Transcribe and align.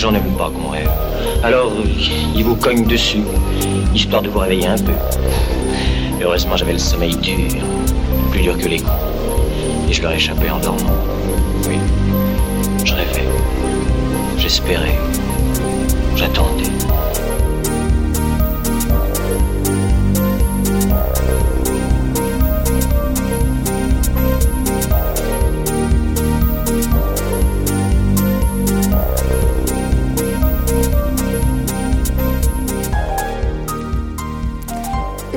Gens 0.00 0.12
n'aiment 0.12 0.34
pas 0.38 0.48
qu'on 0.48 0.70
rêve. 0.70 0.88
Alors, 1.42 1.70
ils 2.34 2.42
vous 2.42 2.56
cognent 2.56 2.86
dessus, 2.86 3.20
histoire 3.94 4.22
de 4.22 4.30
vous 4.30 4.38
réveiller 4.38 4.66
un 4.66 4.78
peu. 4.78 4.94
heureusement, 6.22 6.56
j'avais 6.56 6.72
le 6.72 6.78
sommeil 6.78 7.14
dur, 7.16 7.36
plus 8.30 8.40
dur 8.40 8.56
que 8.56 8.66
les 8.66 8.78
coups. 8.78 8.96
Et 9.90 9.92
je 9.92 10.00
leur 10.00 10.12
échappais 10.12 10.48
en 10.48 10.58
dormant. 10.58 10.96
Oui, 11.68 11.76
je 12.82 12.94
rêvais. 12.94 13.28
J'espérais. 14.38 14.98
J'attendais. 16.16 16.89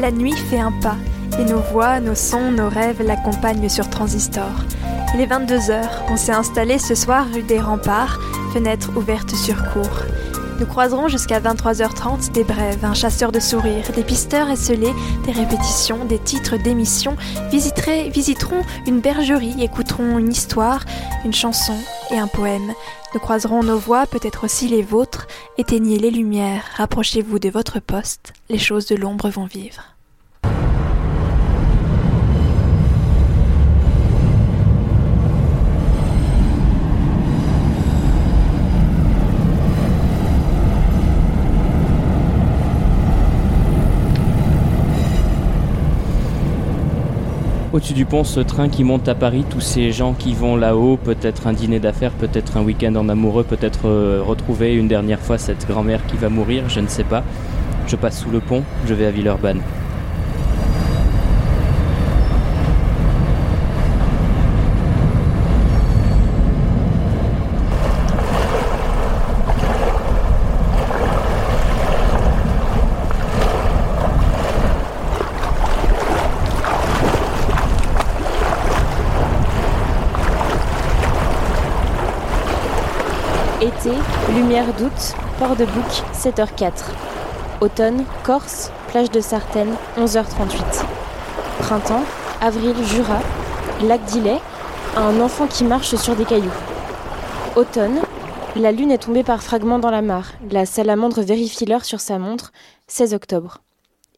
La 0.04 0.12
nuit 0.12 0.36
fait 0.36 0.60
un 0.60 0.74
pas, 0.82 0.98
et 1.40 1.46
nos 1.46 1.62
voix, 1.62 2.02
nos 2.02 2.14
sons, 2.14 2.52
nos 2.52 2.68
rêves 2.68 3.02
l'accompagnent 3.02 3.70
sur 3.70 3.90
Transistor. 3.90 4.52
Il 5.14 5.22
est 5.22 5.28
22h, 5.28 5.82
on 6.10 6.18
s'est 6.18 6.34
installé 6.34 6.78
ce 6.78 6.94
soir 6.94 7.26
rue 7.34 7.42
des 7.42 7.62
Remparts, 7.62 8.20
fenêtre 8.52 8.92
ouverte 8.98 9.34
sur 9.34 9.56
cour. 9.72 9.88
Nous 10.60 10.66
croiserons 10.66 11.08
jusqu'à 11.08 11.40
23h30 11.40 12.34
des 12.34 12.44
brèves, 12.44 12.84
un 12.84 12.94
chasseur 12.94 13.32
de 13.32 13.40
sourires, 13.40 13.94
des 13.96 14.04
pisteurs 14.04 14.50
esselés, 14.50 14.94
des 15.26 15.32
répétitions, 15.32 16.04
des 16.04 16.20
titres 16.20 16.58
d'émissions, 16.58 17.16
visiterons 17.50 18.64
une 18.86 19.00
bergerie, 19.00 19.64
écouterons 19.64 20.18
une 20.18 20.34
histoire, 20.34 20.84
une 21.24 21.34
chanson 21.34 21.78
et 22.12 22.18
un 22.18 22.28
poème. 22.28 22.74
Nous 23.14 23.22
croiserons 23.22 23.64
nos 23.64 23.78
voix, 23.78 24.06
peut-être 24.06 24.44
aussi 24.44 24.68
les 24.68 24.82
vôtres, 24.82 25.28
éteignez 25.58 25.98
les 25.98 26.12
lumières, 26.12 26.66
rapprochez-vous 26.76 27.40
de 27.40 27.50
votre 27.50 27.80
poste, 27.80 28.34
les 28.50 28.60
choses 28.60 28.88
de 28.88 28.98
l'ombre 28.98 29.30
vont 29.30 29.46
vivre. 29.46 29.93
Au-dessus 47.74 47.94
du 47.94 48.06
pont, 48.06 48.24
ce 48.24 48.40
train 48.40 48.70
qui 48.70 48.84
monte 48.84 49.08
à 49.08 49.16
Paris, 49.16 49.44
tous 49.50 49.60
ces 49.60 49.92
gens 49.92 50.14
qui 50.14 50.36
vont 50.36 50.56
là-haut, 50.56 50.96
peut-être 50.96 51.48
un 51.48 51.54
dîner 51.54 51.80
d'affaires, 51.80 52.12
peut-être 52.12 52.56
un 52.56 52.62
week-end 52.62 52.94
en 52.94 53.10
amoureux, 53.10 53.44
peut-être 53.44 53.88
euh, 53.88 54.22
retrouver 54.24 54.76
une 54.76 54.88
dernière 54.88 55.20
fois 55.20 55.40
cette 55.40 55.68
grand-mère 55.68 56.06
qui 56.06 56.16
va 56.16 56.30
mourir, 56.30 56.70
je 56.70 56.82
ne 56.82 56.88
sais 56.88 57.04
pas. 57.04 57.24
Je 57.88 57.96
passe 57.96 58.22
sous 58.22 58.30
le 58.30 58.42
pont, 58.42 58.62
je 58.86 58.94
vais 58.94 59.08
à 59.08 59.12
Villeurbanne. 59.12 59.62
Lumière 84.36 84.74
d'août, 84.74 85.16
port 85.40 85.56
de 85.56 85.66
Bouc, 85.66 86.04
7h04. 86.14 86.72
Automne, 87.62 88.04
Corse, 88.24 88.72
plage 88.90 89.10
de 89.10 89.22
Sartène, 89.22 89.74
11h38. 89.98 90.84
Printemps, 91.60 92.04
avril, 92.42 92.76
Jura, 92.84 93.20
lac 93.84 94.04
d'Ilet, 94.06 94.40
un 94.98 95.20
enfant 95.22 95.48
qui 95.48 95.64
marche 95.64 95.96
sur 95.96 96.16
des 96.16 96.26
cailloux. 96.26 96.52
Automne, 97.56 98.02
la 98.56 98.72
lune 98.72 98.92
est 98.92 99.04
tombée 99.04 99.24
par 99.24 99.42
fragments 99.42 99.80
dans 99.80 99.92
la 99.92 100.02
mare. 100.02 100.34
La 100.52 100.66
salamandre 100.66 101.22
vérifie 101.22 101.66
l'heure 101.66 101.86
sur 101.86 102.02
sa 102.02 102.20
montre, 102.20 102.52
16 102.88 103.14
octobre. 103.14 103.60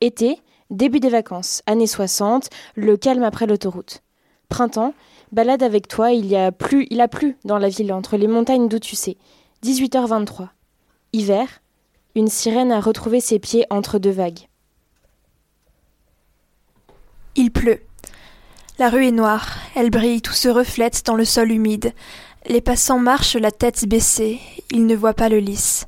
Été, 0.01 0.41
début 0.71 0.99
des 0.99 1.09
vacances, 1.09 1.61
années 1.67 1.87
60, 1.87 2.49
le 2.75 2.97
calme 2.97 3.23
après 3.23 3.45
l'autoroute. 3.45 4.01
Printemps, 4.49 4.93
balade 5.35 5.63
avec 5.63 5.89
toi, 5.89 6.13
il 6.13 6.25
y 6.25 6.37
a 6.37 6.53
plus, 6.53 6.87
il 6.89 7.01
a 7.01 7.09
plu 7.09 7.37
dans 7.43 7.59
la 7.59 7.67
ville 7.67 7.91
entre 7.91 8.15
les 8.15 8.27
montagnes 8.27 8.69
d'où 8.69 8.79
tu 8.79 8.95
sais. 8.95 9.17
18h23. 9.63 10.47
Hiver. 11.11 11.61
Une 12.15 12.29
sirène 12.29 12.71
a 12.71 12.79
retrouvé 12.79 13.19
ses 13.19 13.37
pieds 13.37 13.65
entre 13.69 13.99
deux 13.99 14.11
vagues. 14.11 14.47
Il 17.35 17.51
pleut. 17.51 17.81
La 18.79 18.89
rue 18.89 19.07
est 19.07 19.11
noire, 19.11 19.57
elle 19.75 19.89
brille, 19.89 20.21
tout 20.21 20.33
se 20.33 20.47
reflète 20.47 21.05
dans 21.05 21.15
le 21.15 21.25
sol 21.25 21.51
humide. 21.51 21.91
Les 22.47 22.61
passants 22.61 22.99
marchent 22.99 23.35
la 23.35 23.51
tête 23.51 23.85
baissée, 23.87 24.39
ils 24.71 24.85
ne 24.85 24.95
voient 24.95 25.13
pas 25.13 25.27
le 25.27 25.39
lys. 25.39 25.85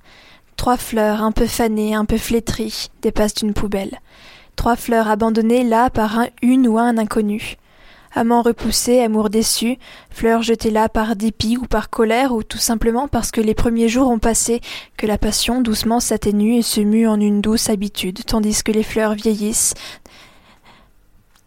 Trois 0.57 0.75
fleurs, 0.75 1.23
un 1.23 1.31
peu 1.31 1.47
fanées, 1.47 1.95
un 1.95 2.05
peu 2.05 2.17
flétries, 2.17 2.89
dépassent 3.01 3.35
d'une 3.35 3.53
poubelle. 3.53 4.01
Trois 4.57 4.75
fleurs 4.75 5.07
abandonnées 5.07 5.63
là 5.63 5.89
par 5.89 6.19
un, 6.19 6.27
une 6.41 6.67
ou 6.67 6.77
un 6.77 6.97
inconnu. 6.97 7.57
Amant 8.17 8.41
repoussé, 8.41 8.99
amour 8.99 9.29
déçu, 9.29 9.77
fleurs 10.09 10.41
jetées 10.41 10.71
là 10.71 10.89
par 10.89 11.15
dépit 11.15 11.55
ou 11.55 11.67
par 11.67 11.91
colère 11.91 12.31
ou 12.31 12.41
tout 12.41 12.57
simplement 12.57 13.07
parce 13.07 13.29
que 13.29 13.41
les 13.41 13.53
premiers 13.53 13.89
jours 13.89 14.09
ont 14.09 14.17
passé, 14.17 14.59
que 14.97 15.05
la 15.05 15.19
passion 15.19 15.61
doucement 15.61 15.99
s'atténue 15.99 16.55
et 16.55 16.63
se 16.63 16.81
mue 16.81 17.07
en 17.07 17.19
une 17.19 17.41
douce 17.41 17.69
habitude, 17.69 18.25
tandis 18.25 18.63
que 18.63 18.71
les 18.71 18.81
fleurs 18.81 19.13
vieillissent 19.13 19.75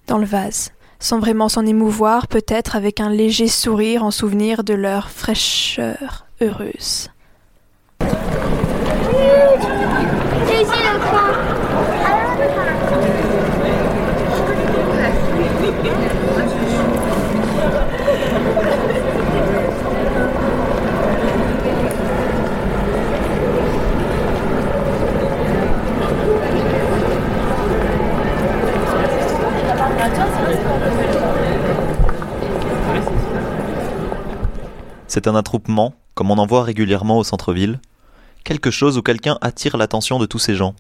dans 0.07 0.19
le 0.19 0.27
vase, 0.27 0.71
sans 1.01 1.19
vraiment 1.19 1.49
s'en 1.49 1.67
émouvoir, 1.67 2.29
peut-être 2.29 2.77
avec 2.77 3.01
un 3.01 3.11
léger 3.11 3.49
sourire 3.49 4.05
en 4.05 4.13
souvenir 4.13 4.63
de 4.63 4.75
leur 4.75 5.11
fraîcheur 5.11 6.27
heureuse. 6.41 7.09
C'est 35.13 35.27
un 35.27 35.35
attroupement, 35.35 35.97
comme 36.15 36.31
on 36.31 36.39
en 36.39 36.47
voit 36.47 36.63
régulièrement 36.63 37.19
au 37.19 37.25
centre-ville. 37.25 37.81
Quelque 38.45 38.71
chose 38.71 38.97
où 38.97 39.03
quelqu'un 39.03 39.39
attire 39.41 39.77
l'attention 39.77 40.21
de 40.21 40.27
tous 40.27 40.39
ces 40.39 40.55
gens. 40.55 40.77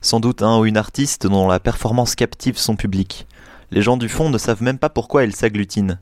Sans 0.00 0.20
doute 0.20 0.40
un 0.40 0.56
ou 0.60 0.66
une 0.66 0.76
artiste 0.76 1.26
dont 1.26 1.48
la 1.48 1.58
performance 1.58 2.14
captive 2.14 2.56
son 2.56 2.76
public. 2.76 3.26
Les 3.72 3.82
gens 3.82 3.96
du 3.96 4.08
fond 4.08 4.30
ne 4.30 4.38
savent 4.38 4.62
même 4.62 4.78
pas 4.78 4.88
pourquoi 4.88 5.24
elle 5.24 5.34
s'agglutine. 5.34 5.98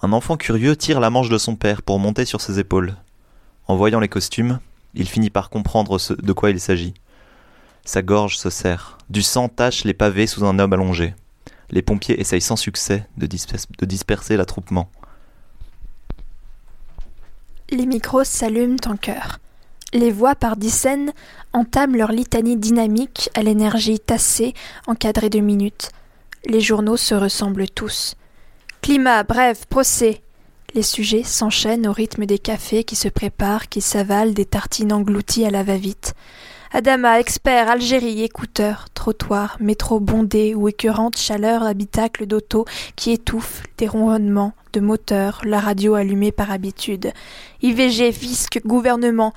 Un 0.00 0.14
enfant 0.14 0.38
curieux 0.38 0.74
tire 0.74 0.98
la 0.98 1.10
manche 1.10 1.28
de 1.28 1.36
son 1.36 1.54
père 1.54 1.82
pour 1.82 1.98
monter 1.98 2.24
sur 2.24 2.40
ses 2.40 2.60
épaules. 2.60 2.96
En 3.66 3.76
voyant 3.76 4.00
les 4.00 4.08
costumes, 4.08 4.58
il 4.94 5.06
finit 5.06 5.28
par 5.28 5.50
comprendre 5.50 5.98
de 5.98 6.32
quoi 6.32 6.48
il 6.48 6.60
s'agit. 6.60 6.94
Sa 7.84 8.00
gorge 8.00 8.38
se 8.38 8.48
serre. 8.48 8.96
Du 9.10 9.20
sang 9.20 9.50
tache 9.50 9.84
les 9.84 9.92
pavés 9.92 10.26
sous 10.26 10.46
un 10.46 10.58
homme 10.58 10.72
allongé. 10.72 11.14
Les 11.68 11.82
pompiers 11.82 12.18
essayent 12.18 12.40
sans 12.40 12.56
succès 12.56 13.06
de 13.18 13.26
disperser 13.84 14.38
l'attroupement. 14.38 14.88
Les 17.70 17.86
micros 17.86 18.22
s'allument 18.22 18.76
en 18.86 18.96
chœur. 18.96 19.38
Les 19.92 20.12
voix 20.12 20.36
par 20.36 20.56
dizaines 20.56 21.12
entament 21.52 21.96
leur 21.96 22.12
litanie 22.12 22.56
dynamique 22.56 23.28
à 23.34 23.42
l'énergie 23.42 23.98
tassée, 23.98 24.54
encadrée 24.86 25.30
de 25.30 25.40
minutes. 25.40 25.90
Les 26.44 26.60
journaux 26.60 26.96
se 26.96 27.14
ressemblent 27.16 27.68
tous. 27.68 28.14
Climat, 28.82 29.24
bref, 29.24 29.66
procès. 29.66 30.22
Les 30.74 30.82
sujets 30.82 31.24
s'enchaînent 31.24 31.88
au 31.88 31.92
rythme 31.92 32.24
des 32.24 32.38
cafés 32.38 32.84
qui 32.84 32.94
se 32.94 33.08
préparent, 33.08 33.68
qui 33.68 33.80
s'avalent 33.80 34.32
des 34.32 34.44
tartines 34.44 34.92
englouties 34.92 35.44
à 35.44 35.50
la 35.50 35.64
va-vite. 35.64 36.14
Adama, 36.72 37.18
expert, 37.18 37.68
Algérie, 37.68 38.22
écouteur, 38.22 38.86
trottoir, 38.94 39.56
métro 39.58 39.98
bondé 39.98 40.54
ou 40.54 40.68
écœurante 40.68 41.16
chaleur 41.16 41.64
habitacle 41.64 42.26
d'auto 42.26 42.64
qui 42.94 43.10
étouffe 43.10 43.62
des 43.78 43.88
ronronnements 43.88 44.52
de 44.76 44.80
moteurs, 44.80 45.40
la 45.44 45.58
radio 45.58 45.94
allumée 45.94 46.32
par 46.32 46.50
habitude. 46.50 47.12
IVG, 47.62 48.12
fisc, 48.12 48.60
gouvernement, 48.66 49.32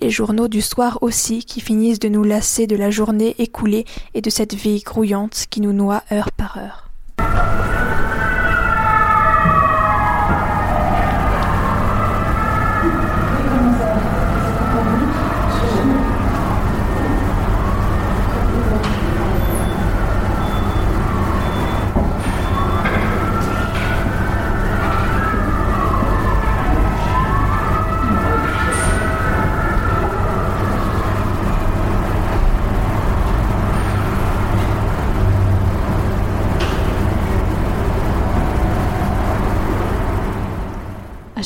les 0.00 0.10
journaux 0.10 0.46
du 0.46 0.60
soir 0.60 0.98
aussi 1.00 1.44
qui 1.44 1.60
finissent 1.60 1.98
de 1.98 2.08
nous 2.08 2.22
lasser 2.22 2.68
de 2.68 2.76
la 2.76 2.90
journée 2.90 3.34
écoulée 3.40 3.84
et 4.14 4.20
de 4.20 4.30
cette 4.30 4.54
vie 4.54 4.82
grouillante 4.82 5.46
qui 5.50 5.60
nous 5.60 5.72
noie 5.72 6.04
heure 6.12 6.30
par 6.30 6.58
heure. 6.58 7.75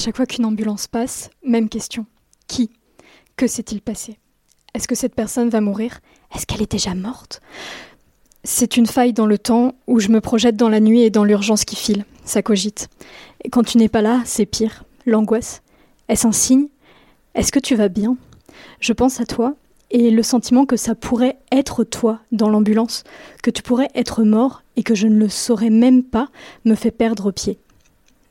Chaque 0.00 0.16
fois 0.16 0.26
qu'une 0.26 0.46
ambulance 0.46 0.86
passe, 0.86 1.30
même 1.44 1.68
question. 1.68 2.06
Qui? 2.48 2.70
Que 3.36 3.46
s'est-il 3.46 3.82
passé? 3.82 4.18
Est-ce 4.74 4.88
que 4.88 4.94
cette 4.94 5.14
personne 5.14 5.50
va 5.50 5.60
mourir? 5.60 6.00
Est-ce 6.34 6.46
qu'elle 6.46 6.62
est 6.62 6.70
déjà 6.70 6.94
morte? 6.94 7.42
C'est 8.42 8.78
une 8.78 8.86
faille 8.86 9.12
dans 9.12 9.26
le 9.26 9.36
temps 9.36 9.74
où 9.86 10.00
je 10.00 10.08
me 10.08 10.22
projette 10.22 10.56
dans 10.56 10.70
la 10.70 10.80
nuit 10.80 11.02
et 11.02 11.10
dans 11.10 11.24
l'urgence 11.24 11.66
qui 11.66 11.76
file. 11.76 12.06
Ça 12.24 12.42
cogite. 12.42 12.88
Et 13.44 13.50
quand 13.50 13.62
tu 13.62 13.76
n'es 13.76 13.90
pas 13.90 14.00
là, 14.00 14.22
c'est 14.24 14.46
pire. 14.46 14.84
L'angoisse. 15.04 15.60
Est-ce 16.08 16.26
un 16.26 16.32
signe? 16.32 16.68
Est-ce 17.34 17.52
que 17.52 17.58
tu 17.58 17.74
vas 17.74 17.88
bien? 17.88 18.16
Je 18.80 18.94
pense 18.94 19.20
à 19.20 19.26
toi 19.26 19.54
et 19.90 20.10
le 20.10 20.22
sentiment 20.22 20.64
que 20.64 20.76
ça 20.76 20.94
pourrait 20.94 21.38
être 21.52 21.84
toi 21.84 22.20
dans 22.32 22.48
l'ambulance, 22.48 23.04
que 23.42 23.50
tu 23.50 23.62
pourrais 23.62 23.90
être 23.94 24.22
mort 24.22 24.62
et 24.76 24.82
que 24.82 24.94
je 24.94 25.08
ne 25.08 25.18
le 25.18 25.28
saurais 25.28 25.70
même 25.70 26.04
pas, 26.04 26.28
me 26.64 26.74
fait 26.74 26.90
perdre 26.90 27.32
pied. 27.32 27.58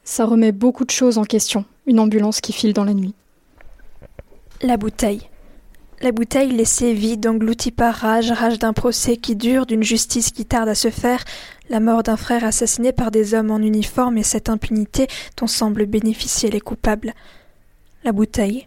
Ça 0.09 0.25
remet 0.25 0.51
beaucoup 0.51 0.85
de 0.85 0.89
choses 0.89 1.19
en 1.19 1.23
question, 1.23 1.65
une 1.85 2.00
ambulance 2.00 2.41
qui 2.41 2.51
file 2.51 2.73
dans 2.73 2.83
la 2.83 2.95
nuit. 2.95 3.13
La 4.63 4.75
bouteille. 4.75 5.29
La 6.01 6.11
bouteille 6.11 6.51
laissée 6.51 6.94
vide, 6.94 7.27
engloutie 7.27 7.69
par 7.69 7.94
rage, 7.94 8.31
rage 8.31 8.57
d'un 8.57 8.73
procès 8.73 9.17
qui 9.17 9.35
dure, 9.35 9.67
d'une 9.67 9.83
justice 9.83 10.31
qui 10.31 10.45
tarde 10.45 10.67
à 10.67 10.73
se 10.73 10.89
faire, 10.89 11.23
la 11.69 11.79
mort 11.79 12.01
d'un 12.01 12.17
frère 12.17 12.44
assassiné 12.44 12.91
par 12.91 13.11
des 13.11 13.35
hommes 13.35 13.51
en 13.51 13.59
uniforme 13.59 14.17
et 14.17 14.23
cette 14.23 14.50
impunité 14.50 15.06
dont 15.38 15.45
semblent 15.45 15.85
bénéficier 15.85 16.50
les 16.50 16.59
coupables. 16.59 17.13
La 18.03 18.12
bouteille. 18.12 18.65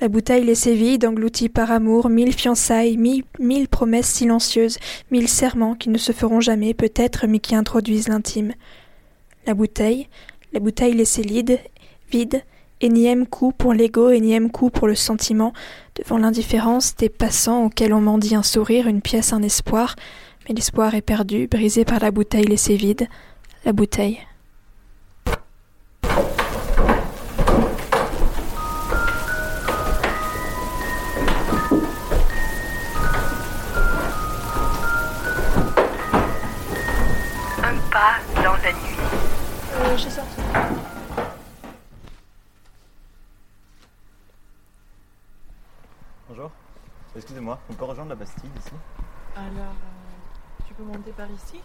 La 0.00 0.06
bouteille 0.06 0.44
laissée 0.44 0.76
vide, 0.76 1.06
engloutie 1.06 1.48
par 1.48 1.72
amour, 1.72 2.08
mille 2.08 2.32
fiançailles, 2.32 2.98
mille, 2.98 3.24
mille 3.40 3.66
promesses 3.66 4.10
silencieuses, 4.10 4.78
mille 5.10 5.28
serments 5.28 5.74
qui 5.74 5.88
ne 5.88 5.98
se 5.98 6.12
feront 6.12 6.40
jamais 6.40 6.72
peut-être 6.72 7.26
mais 7.26 7.40
qui 7.40 7.56
introduisent 7.56 8.08
l'intime. 8.08 8.52
La 9.46 9.52
bouteille, 9.52 10.08
la 10.54 10.60
bouteille 10.60 10.94
laissée 10.94 11.22
vide, 11.22 11.58
vide, 12.12 12.42
énième 12.80 13.26
coup 13.26 13.50
pour 13.50 13.74
l'ego, 13.74 14.10
énième 14.10 14.52
coup 14.52 14.70
pour 14.70 14.86
le 14.86 14.94
sentiment, 14.94 15.52
devant 15.96 16.16
l'indifférence 16.16 16.94
des 16.94 17.08
passants 17.08 17.64
auxquels 17.64 17.92
on 17.92 18.00
mendie 18.00 18.36
un 18.36 18.44
sourire, 18.44 18.86
une 18.86 19.02
pièce, 19.02 19.32
un 19.32 19.42
espoir, 19.42 19.96
mais 20.48 20.54
l'espoir 20.54 20.94
est 20.94 21.02
perdu, 21.02 21.48
brisé 21.48 21.84
par 21.84 21.98
la 21.98 22.12
bouteille 22.12 22.44
laissée 22.44 22.76
vide, 22.76 23.08
la 23.64 23.72
bouteille. 23.72 24.20
Un 37.60 37.74
pas. 37.90 38.33
Bonjour. 46.28 46.50
Excusez-moi, 47.14 47.58
on 47.70 47.74
peut 47.74 47.84
rejoindre 47.84 48.08
la 48.10 48.14
Bastille 48.16 48.48
ici 48.58 48.72
Alors, 49.36 49.48
euh, 49.58 50.66
tu 50.66 50.72
peux 50.74 50.84
monter 50.84 51.10
par 51.10 51.26
ici 51.30 51.60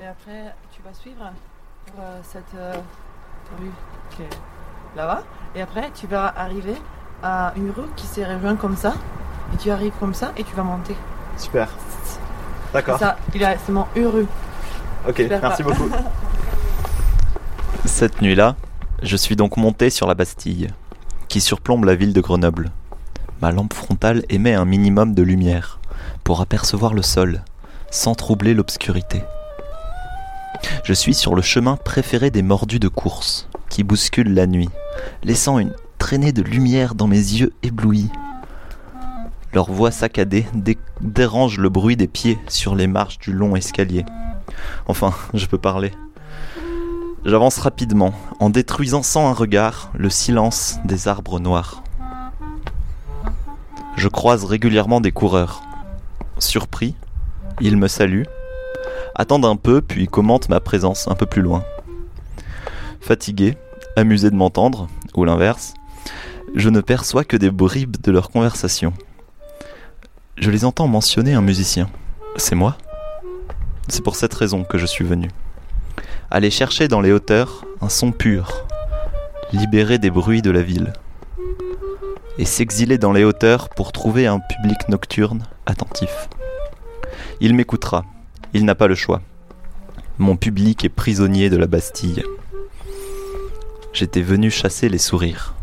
et 0.00 0.06
après 0.06 0.52
tu 0.72 0.82
vas 0.82 0.92
suivre 0.94 1.30
pour 1.86 2.00
euh, 2.00 2.20
cette 2.24 2.54
euh, 2.56 2.74
rue 3.60 3.70
qui 4.10 4.22
est 4.22 4.36
là-bas. 4.96 5.22
Et 5.54 5.62
après 5.62 5.90
tu 5.94 6.08
vas 6.08 6.26
arriver 6.36 6.76
à 7.22 7.52
une 7.56 7.70
rue 7.70 7.88
qui 7.94 8.06
s'est 8.06 8.24
rejointe 8.24 8.58
comme 8.58 8.76
ça. 8.76 8.94
Et 9.54 9.58
tu 9.58 9.70
arrives 9.70 9.94
comme 10.00 10.14
ça 10.14 10.32
et 10.36 10.42
tu 10.42 10.54
vas 10.56 10.64
monter. 10.64 10.96
Super. 11.36 11.68
D'accord. 12.72 12.98
Ça, 12.98 13.16
il 13.32 13.44
a 13.44 13.56
seulement 13.58 13.86
une 13.94 14.06
rue. 14.06 14.26
Ok, 15.08 15.16
Super 15.18 15.40
merci 15.40 15.62
pas. 15.62 15.70
beaucoup. 15.70 15.90
Cette 17.84 18.22
nuit-là, 18.22 18.56
je 19.02 19.16
suis 19.16 19.36
donc 19.36 19.56
monté 19.56 19.90
sur 19.90 20.06
la 20.06 20.14
Bastille, 20.14 20.68
qui 21.28 21.40
surplombe 21.40 21.84
la 21.84 21.94
ville 21.94 22.12
de 22.12 22.20
Grenoble. 22.20 22.70
Ma 23.42 23.52
lampe 23.52 23.74
frontale 23.74 24.24
émet 24.28 24.54
un 24.54 24.64
minimum 24.64 25.14
de 25.14 25.22
lumière 25.22 25.80
pour 26.22 26.40
apercevoir 26.40 26.94
le 26.94 27.02
sol, 27.02 27.42
sans 27.90 28.14
troubler 28.14 28.54
l'obscurité. 28.54 29.22
Je 30.84 30.92
suis 30.94 31.14
sur 31.14 31.34
le 31.34 31.42
chemin 31.42 31.76
préféré 31.76 32.30
des 32.30 32.42
mordus 32.42 32.78
de 32.80 32.88
course, 32.88 33.48
qui 33.68 33.84
bousculent 33.84 34.32
la 34.34 34.46
nuit, 34.46 34.70
laissant 35.22 35.58
une 35.58 35.72
traînée 35.98 36.32
de 36.32 36.42
lumière 36.42 36.94
dans 36.94 37.06
mes 37.06 37.16
yeux 37.16 37.52
éblouis. 37.62 38.10
Leur 39.52 39.70
voix 39.70 39.90
saccadée 39.90 40.46
dé- 40.54 40.78
dérange 41.00 41.58
le 41.58 41.68
bruit 41.68 41.96
des 41.96 42.08
pieds 42.08 42.38
sur 42.48 42.74
les 42.74 42.86
marches 42.86 43.18
du 43.18 43.32
long 43.32 43.54
escalier. 43.56 44.04
Enfin, 44.86 45.12
je 45.34 45.46
peux 45.46 45.58
parler. 45.58 45.92
J'avance 47.24 47.56
rapidement, 47.56 48.12
en 48.38 48.50
détruisant 48.50 49.02
sans 49.02 49.28
un 49.28 49.32
regard 49.32 49.90
le 49.94 50.10
silence 50.10 50.78
des 50.84 51.08
arbres 51.08 51.40
noirs. 51.40 51.82
Je 53.96 54.08
croise 54.08 54.44
régulièrement 54.44 55.00
des 55.00 55.10
coureurs. 55.10 55.62
Surpris, 56.38 56.94
ils 57.62 57.78
me 57.78 57.88
saluent, 57.88 58.26
attendent 59.14 59.46
un 59.46 59.56
peu 59.56 59.80
puis 59.80 60.06
commentent 60.06 60.50
ma 60.50 60.60
présence 60.60 61.08
un 61.08 61.14
peu 61.14 61.24
plus 61.24 61.40
loin. 61.40 61.64
Fatigué, 63.00 63.56
amusé 63.96 64.30
de 64.30 64.36
m'entendre, 64.36 64.88
ou 65.14 65.24
l'inverse, 65.24 65.72
je 66.54 66.68
ne 66.68 66.82
perçois 66.82 67.24
que 67.24 67.38
des 67.38 67.50
bribes 67.50 67.96
de 68.02 68.12
leur 68.12 68.28
conversation. 68.28 68.92
Je 70.36 70.50
les 70.50 70.66
entends 70.66 70.88
mentionner 70.88 71.32
un 71.32 71.40
musicien. 71.40 71.88
C'est 72.36 72.54
moi? 72.54 72.76
C'est 73.88 74.04
pour 74.04 74.16
cette 74.16 74.34
raison 74.34 74.64
que 74.64 74.76
je 74.76 74.86
suis 74.86 75.04
venu. 75.04 75.30
Aller 76.34 76.50
chercher 76.50 76.88
dans 76.88 77.00
les 77.00 77.12
hauteurs 77.12 77.64
un 77.80 77.88
son 77.88 78.10
pur, 78.10 78.66
libéré 79.52 79.98
des 79.98 80.10
bruits 80.10 80.42
de 80.42 80.50
la 80.50 80.62
ville, 80.62 80.92
et 82.38 82.44
s'exiler 82.44 82.98
dans 82.98 83.12
les 83.12 83.22
hauteurs 83.22 83.68
pour 83.68 83.92
trouver 83.92 84.26
un 84.26 84.40
public 84.40 84.88
nocturne 84.88 85.44
attentif. 85.64 86.28
Il 87.38 87.54
m'écoutera, 87.54 88.04
il 88.52 88.64
n'a 88.64 88.74
pas 88.74 88.88
le 88.88 88.96
choix. 88.96 89.22
Mon 90.18 90.36
public 90.36 90.84
est 90.84 90.88
prisonnier 90.88 91.50
de 91.50 91.56
la 91.56 91.68
Bastille. 91.68 92.24
J'étais 93.92 94.20
venu 94.20 94.50
chasser 94.50 94.88
les 94.88 94.98
sourires. 94.98 95.54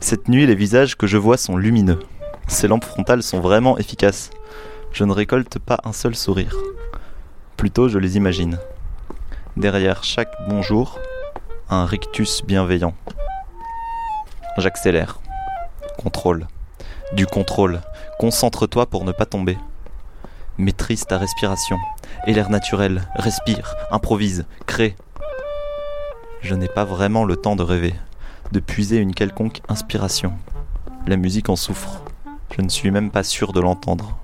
Cette 0.00 0.26
nuit, 0.26 0.44
les 0.44 0.56
visages 0.56 0.96
que 0.96 1.06
je 1.06 1.18
vois 1.18 1.36
sont 1.36 1.56
lumineux. 1.56 2.00
Ces 2.48 2.66
lampes 2.66 2.84
frontales 2.84 3.22
sont 3.22 3.38
vraiment 3.38 3.78
efficaces. 3.78 4.30
Je 4.90 5.04
ne 5.04 5.12
récolte 5.12 5.60
pas 5.60 5.78
un 5.84 5.92
seul 5.92 6.16
sourire. 6.16 6.56
Plutôt, 7.56 7.88
je 7.88 8.00
les 8.00 8.16
imagine. 8.16 8.58
Derrière 9.56 10.04
chaque 10.04 10.32
bonjour, 10.48 11.00
un 11.68 11.84
rictus 11.84 12.42
bienveillant. 12.44 12.94
J'accélère. 14.56 15.20
Contrôle. 15.96 16.46
Du 17.12 17.26
contrôle. 17.26 17.80
Concentre-toi 18.20 18.86
pour 18.86 19.04
ne 19.04 19.10
pas 19.10 19.26
tomber. 19.26 19.58
Maîtrise 20.58 21.06
ta 21.06 21.18
respiration. 21.18 21.78
Et 22.26 22.34
l'air 22.34 22.50
naturel. 22.50 23.08
Respire, 23.16 23.74
improvise, 23.90 24.46
crée. 24.66 24.94
Je 26.40 26.54
n'ai 26.54 26.68
pas 26.68 26.84
vraiment 26.84 27.24
le 27.24 27.36
temps 27.36 27.56
de 27.56 27.64
rêver, 27.64 27.94
de 28.52 28.60
puiser 28.60 28.98
une 28.98 29.14
quelconque 29.14 29.60
inspiration. 29.68 30.34
La 31.06 31.16
musique 31.16 31.48
en 31.48 31.56
souffre. 31.56 32.02
Je 32.56 32.62
ne 32.62 32.68
suis 32.68 32.92
même 32.92 33.10
pas 33.10 33.24
sûr 33.24 33.52
de 33.52 33.60
l'entendre. 33.60 34.16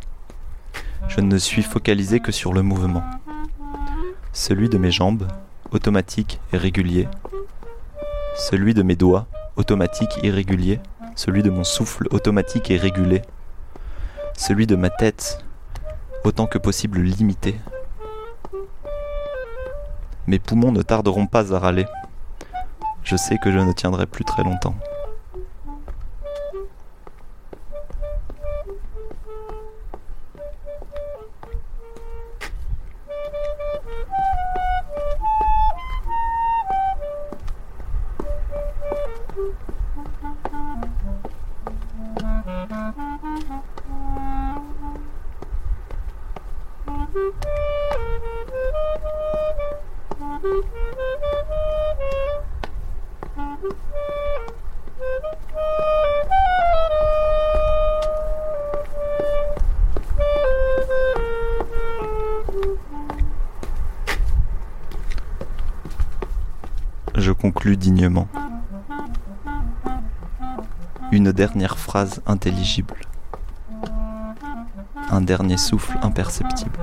Je 1.09 1.21
ne 1.21 1.39
suis 1.39 1.63
focalisé 1.63 2.21
que 2.21 2.33
sur 2.33 2.53
le 2.53 2.63
mouvement. 2.63 3.03
Celui 4.37 4.69
de 4.69 4.79
mes 4.79 4.91
jambes, 4.91 5.29
automatique 5.71 6.41
et 6.53 6.57
régulier. 6.57 7.07
Celui 8.37 8.75
de 8.75 8.83
mes 8.83 8.97
doigts, 8.97 9.29
automatique 9.55 10.19
et 10.25 10.31
régulier. 10.33 10.81
Celui 11.15 11.45
de 11.45 11.51
mon 11.51 11.63
souffle, 11.63 12.09
automatique 12.11 12.69
et 12.73 12.77
régulé. 12.77 13.23
Celui 14.37 14.67
de 14.67 14.75
ma 14.75 14.91
tête, 14.91 15.39
autant 16.25 16.47
que 16.47 16.59
possible 16.59 16.99
limité. 16.99 17.55
Mes 20.27 20.41
poumons 20.41 20.73
ne 20.73 20.83
tarderont 20.83 21.29
pas 21.29 21.55
à 21.55 21.61
râler. 21.61 21.87
Je 23.05 23.15
sais 23.15 23.39
que 23.39 23.53
je 23.53 23.59
ne 23.61 23.73
tiendrai 23.73 24.05
plus 24.05 24.25
très 24.25 24.43
longtemps. 24.43 24.75
Je 47.15 47.21
conclus 67.31 67.77
dignement. 67.77 68.27
Une 71.13 71.31
dernière 71.31 71.79
phrase 71.79 72.21
intelligible. 72.27 72.97
Un 75.15 75.21
dernier 75.21 75.57
souffle 75.57 75.97
imperceptible. 76.03 76.77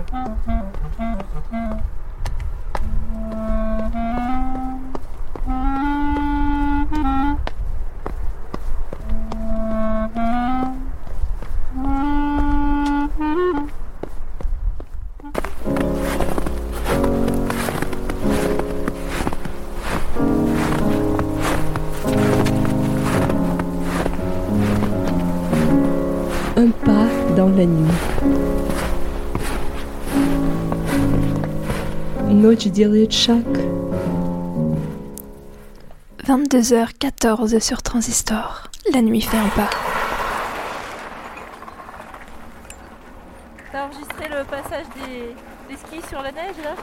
dans 27.41 27.49
la 27.49 27.67
nuit. 27.67 27.91
Ночь 32.29 32.67
делает 32.67 33.13
шаг. 33.13 33.45
22h14 36.27 37.61
sur 37.61 37.83
Transistor. 37.83 38.69
La 38.93 39.01
nuit 39.03 39.21
fait 39.21 39.37
un 39.37 39.49
pas. 39.49 39.71
T'as 43.71 43.87
enregistré 43.87 44.29
le 44.29 44.45
passage 44.45 44.87
des, 44.97 45.35
des 45.69 45.77
skis 45.77 46.09
sur 46.09 46.23
la 46.23 46.33
neige 46.33 46.57
là 46.63 46.75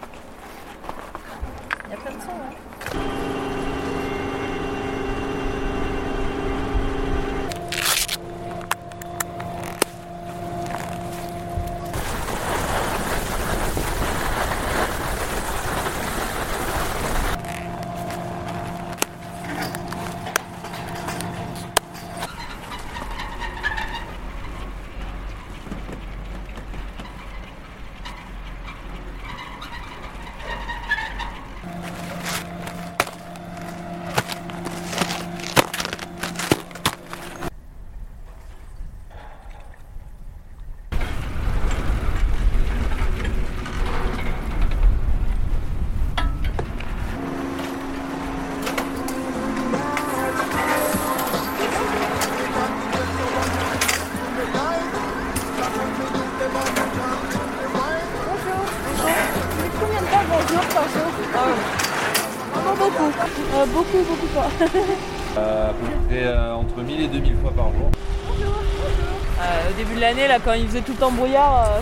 Temps 70.99 71.13
brouillard, 71.13 71.65
euh, 71.65 71.81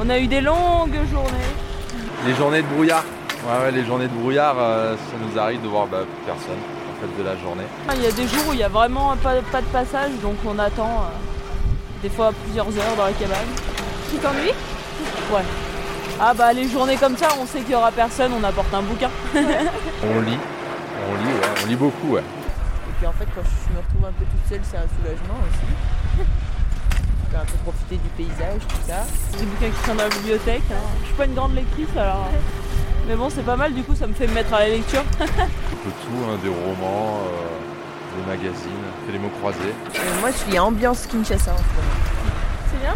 on 0.00 0.10
a 0.10 0.18
eu 0.18 0.26
des 0.26 0.40
longues 0.40 0.98
journées. 1.10 1.50
Les 2.26 2.34
journées 2.34 2.62
de 2.62 2.66
brouillard. 2.68 3.04
Ouais, 3.46 3.64
ouais, 3.64 3.70
les 3.72 3.84
journées 3.84 4.06
de 4.06 4.12
brouillard, 4.14 4.54
euh, 4.58 4.96
ça 4.96 5.16
nous 5.20 5.38
arrive 5.38 5.62
de 5.62 5.68
voir 5.68 5.86
bah, 5.86 5.98
plus 6.00 6.26
personne 6.26 6.58
en 6.90 7.00
fait 7.00 7.22
de 7.22 7.26
la 7.26 7.36
journée. 7.38 7.64
Il 7.96 8.02
y 8.02 8.06
a 8.06 8.12
des 8.12 8.28
jours 8.28 8.42
où 8.50 8.52
il 8.52 8.58
n'y 8.58 8.62
a 8.62 8.68
vraiment 8.68 9.16
pas, 9.16 9.34
pas 9.50 9.60
de 9.60 9.66
passage, 9.66 10.10
donc 10.22 10.36
on 10.46 10.58
attend 10.58 10.88
euh, 10.88 12.02
des 12.02 12.10
fois 12.10 12.32
plusieurs 12.44 12.66
heures 12.66 12.96
dans 12.96 13.06
la 13.06 13.12
cabane. 13.12 13.48
Tu 14.10 14.16
t'ennuies? 14.18 14.54
Ouais. 15.32 15.42
Ah 16.20 16.34
bah 16.34 16.52
les 16.52 16.68
journées 16.68 16.96
comme 16.96 17.16
ça, 17.16 17.28
on 17.40 17.46
sait 17.46 17.60
qu'il 17.60 17.70
n'y 17.70 17.74
aura 17.74 17.90
personne, 17.90 18.30
on 18.38 18.44
apporte 18.44 18.72
un 18.74 18.82
bouquin. 18.82 19.10
On 19.34 20.20
lit, 20.20 20.38
on 21.10 21.14
lit, 21.16 21.32
ouais, 21.32 21.48
on 21.64 21.66
lit 21.66 21.76
beaucoup, 21.76 22.12
ouais. 22.12 22.20
Et 22.20 22.92
puis 22.98 23.06
en 23.06 23.12
fait, 23.12 23.26
quand 23.34 23.42
je 23.42 23.72
me 23.74 23.78
retrouve 23.78 24.04
un 24.04 24.12
peu 24.12 24.24
toute 24.24 24.48
seule, 24.48 24.60
c'est 24.62 24.76
un 24.76 24.86
soulagement 25.00 25.38
aussi. 25.48 26.01
Un 27.42 27.44
peu 27.44 27.58
profiter 27.64 27.96
du 27.96 28.08
paysage, 28.16 28.60
tout 28.68 28.76
ça. 28.88 29.04
C'est 29.30 29.40
des 29.40 29.46
bouquins 29.46 29.70
qui 29.70 29.86
sont 29.88 29.94
dans 29.96 30.04
la 30.04 30.08
bibliothèque. 30.10 30.62
hein. 30.70 30.74
Je 31.00 31.06
suis 31.06 31.14
pas 31.16 31.24
une 31.26 31.34
grande 31.34 31.54
lectrice 31.54 31.88
alors. 31.96 32.28
Mais 33.08 33.16
bon, 33.16 33.28
c'est 33.30 33.42
pas 33.44 33.56
mal, 33.56 33.74
du 33.74 33.82
coup, 33.82 33.96
ça 33.96 34.06
me 34.06 34.12
fait 34.12 34.28
me 34.28 34.34
mettre 34.34 34.54
à 34.54 34.60
la 34.60 34.68
lecture. 34.68 35.02
Un 35.20 35.26
peu 35.26 35.90
tout, 35.90 36.22
hein, 36.30 36.38
des 36.42 36.48
romans, 36.48 37.18
euh, 37.26 38.20
des 38.20 38.26
magazines, 38.30 38.86
les 39.10 39.18
mots 39.18 39.32
croisés. 39.40 39.58
Euh, 39.96 40.20
moi, 40.20 40.30
je 40.30 40.36
suis 40.50 40.58
ambiance 40.58 41.06
Kinshasa 41.08 41.52
en 41.52 41.56
ce 41.56 41.62
moment. 41.62 41.96
C'est 42.70 42.80
bien 42.80 42.94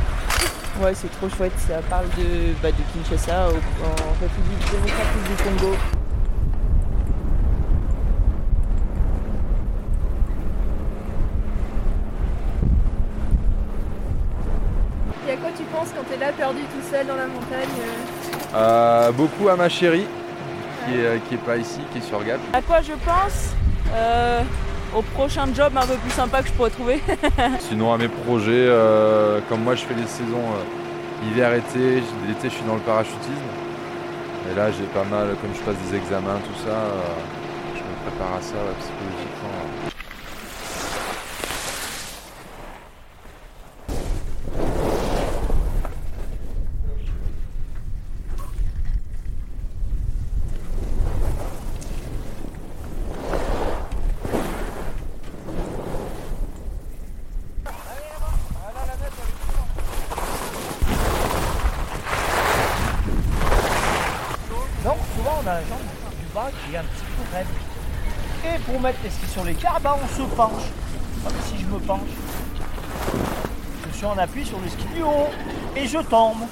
Ouais, 0.86 0.94
c'est 0.94 1.10
trop 1.18 1.28
chouette. 1.28 1.58
Ça 1.66 1.80
parle 1.90 2.06
de, 2.18 2.52
bah, 2.62 2.70
de 2.70 2.82
Kinshasa 3.02 3.48
au- 3.48 3.52
en 3.52 4.20
République 4.20 4.70
démocratique 4.70 5.24
du 5.36 5.42
Congo. 5.42 5.74
Et 15.28 15.32
à 15.32 15.36
quoi 15.36 15.50
tu 15.56 15.64
penses 15.64 15.88
quand 15.96 16.04
t'es 16.08 16.16
là 16.18 16.32
perdu 16.32 16.60
tout 16.62 16.75
seul 16.90 17.06
dans 17.06 17.16
la 17.16 17.26
montagne 17.26 17.68
euh 17.80 18.56
Euh, 18.56 19.12
beaucoup 19.12 19.48
à 19.48 19.56
ma 19.56 19.68
chérie, 19.68 20.06
qui 20.86 20.94
est, 20.98 21.20
qui 21.28 21.34
est 21.34 21.38
pas 21.44 21.56
ici, 21.56 21.80
qui 21.92 21.98
est 21.98 22.02
sur 22.02 22.22
Gap. 22.24 22.40
À 22.52 22.62
quoi 22.62 22.80
je 22.80 22.92
pense 23.04 23.54
Euh, 23.94 24.42
Au 24.94 25.02
prochain 25.02 25.46
job 25.54 25.72
un 25.76 25.86
peu 25.86 25.96
plus 25.96 26.10
sympa 26.12 26.42
que 26.42 26.48
je 26.48 26.52
pourrais 26.52 26.70
trouver. 26.70 27.02
Sinon 27.60 27.92
à 27.92 27.98
mes 27.98 28.08
projets, 28.08 28.66
euh, 28.68 29.40
comme 29.48 29.62
moi 29.62 29.74
je 29.74 29.84
fais 29.84 29.94
les 29.94 30.06
saisons 30.06 30.46
euh, 30.54 31.26
hiver-été, 31.28 32.02
l'été 32.28 32.44
je 32.48 32.54
suis 32.54 32.64
dans 32.64 32.74
le 32.76 32.80
parachutisme. 32.80 33.50
Et 34.50 34.54
là 34.54 34.70
j'ai 34.70 34.84
pas 34.94 35.04
mal, 35.04 35.34
comme 35.40 35.52
je 35.54 35.60
passe 35.60 35.76
des 35.90 35.96
examens, 35.96 36.38
tout 36.46 36.58
ça, 36.64 36.70
euh, 36.76 37.00
je 37.74 37.80
me 37.80 37.94
prépare 38.10 38.34
à 38.38 38.40
ça 38.40 38.54
ouais, 38.54 38.76
psychologiquement. 38.80 39.54
ouais. 39.84 39.90
Donc 64.84 64.96
souvent 65.16 65.38
on 65.42 65.46
a 65.48 65.54
la 65.54 65.60
jambe 65.60 65.80
du 66.20 66.26
bas 66.34 66.50
qui 66.64 66.74
est 66.74 66.78
un 66.78 66.82
petit 66.82 67.04
peu 67.16 67.36
raide. 67.36 67.46
Et 68.44 68.58
pour 68.60 68.80
cars, 69.54 69.80
bah, 69.80 69.96
on 70.02 70.08
se 70.16 70.22
penche. 70.34 70.64
Si 71.46 71.58
je 71.58 71.66
me 71.66 71.78
penche. 71.78 72.00
Je 73.90 73.96
suis 73.96 74.06
en 74.06 74.18
appui 74.18 74.44
sur 74.44 74.60
le 74.60 74.68
ski 74.68 74.84
du 74.94 75.02
haut 75.02 75.28
et 75.74 75.86
je 75.86 75.98
tombe. 75.98 76.42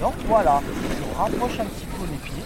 Donc 0.00 0.14
voilà, 0.26 0.60
je 0.64 1.18
rapproche 1.18 1.60
un 1.60 1.64
petit 1.64 1.86
peu 1.86 2.04
les 2.10 2.18
pieds. 2.18 2.42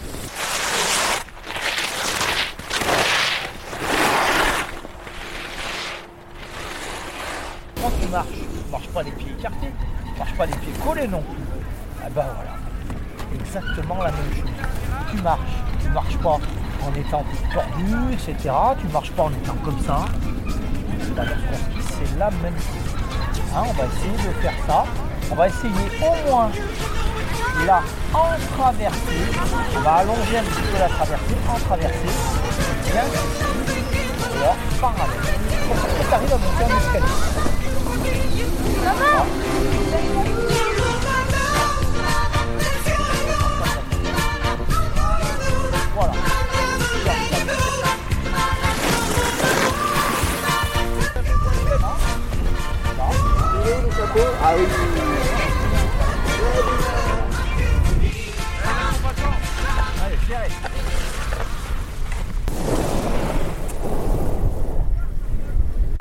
Quand 7.81 7.91
tu 8.01 8.09
marches, 8.09 8.29
tu 8.29 8.71
marches 8.71 8.89
pas 8.89 9.03
les 9.03 9.11
pieds 9.13 9.33
écartés, 9.39 9.73
tu 10.05 10.19
marches 10.19 10.35
pas 10.37 10.47
les 10.47 10.57
pieds 10.57 10.73
collés 10.85 11.09
non. 11.09 11.25
Ah 12.03 12.09
ben 12.15 12.27
voilà, 12.35 12.57
exactement 13.35 14.03
la 14.03 14.13
même 14.13 14.35
chose. 14.35 14.51
Tu 15.11 15.23
marches, 15.23 15.41
tu 15.81 15.89
marches 15.91 16.19
pas 16.19 16.39
en 16.87 16.93
étant 16.99 17.25
tordu, 17.53 18.13
etc. 18.13 18.55
Tu 18.81 18.87
marches 18.93 19.13
pas 19.13 19.25
en 19.25 19.31
étant 19.31 19.57
comme 19.65 19.81
ça. 19.87 20.05
C'est 21.17 22.19
la 22.19 22.31
même 22.31 22.55
chose. 22.57 22.91
Hein, 23.55 23.63
on 23.69 23.73
va 23.73 23.85
essayer 23.85 24.17
de 24.29 24.33
faire 24.41 24.55
ça. 24.67 24.85
On 25.31 25.35
va 25.35 25.49
essayer 25.49 25.89
au 26.01 26.31
moins 26.31 26.51
là 27.67 27.83
en 28.15 28.57
traversée. 28.57 29.25
On 29.77 29.81
va 29.81 29.93
allonger 29.97 30.39
un 30.39 30.43
petit 30.43 30.63
peu 30.73 30.79
la 30.79 30.89
traversée, 30.89 31.37
en 31.49 31.59
traversée. 31.59 32.15
Voilà. 38.83 40.40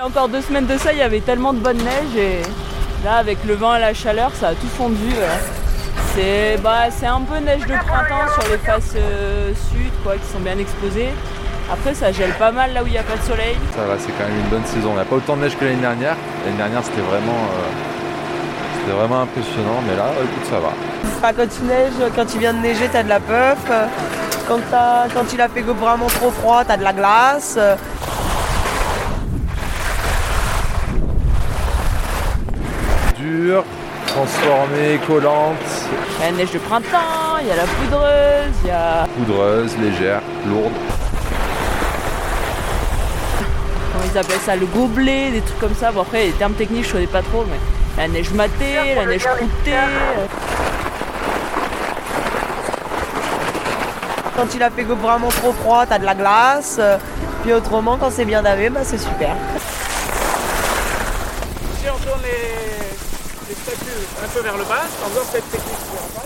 Encore 0.10 0.28
deux 0.30 0.42
semaines 0.42 0.66
de 0.66 0.78
ça, 0.78 0.92
il 0.92 0.98
y 1.00 1.02
avait 1.02 1.20
tellement 1.20 1.54
de 1.54 1.60
bonne 1.60 1.78
neige 1.78 2.16
et 2.18 2.42
là, 3.06 3.16
avec 3.18 3.38
le 3.46 3.54
vent 3.54 3.76
et 3.76 3.80
la 3.80 3.94
chaleur, 3.94 4.32
ça 4.34 4.50
a 4.50 4.54
tout 4.54 4.68
fondu. 4.78 5.14
C'est 6.16 6.58
bah, 6.64 6.90
c'est 6.90 7.06
un 7.06 7.22
peu 7.22 7.38
neige 7.38 7.62
de 7.62 7.74
printemps 7.74 8.32
sur 8.40 8.52
les 8.52 8.58
faces 8.58 8.94
euh, 8.96 9.52
sud 9.72 9.92
quoi, 10.04 10.14
qui 10.16 10.32
sont 10.32 10.40
bien 10.40 10.58
exposées. 10.58 11.10
Après, 11.72 11.94
ça 11.94 12.12
gèle 12.12 12.32
pas 12.34 12.52
mal 12.52 12.74
là 12.74 12.82
où 12.84 12.88
il 12.88 12.92
n'y 12.94 12.98
a 12.98 13.04
pas 13.04 13.16
de 13.16 13.22
soleil. 13.22 13.56
Ça 13.76 13.84
va, 13.84 13.94
c'est 14.00 14.12
quand 14.18 14.28
même 14.28 14.40
une 14.40 14.50
bonne 14.50 14.66
saison. 14.66 14.92
On 14.94 14.96
n'a 14.96 15.06
pas 15.06 15.18
autant 15.18 15.36
de 15.38 15.42
neige 15.44 15.56
que 15.58 15.66
l'année 15.66 15.78
dernière. 15.78 16.16
L'année 16.46 16.58
dernière, 16.58 16.84
c'était 16.84 17.02
vraiment, 17.02 17.32
euh, 17.54 18.80
c'était 18.82 18.98
vraiment 18.98 19.22
impressionnant, 19.22 19.80
mais 19.88 19.96
là, 19.96 20.06
écoute, 20.24 20.50
ça 20.50 20.60
va. 20.60 20.72
Ah, 21.22 21.32
quand 21.34 21.48
il 21.62 21.68
neige, 21.68 22.12
quand 22.16 22.34
il 22.34 22.40
vient 22.40 22.54
de 22.54 22.60
neiger, 22.60 22.90
t'as 22.92 23.04
de 23.04 23.10
la 23.10 23.20
puff. 23.20 23.72
Quand, 24.48 24.60
t'as- 24.72 25.06
quand 25.14 25.32
il 25.32 25.40
a 25.40 25.48
fait 25.48 25.62
vraiment 25.62 26.08
trop 26.08 26.32
froid, 26.32 26.64
t'as 26.68 26.78
de 26.78 26.84
la 26.84 26.94
glace. 26.94 27.60
Dure, 33.50 33.64
transformée, 34.06 35.00
collante, 35.08 35.56
Il 36.20 36.22
y 36.24 36.28
a 36.28 36.32
la 36.32 36.38
neige 36.38 36.52
de 36.52 36.60
printemps, 36.60 37.38
il 37.42 37.48
y 37.48 37.52
a 37.52 37.56
la 37.56 37.64
poudreuse, 37.64 38.54
il 38.64 38.68
y 38.68 38.72
a. 38.72 39.08
poudreuse, 39.18 39.76
légère, 39.80 40.22
lourde. 40.46 40.72
Comment 43.92 44.06
ils 44.14 44.18
appellent 44.20 44.40
ça 44.46 44.56
Le 44.56 44.68
gobelet, 44.68 45.32
des 45.32 45.42
trucs 45.42 45.58
comme 45.60 45.74
ça. 45.74 45.92
Bon, 45.92 46.02
après, 46.02 46.26
les 46.26 46.32
termes 46.34 46.54
techniques, 46.54 46.86
je 46.90 46.92
connais 46.92 47.08
pas 47.08 47.24
trop, 47.24 47.44
mais 47.50 47.58
la 48.00 48.08
neige 48.08 48.30
matée, 48.34 48.94
la 48.96 49.06
neige 49.08 49.24
croûtée. 49.24 49.72
euh, 49.74 50.26
Quand 54.36 54.54
il 54.54 54.62
a 54.62 54.70
fait 54.70 54.84
vraiment 54.84 55.30
trop 55.30 55.54
froid, 55.54 55.88
t'as 55.90 55.98
de 55.98 56.06
la 56.06 56.14
glace. 56.14 56.80
Puis 57.42 57.52
autrement, 57.54 57.98
quand 57.98 58.12
c'est 58.12 58.26
bien 58.26 58.44
davé, 58.44 58.70
bah, 58.70 58.82
c'est 58.84 59.00
super. 59.00 59.36
Si 61.82 61.88
on 61.90 61.98
tourne 61.98 62.22
les, 62.22 63.50
les 63.50 63.56
statues 63.56 63.88
un 64.19 64.19
peu 64.34 64.42
vers 64.42 64.58
le 64.58 64.64
bas, 64.64 64.84
on 65.06 65.10
voit 65.10 65.24
cette 65.24 65.50
technique 65.50 65.78
vers 65.94 66.04
le 66.08 66.14
bas. 66.14 66.26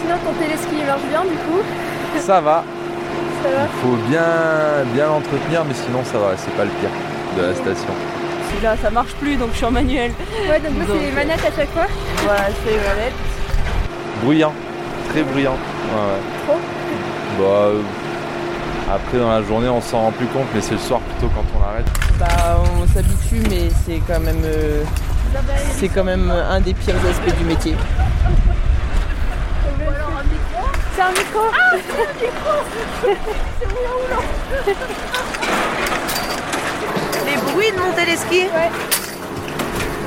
Sinon, 0.00 0.18
ton 0.24 0.32
téléski 0.34 0.76
il 0.80 0.86
marche 0.86 1.02
bien 1.02 1.22
du 1.22 1.36
coup 1.36 1.62
Ça 2.32 2.40
va. 2.40 2.64
Ça 3.42 3.48
va 3.50 3.64
Il 3.64 3.80
faut 3.82 3.96
bien, 4.08 4.24
bien 4.94 5.06
l'entretenir, 5.06 5.66
mais 5.66 5.74
sinon, 5.74 6.02
ça 6.02 6.16
va. 6.16 6.28
C'est 6.38 6.56
pas 6.56 6.64
le 6.64 6.70
pire 6.70 6.88
de 7.36 7.42
la 7.42 7.54
station. 7.54 7.92
Celui-là, 8.48 8.74
ça 8.82 8.88
marche 8.88 9.12
plus, 9.20 9.36
donc 9.36 9.50
je 9.52 9.56
suis 9.58 9.66
en 9.66 9.70
manuel. 9.70 10.12
Ouais, 10.48 10.58
donc 10.58 10.78
là, 10.78 10.84
c'est 10.88 11.10
les 11.10 11.12
manettes 11.12 11.44
à 11.44 11.54
chaque 11.54 11.68
fois 11.72 11.84
Voilà, 12.24 12.46
c'est 12.64 12.70
les 12.70 12.76
manettes. 12.78 13.12
Bruyant, 14.24 14.54
très 15.10 15.22
bruyant. 15.24 15.52
Ouais, 15.52 16.00
ouais. 16.00 16.46
Trop 16.46 16.58
Bah, 17.38 17.44
euh, 17.44 17.82
après, 18.90 19.18
dans 19.18 19.28
la 19.30 19.42
journée, 19.42 19.68
on 19.68 19.82
s'en 19.82 20.00
rend 20.00 20.12
plus 20.12 20.26
compte, 20.28 20.46
mais 20.54 20.62
c'est 20.62 20.72
le 20.72 20.78
soir 20.78 21.00
plutôt 21.00 21.30
quand 21.34 21.44
on 21.54 21.70
arrête. 21.70 21.86
Bah, 22.18 22.62
on 22.80 22.86
s'habitue, 22.94 23.46
mais 23.50 23.68
c'est 23.84 24.00
quand 24.08 24.20
même, 24.20 24.40
euh, 24.46 24.82
c'est 25.72 25.88
quand 25.88 26.04
même 26.04 26.30
un 26.30 26.60
des 26.60 26.72
pires 26.72 26.94
aspects 26.96 27.38
du 27.38 27.44
métier. 27.44 27.74
C'est 30.94 31.02
un 31.02 31.10
micro 31.10 31.40
Ah, 31.52 31.76
c'est 31.86 32.02
un 32.02 32.26
micro 32.26 32.52
C'est 33.60 33.66
roulant, 33.66 33.96
roulant 34.02 34.22
Les 37.26 37.36
bruits 37.52 37.72
de 37.72 37.78
mon 37.78 37.92
téléski 37.92 38.40
Ouais. 38.42 38.70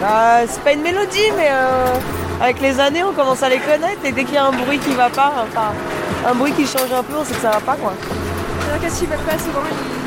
Bah, 0.01 0.39
c'est 0.47 0.61
pas 0.61 0.73
une 0.73 0.81
mélodie, 0.81 1.31
mais 1.37 1.47
euh, 1.49 1.95
avec 2.41 2.59
les 2.61 2.79
années, 2.79 3.03
on 3.03 3.13
commence 3.13 3.41
à 3.43 3.49
les 3.49 3.59
connaître. 3.59 4.03
Et 4.03 4.11
dès 4.11 4.25
qu'il 4.25 4.35
y 4.35 4.37
a 4.37 4.45
un 4.45 4.51
bruit 4.51 4.77
qui 4.77 4.91
va 4.93 5.09
pas, 5.09 5.31
enfin, 5.49 5.71
un 6.29 6.33
bruit 6.35 6.51
qui 6.51 6.67
change 6.67 6.91
un 6.91 7.01
peu, 7.01 7.15
on 7.17 7.23
sait 7.23 7.33
que 7.33 7.41
ça 7.41 7.51
va 7.51 7.59
pas, 7.61 7.75
quoi. 7.75 7.93
Alors 8.67 8.81
qu'est-ce 8.81 8.99
qu'ils 8.99 9.07
veulent 9.07 9.17
pas 9.19 9.37
souvent 9.39 9.61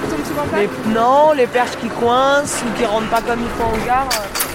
Ils 0.04 0.10
tombent 0.10 0.26
souvent 0.26 0.42
pas 0.44 0.58
Les- 0.58 0.68
non, 0.92 1.32
les 1.32 1.46
perches 1.46 1.76
qui 1.80 1.88
coincent 1.88 2.62
ou 2.66 2.78
qui 2.78 2.84
rentrent 2.84 3.08
pas 3.08 3.22
comme 3.22 3.40
il 3.40 3.48
faut 3.58 3.64
en 3.64 3.86
gare. 3.86 4.08
euh. 4.12 4.47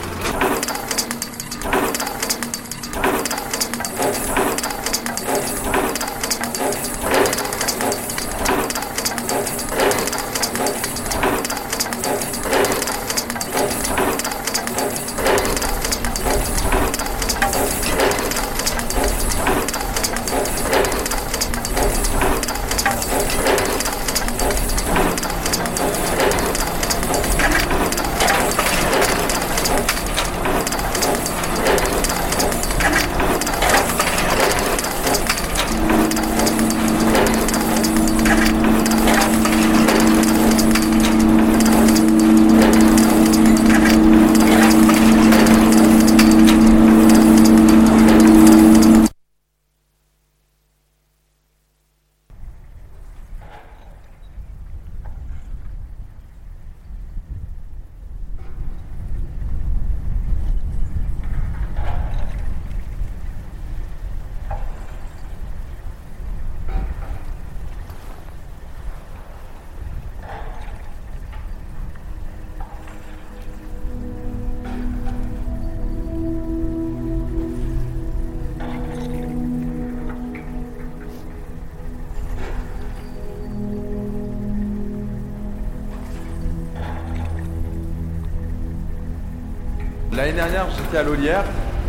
L'année 90.36 90.50
dernière, 90.50 90.68
j'étais 90.76 90.98
à 90.98 91.04
l'Olière 91.04 91.44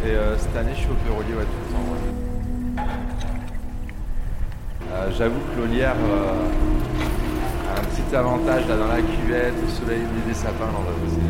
et 0.04 0.11
euh, 0.11 0.37
cette 0.37 0.54
année, 0.54 0.72
je 0.74 0.80
suis 0.80 0.90
au 0.90 0.94
Pérolier 1.07 1.33
tout 1.33 1.40
le 1.66 1.72
temps. 1.72 1.80
J'avoue 5.16 5.40
que 5.40 5.61
l'Olière 5.62 5.96
euh, 5.96 6.50
a 7.70 7.80
un 7.80 7.85
petit 7.85 8.14
avantage 8.14 8.68
là 8.68 8.76
dans 8.76 8.88
la 8.88 9.00
cuvette, 9.00 9.54
au 9.64 9.70
soleil, 9.70 10.02
des 10.26 10.35
sapins, 10.35 10.68
on 10.76 10.83
va 10.83 10.92
bosser. 11.00 11.22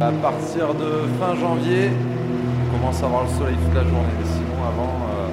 À 0.00 0.12
partir 0.22 0.72
de 0.72 1.06
fin 1.20 1.34
janvier, 1.34 1.90
on 1.90 2.78
commence 2.78 3.02
à 3.02 3.04
avoir 3.04 3.24
le 3.24 3.28
soleil 3.38 3.56
toute 3.56 3.74
la 3.74 3.82
journée. 3.82 4.14
Mais 4.18 4.26
sinon, 4.26 4.64
avant, 4.66 4.94
euh, 5.10 5.28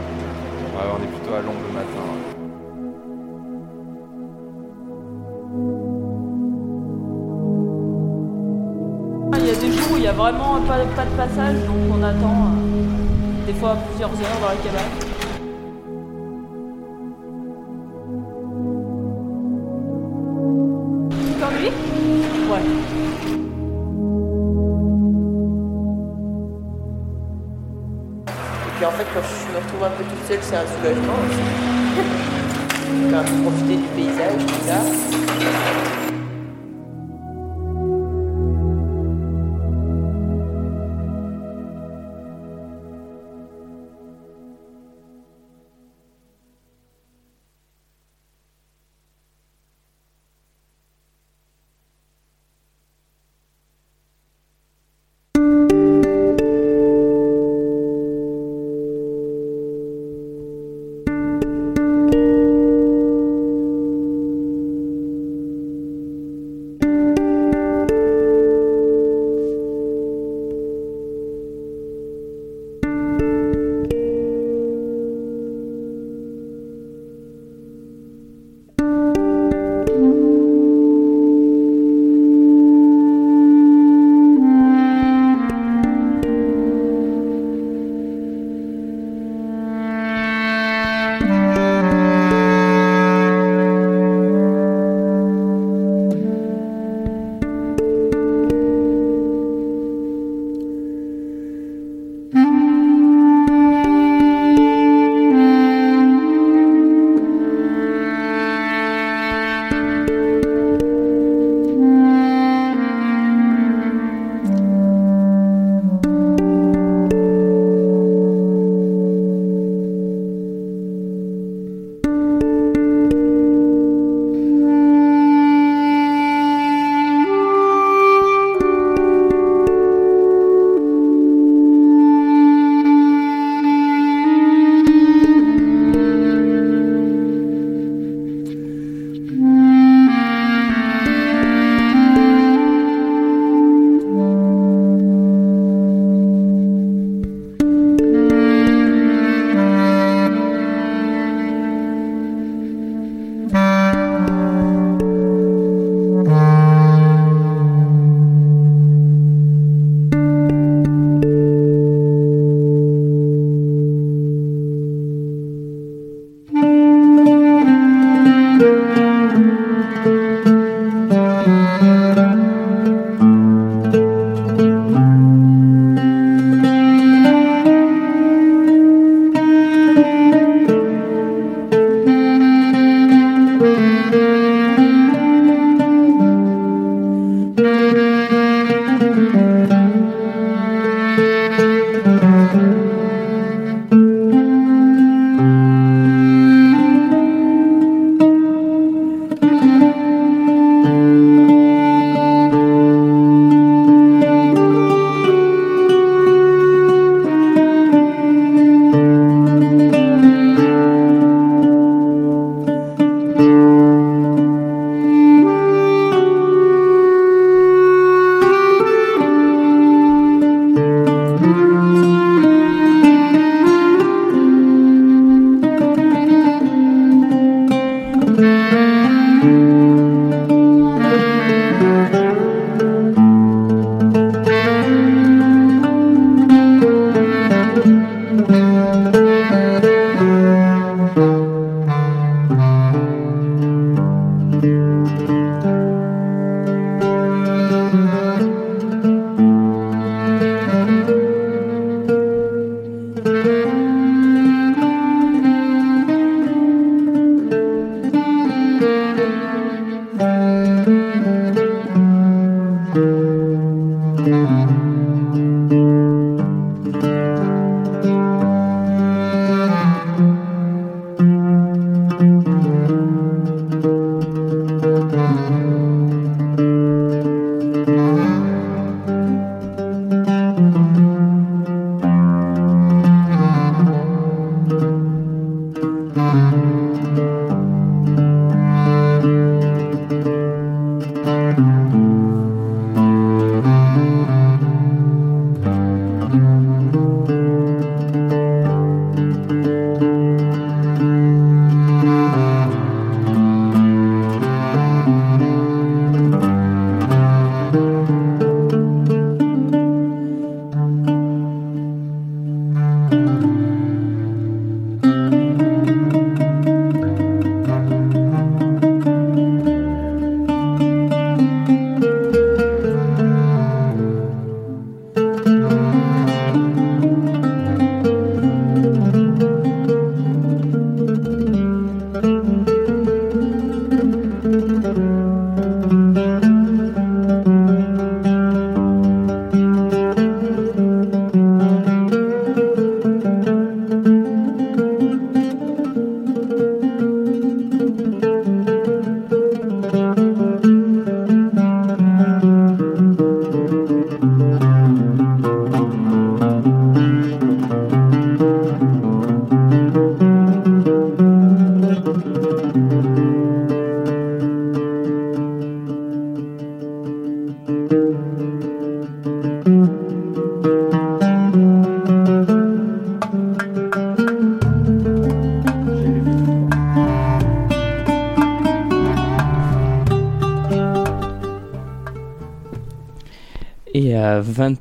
on 0.91 1.01
est 1.01 1.07
plutôt 1.07 1.35
à 1.35 1.41
l'ombre 1.41 1.61
le 1.69 1.73
matin. 1.73 2.28
Vraiment 10.31 10.61
pas, 10.61 10.77
de 10.77 11.15
passage, 11.17 11.55
donc 11.65 11.77
on 11.91 12.03
attend 12.03 12.51
euh, 12.51 13.45
des 13.47 13.53
fois 13.53 13.75
plusieurs 13.89 14.09
heures 14.09 14.39
dans 14.41 14.49
la 14.49 14.55
cabane. 14.55 14.91
Tu 21.11 21.33
t'ennuies 21.39 21.73
Ouais. 22.49 22.65
Et 28.65 28.71
puis 28.77 28.85
en 28.85 28.91
fait, 28.91 29.07
quand 29.13 29.21
je 29.21 29.53
me 29.53 29.57
retrouve 29.63 29.83
un 29.83 29.89
peu 29.97 30.03
toute 30.03 30.27
seule, 30.27 30.39
c'est 30.41 30.55
un 30.55 30.65
soulagement 30.77 31.17
aussi. 31.25 31.41
Peu 33.09 33.43
profiter 33.43 33.77
du 33.77 33.87
paysage, 33.95 34.45
tout 34.45 34.67
ça. 34.67 35.98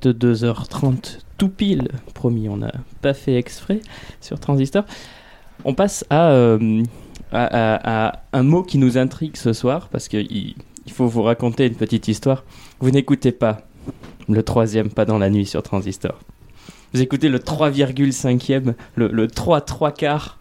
22h30, 0.02 1.18
tout 1.36 1.48
pile, 1.48 1.88
promis, 2.14 2.48
on 2.48 2.58
n'a 2.58 2.72
pas 3.02 3.14
fait 3.14 3.36
exprès 3.36 3.80
sur 4.20 4.38
Transistor, 4.38 4.84
on 5.64 5.74
passe 5.74 6.04
à, 6.10 6.30
euh, 6.30 6.82
un 7.32 8.42
mot 8.42 8.62
qui 8.62 8.78
nous 8.78 8.98
intrigue 8.98 9.36
ce 9.36 9.52
soir, 9.52 9.88
parce 9.90 10.08
qu'il 10.08 10.54
il 10.86 10.92
faut 10.92 11.06
vous 11.06 11.22
raconter 11.22 11.66
une 11.66 11.74
petite 11.74 12.08
histoire. 12.08 12.44
Vous 12.80 12.90
n'écoutez 12.90 13.30
pas 13.30 13.60
le 14.28 14.42
troisième 14.42 14.88
pas 14.88 15.04
dans 15.04 15.18
la 15.18 15.28
nuit 15.28 15.44
sur 15.44 15.62
Transistor. 15.62 16.18
Vous 16.94 17.02
écoutez 17.02 17.28
le 17.28 17.38
3,5e, 17.38 18.74
le, 18.94 19.08
le 19.08 19.28
3 19.28 19.60
3 19.60 19.92
quarts 19.92 20.38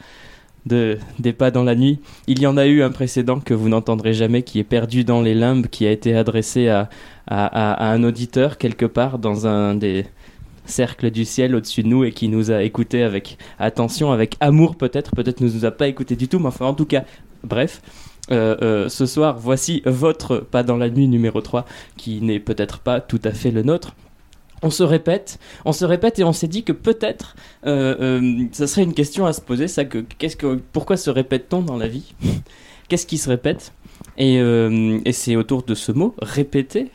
de, 0.68 0.98
des 1.20 1.34
pas 1.34 1.52
dans 1.52 1.64
la 1.64 1.76
nuit. 1.76 2.00
Il 2.28 2.40
y 2.42 2.48
en 2.48 2.58
a 2.58 2.66
eu 2.66 2.82
un 2.82 2.92
précédent 2.92 3.40
que 3.40 3.54
vous 3.54 3.70
n'entendrez 3.70 4.14
jamais, 4.14 4.44
qui 4.44 4.60
est 4.60 4.64
perdu 4.64 5.04
dans 5.04 5.22
les 5.22 5.34
limbes, 5.34 5.68
qui 5.68 5.86
a 5.88 5.92
été 5.92 6.16
adressé 6.16 6.68
à, 6.68 6.90
un 7.30 8.04
auditeur 8.04 8.58
quelque 8.58 8.86
part 8.86 9.20
dans 9.20 9.48
un 9.48 9.76
des 9.76 10.06
cercles 10.66 11.12
du 11.12 11.26
ciel 11.26 11.56
au-dessus 11.56 11.84
de 11.84 11.88
nous 11.88 12.04
et 12.06 12.12
qui 12.12 12.30
nous 12.30 12.52
a 12.52 12.64
écouté 12.64 13.04
avec 13.04 13.38
attention, 13.60 14.12
avec 14.12 14.36
amour 14.40 14.76
peut-être, 14.78 15.12
peut-être 15.16 15.42
ne 15.42 15.50
nous 15.50 15.66
a 15.66 15.72
pas 15.72 15.88
écouté 15.88 16.16
du 16.16 16.28
tout, 16.30 16.40
mais 16.40 16.48
enfin 16.48 16.66
en 16.66 16.74
tout 16.74 16.86
cas, 16.86 17.04
bref. 17.44 17.82
Euh, 18.30 18.58
euh, 18.62 18.90
ce 18.90 19.06
soir, 19.06 19.38
voici 19.40 19.82
votre 19.86 20.40
pas 20.40 20.62
dans 20.62 20.76
la 20.76 20.90
nuit 20.90 21.08
numéro 21.08 21.40
3, 21.40 21.66
qui 21.96 22.22
n'est 22.22 22.42
peut-être 22.42 22.80
pas 22.80 23.00
tout 23.00 23.22
à 23.24 23.32
fait 23.32 23.52
le 23.52 23.64
nôtre. 23.64 23.96
On 24.64 24.72
se 24.72 24.84
répète, 24.84 25.40
on 25.66 25.72
se 25.72 25.86
répète 25.86 26.18
et 26.20 26.24
on 26.24 26.34
s'est 26.34 26.48
dit 26.48 26.64
que 26.64 26.72
peut-être 26.72 27.36
euh, 27.66 27.96
euh, 28.00 28.46
ça 28.52 28.66
serait 28.66 28.84
une 28.84 28.96
question 28.96 29.26
à 29.28 29.34
se 29.34 29.42
poser, 29.42 29.68
qu'est-ce 30.18 30.36
que 30.36 30.56
pourquoi 30.74 30.98
se 30.98 31.10
répète-t-on 31.10 31.62
dans 31.62 31.78
la 31.78 31.88
vie 31.88 32.16
Qu'est-ce 32.88 33.06
qui 33.06 33.18
se 33.18 33.30
répète 33.30 33.74
Et, 34.18 34.40
euh, 34.40 35.00
et 35.06 35.12
c'est 35.12 35.36
autour 35.36 35.64
de 35.64 35.76
ce 35.76 35.92
mot 35.92 36.16
répéter 36.22 36.90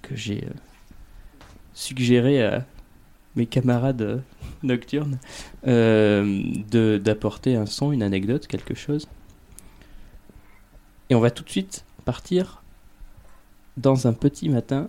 que 0.00 0.14
j'ai 0.14 0.46
suggéré 1.74 2.42
à 2.42 2.64
mes 3.34 3.46
camarades 3.46 4.22
nocturnes 4.62 5.18
d'apporter 5.64 7.56
un 7.56 7.66
son, 7.66 7.92
une 7.92 8.02
anecdote, 8.02 8.46
quelque 8.46 8.74
chose. 8.74 9.08
Et 11.10 11.14
on 11.14 11.20
va 11.20 11.30
tout 11.30 11.44
de 11.44 11.50
suite 11.50 11.84
partir 12.04 12.62
dans 13.76 14.06
un 14.06 14.12
petit 14.12 14.48
matin 14.48 14.88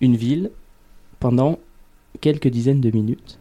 une 0.00 0.16
ville 0.16 0.50
pendant 1.20 1.58
quelques 2.20 2.48
dizaines 2.48 2.80
de 2.80 2.90
minutes. 2.90 3.38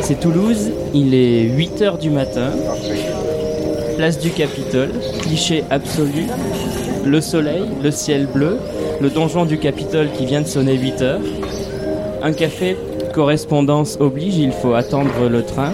C'est 0.00 0.20
Toulouse, 0.20 0.70
il 0.94 1.14
est 1.14 1.48
8h 1.48 1.98
du 1.98 2.10
matin, 2.10 2.52
place 3.96 4.20
du 4.20 4.30
Capitole, 4.30 4.92
cliché 5.22 5.64
absolu, 5.68 6.26
le 7.04 7.20
soleil, 7.20 7.64
le 7.82 7.90
ciel 7.90 8.26
bleu, 8.26 8.58
le 9.00 9.10
donjon 9.10 9.46
du 9.46 9.58
Capitole 9.58 10.12
qui 10.12 10.24
vient 10.26 10.42
de 10.42 10.46
sonner 10.46 10.76
8 10.76 11.02
heures. 11.02 11.20
Un 12.26 12.32
café, 12.32 12.76
correspondance 13.14 13.98
oblige, 14.00 14.36
il 14.36 14.50
faut 14.50 14.74
attendre 14.74 15.28
le 15.30 15.44
train. 15.44 15.70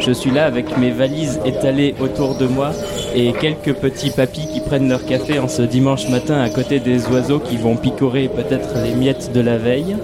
Je 0.00 0.10
suis 0.10 0.32
là 0.32 0.46
avec 0.46 0.76
mes 0.76 0.90
valises 0.90 1.38
étalées 1.46 1.94
autour 2.00 2.34
de 2.34 2.48
moi 2.48 2.72
et 3.14 3.32
quelques 3.32 3.74
petits 3.74 4.10
papis 4.10 4.48
qui 4.52 4.58
prennent 4.58 4.88
leur 4.88 5.06
café 5.06 5.38
en 5.38 5.46
ce 5.46 5.62
dimanche 5.62 6.08
matin 6.08 6.40
à 6.40 6.50
côté 6.50 6.80
des 6.80 7.06
oiseaux 7.06 7.38
qui 7.38 7.56
vont 7.56 7.76
picorer 7.76 8.28
peut-être 8.28 8.82
les 8.82 8.96
miettes 8.96 9.30
de 9.32 9.40
la 9.40 9.58
veille. 9.58 9.94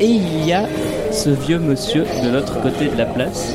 Et 0.00 0.06
il 0.06 0.44
y 0.44 0.52
a 0.52 0.66
ce 1.12 1.30
vieux 1.30 1.60
monsieur 1.60 2.04
de 2.24 2.28
l'autre 2.28 2.60
côté 2.60 2.86
de 2.86 2.98
la 2.98 3.06
place 3.06 3.54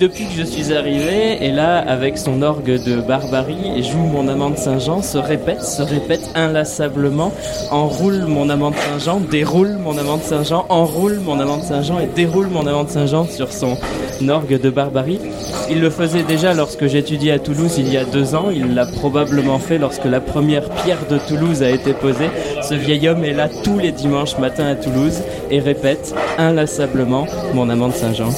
depuis 0.00 0.26
que 0.26 0.34
je 0.36 0.44
suis 0.44 0.72
arrivé 0.72 1.44
est 1.44 1.50
là 1.50 1.78
avec 1.78 2.18
son 2.18 2.42
orgue 2.42 2.82
de 2.82 3.00
barbarie 3.00 3.72
et 3.76 3.82
joue 3.82 3.98
mon 3.98 4.28
amant 4.28 4.50
de 4.50 4.56
Saint-Jean, 4.56 5.02
se 5.02 5.18
répète, 5.18 5.62
se 5.62 5.82
répète 5.82 6.30
inlassablement, 6.34 7.32
enroule 7.70 8.24
mon 8.26 8.48
amant 8.48 8.70
de 8.70 8.76
Saint-Jean, 8.76 9.20
déroule 9.20 9.76
mon 9.82 9.98
amant 9.98 10.16
de 10.16 10.22
Saint-Jean, 10.22 10.66
enroule 10.68 11.18
mon 11.24 11.40
amant 11.40 11.56
de 11.56 11.62
Saint-Jean 11.62 11.98
et 11.98 12.06
déroule 12.06 12.48
mon 12.48 12.66
amant 12.66 12.84
de 12.84 12.90
Saint-Jean 12.90 13.26
sur 13.26 13.52
son 13.52 13.76
orgue 14.28 14.60
de 14.60 14.70
barbarie. 14.70 15.20
Il 15.70 15.80
le 15.80 15.90
faisait 15.90 16.22
déjà 16.22 16.54
lorsque 16.54 16.86
j'étudiais 16.86 17.32
à 17.32 17.38
Toulouse 17.38 17.74
il 17.78 17.92
y 17.92 17.96
a 17.96 18.04
deux 18.04 18.34
ans, 18.34 18.50
il 18.50 18.74
l'a 18.74 18.86
probablement 18.86 19.58
fait 19.58 19.78
lorsque 19.78 20.04
la 20.04 20.20
première 20.20 20.68
pierre 20.70 21.06
de 21.10 21.18
Toulouse 21.28 21.62
a 21.62 21.70
été 21.70 21.92
posée. 21.92 22.30
Ce 22.62 22.74
vieil 22.74 23.08
homme 23.08 23.24
est 23.24 23.34
là 23.34 23.48
tous 23.64 23.78
les 23.78 23.92
dimanches 23.92 24.38
matins 24.38 24.66
à 24.66 24.74
Toulouse 24.76 25.22
et 25.50 25.60
répète 25.60 26.14
inlassablement 26.38 27.26
mon 27.54 27.68
amant 27.68 27.88
de 27.88 27.94
Saint-Jean. 27.94 28.30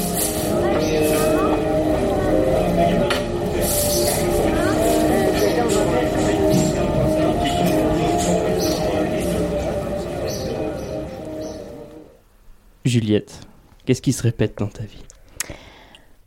Juliette, 12.90 13.42
qu'est-ce 13.86 14.02
qui 14.02 14.12
se 14.12 14.24
répète 14.24 14.58
dans 14.58 14.66
ta 14.66 14.82
vie? 14.82 15.04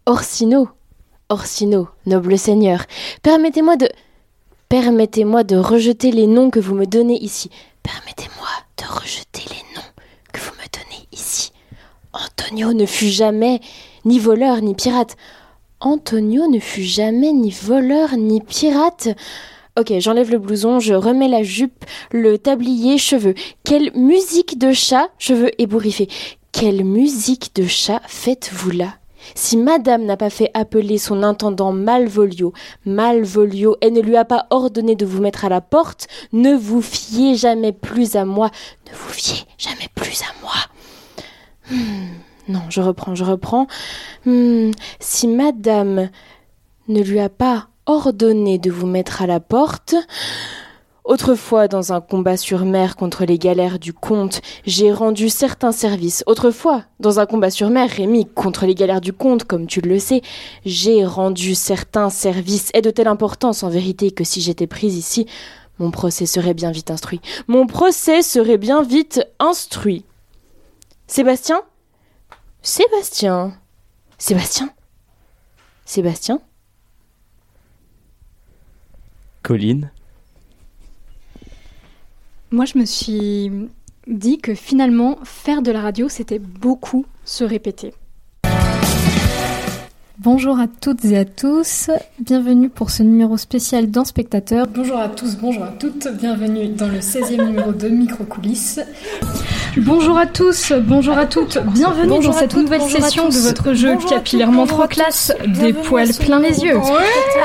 Orsino, 0.06 0.70
Orsino, 1.28 1.90
noble 2.06 2.38
seigneur, 2.38 2.86
permettez-moi 3.22 3.76
de. 3.76 3.90
Permettez-moi 4.70 5.44
de 5.44 5.58
rejeter 5.58 6.12
les 6.12 6.26
noms 6.26 6.50
que 6.50 6.62
vous 6.62 6.74
me 6.74 6.86
donnez 6.86 7.22
ici. 7.22 7.50
Permettez-moi 7.84 8.48
de 8.78 8.86
rejeter 8.86 9.44
les 9.50 9.76
noms 9.76 9.90
que 10.32 10.40
vous 10.40 10.54
me 10.54 10.66
donnez 10.72 11.06
ici. 11.12 11.52
Antonio 12.14 12.72
ne 12.72 12.86
fut 12.86 13.10
jamais 13.10 13.60
ni 14.06 14.18
voleur 14.18 14.62
ni 14.62 14.74
pirate. 14.74 15.18
Antonio 15.82 16.48
ne 16.48 16.60
fut 16.60 16.84
jamais 16.84 17.34
ni 17.34 17.52
voleur 17.52 18.16
ni 18.16 18.40
pirate. 18.40 19.10
Ok, 19.78 19.92
j'enlève 20.00 20.32
le 20.32 20.40
blouson, 20.40 20.80
je 20.80 20.94
remets 20.94 21.28
la 21.28 21.44
jupe, 21.44 21.84
le 22.12 22.38
tablier, 22.38 22.98
cheveux. 22.98 23.34
Quelle 23.66 23.92
musique 23.96 24.58
de 24.58 24.72
chat, 24.72 25.10
cheveux 25.20 25.52
ébouriffés. 25.62 26.08
Quelle 26.54 26.86
musique 26.86 27.56
de 27.56 27.66
chat 27.66 28.00
faites-vous 28.06 28.70
là? 28.70 28.94
Si 29.34 29.58
madame 29.58 30.06
n'a 30.06 30.18
pas 30.18 30.30
fait 30.30 30.52
appeler 30.54 31.00
son 31.00 31.24
intendant 31.24 31.74
Malvolio, 31.74 32.54
Malvolio, 32.86 33.76
et 33.82 33.90
ne 33.90 34.02
lui 34.02 34.16
a 34.16 34.24
pas 34.24 34.46
ordonné 34.52 34.96
de 34.96 35.06
vous 35.06 35.20
mettre 35.20 35.46
à 35.46 35.50
la 35.50 35.62
porte, 35.62 36.08
ne 36.32 36.54
vous 36.56 36.82
fiez 36.84 37.36
jamais 37.36 37.72
plus 37.72 38.16
à 38.16 38.24
moi, 38.24 38.52
ne 38.88 38.96
vous 38.96 39.10
fiez 39.10 39.44
jamais 39.58 39.90
plus 39.96 40.22
à 40.22 40.42
moi. 40.42 40.54
Hmm, 41.72 42.14
non, 42.48 42.62
je 42.70 42.82
reprends, 42.82 43.16
je 43.16 43.24
reprends. 43.24 43.66
Hmm, 44.26 44.72
si 45.00 45.28
madame 45.28 46.12
ne 46.88 47.02
lui 47.02 47.20
a 47.20 47.30
pas 47.30 47.68
ordonné 47.88 48.60
de 48.60 48.70
vous 48.70 48.88
mettre 48.88 49.24
à 49.24 49.28
la 49.28 49.40
porte, 49.40 49.96
Autrefois, 51.06 51.68
dans 51.68 51.92
un 51.92 52.00
combat 52.00 52.38
sur 52.38 52.64
mer 52.64 52.96
contre 52.96 53.26
les 53.26 53.38
galères 53.38 53.78
du 53.78 53.92
comte, 53.92 54.42
j'ai 54.66 54.94
rendu 54.94 55.28
certains 55.28 55.74
services. 55.74 56.24
Autrefois, 56.28 56.86
dans 57.02 57.20
un 57.20 57.26
combat 57.26 57.50
sur 57.50 57.70
mer, 57.70 57.90
Rémi, 57.90 58.26
contre 58.26 58.66
les 58.66 58.74
galères 58.74 59.02
du 59.02 59.12
comte, 59.12 59.44
comme 59.44 59.68
tu 59.68 59.82
le 59.82 60.00
sais, 60.00 60.22
j'ai 60.66 61.06
rendu 61.06 61.56
certains 61.56 62.10
services. 62.10 62.70
Et 62.74 62.82
de 62.82 62.90
telle 62.90 63.10
importance, 63.10 63.64
en 63.64 63.70
vérité, 63.70 64.12
que 64.12 64.24
si 64.24 64.40
j'étais 64.40 64.68
prise 64.68 64.96
ici, 64.96 65.28
mon 65.78 65.92
procès 65.92 66.26
serait 66.26 66.54
bien 66.54 66.72
vite 66.72 66.90
instruit. 66.90 67.20
Mon 67.48 67.68
procès 67.68 68.22
serait 68.22 68.58
bien 68.58 68.82
vite 68.82 69.22
instruit. 69.40 70.06
Sébastien? 71.08 71.64
Sébastien? 72.62 73.54
Sébastien? 74.18 74.70
Sébastien? 75.86 76.40
Colline? 79.42 79.92
Moi, 82.54 82.66
je 82.66 82.78
me 82.78 82.86
suis 82.86 83.50
dit 84.06 84.38
que 84.38 84.54
finalement, 84.54 85.18
faire 85.24 85.64
de 85.64 85.72
la 85.72 85.82
radio, 85.82 86.08
c'était 86.08 86.38
beaucoup 86.38 87.04
se 87.26 87.44
répéter. 87.44 87.96
Bonjour 90.20 90.60
à 90.60 90.68
toutes 90.68 91.04
et 91.06 91.18
à 91.18 91.26
tous, 91.26 91.90
bienvenue 92.20 92.70
pour 92.70 92.92
ce 92.92 93.02
numéro 93.02 93.38
spécial 93.38 93.90
dans 93.90 94.06
Spectateur. 94.06 94.68
Bonjour 94.68 94.98
à 95.00 95.10
tous, 95.10 95.36
bonjour 95.38 95.64
à 95.64 95.70
toutes, 95.70 96.08
bienvenue 96.14 96.68
dans 96.68 96.88
le 96.90 97.00
16e 97.00 97.44
numéro 97.44 97.72
de 97.72 97.90
Micro 97.90 98.24
Coulisses. 98.24 98.80
Bonjour 99.76 100.16
à 100.20 100.28
tous, 100.28 100.72
bonjour 100.86 101.18
à 101.18 101.26
toutes, 101.26 101.58
bienvenue 101.74 102.08
Bonjour 102.10 102.32
dans 102.34 102.40
cette 102.40 102.52
toutes, 102.52 102.62
nouvelle 102.62 102.82
session 102.84 103.30
de 103.30 103.34
votre 103.40 103.74
jeu 103.74 103.96
Bonjour 103.96 104.10
capillairement 104.12 104.68
trois 104.68 104.88
classes, 104.88 105.34
des 105.60 105.74
poils 105.74 106.14
plein 106.14 106.40
les 106.40 106.60
yeux. 106.64 106.78
Ouais. 106.78 106.84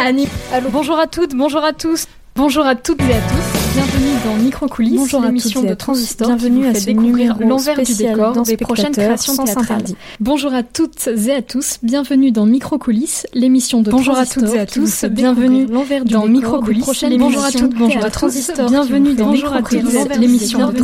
Annie- 0.04 0.28
Bonjour 0.70 0.98
à 0.98 1.06
toutes, 1.06 1.34
bonjour 1.34 1.64
à 1.64 1.72
tous, 1.72 2.04
bonjour 2.38 2.64
à 2.64 2.77
toutes 2.77 3.01
et 3.01 3.14
à 3.14 3.20
tous, 3.20 3.74
bienvenue 3.74 4.14
dans 4.24 4.42
Microcoulisses, 4.42 4.96
Bonjour 4.96 5.22
à 5.24 5.27
l'émission 5.27 5.61
de 5.61 5.66
à. 5.66 5.77
Transistor 5.77 6.29
Bienvenue 6.29 6.61
qui 6.61 6.62
vous 6.62 6.68
à 6.68 6.74
fait 6.74 6.92
découvrir 6.94 7.37
l'envers 7.40 7.83
du 7.83 7.94
décor 7.94 8.42
des 8.42 8.57
prochaines 8.57 8.92
créations 8.92 9.44
théâtrales. 9.44 9.83
Bonjour 10.20 10.55
à 10.55 10.62
toutes 10.62 11.09
et 11.09 11.35
à 11.35 11.42
tous, 11.42 11.79
bienvenue 11.83 12.31
dans 12.31 12.46
Microcoulisses, 12.46 13.27
l'émission 13.35 13.83
de 13.83 13.90
Bonjour 13.90 14.16
à 14.16 14.24
Transistor 14.24 14.44
toutes 14.44 14.55
et 14.55 14.61
à 14.61 14.66
tous, 14.66 15.05
bienvenue 15.11 15.66
découvrir 15.66 15.74
l'envers 15.74 16.05
du 16.05 16.14
dans 16.14 16.27
l'émission 16.29 17.09
Bonjour 17.18 17.44
à 17.44 17.51
toutes, 17.51 17.74
bonjour 17.74 18.05
à. 18.05 18.11
Transistor, 18.11 18.70
bienvenue 18.70 19.14
dans 19.14 19.33
à 19.33 19.53
à 19.53 19.62
tous, 19.62 20.18
l'émission 20.20 20.68
de 20.68 20.81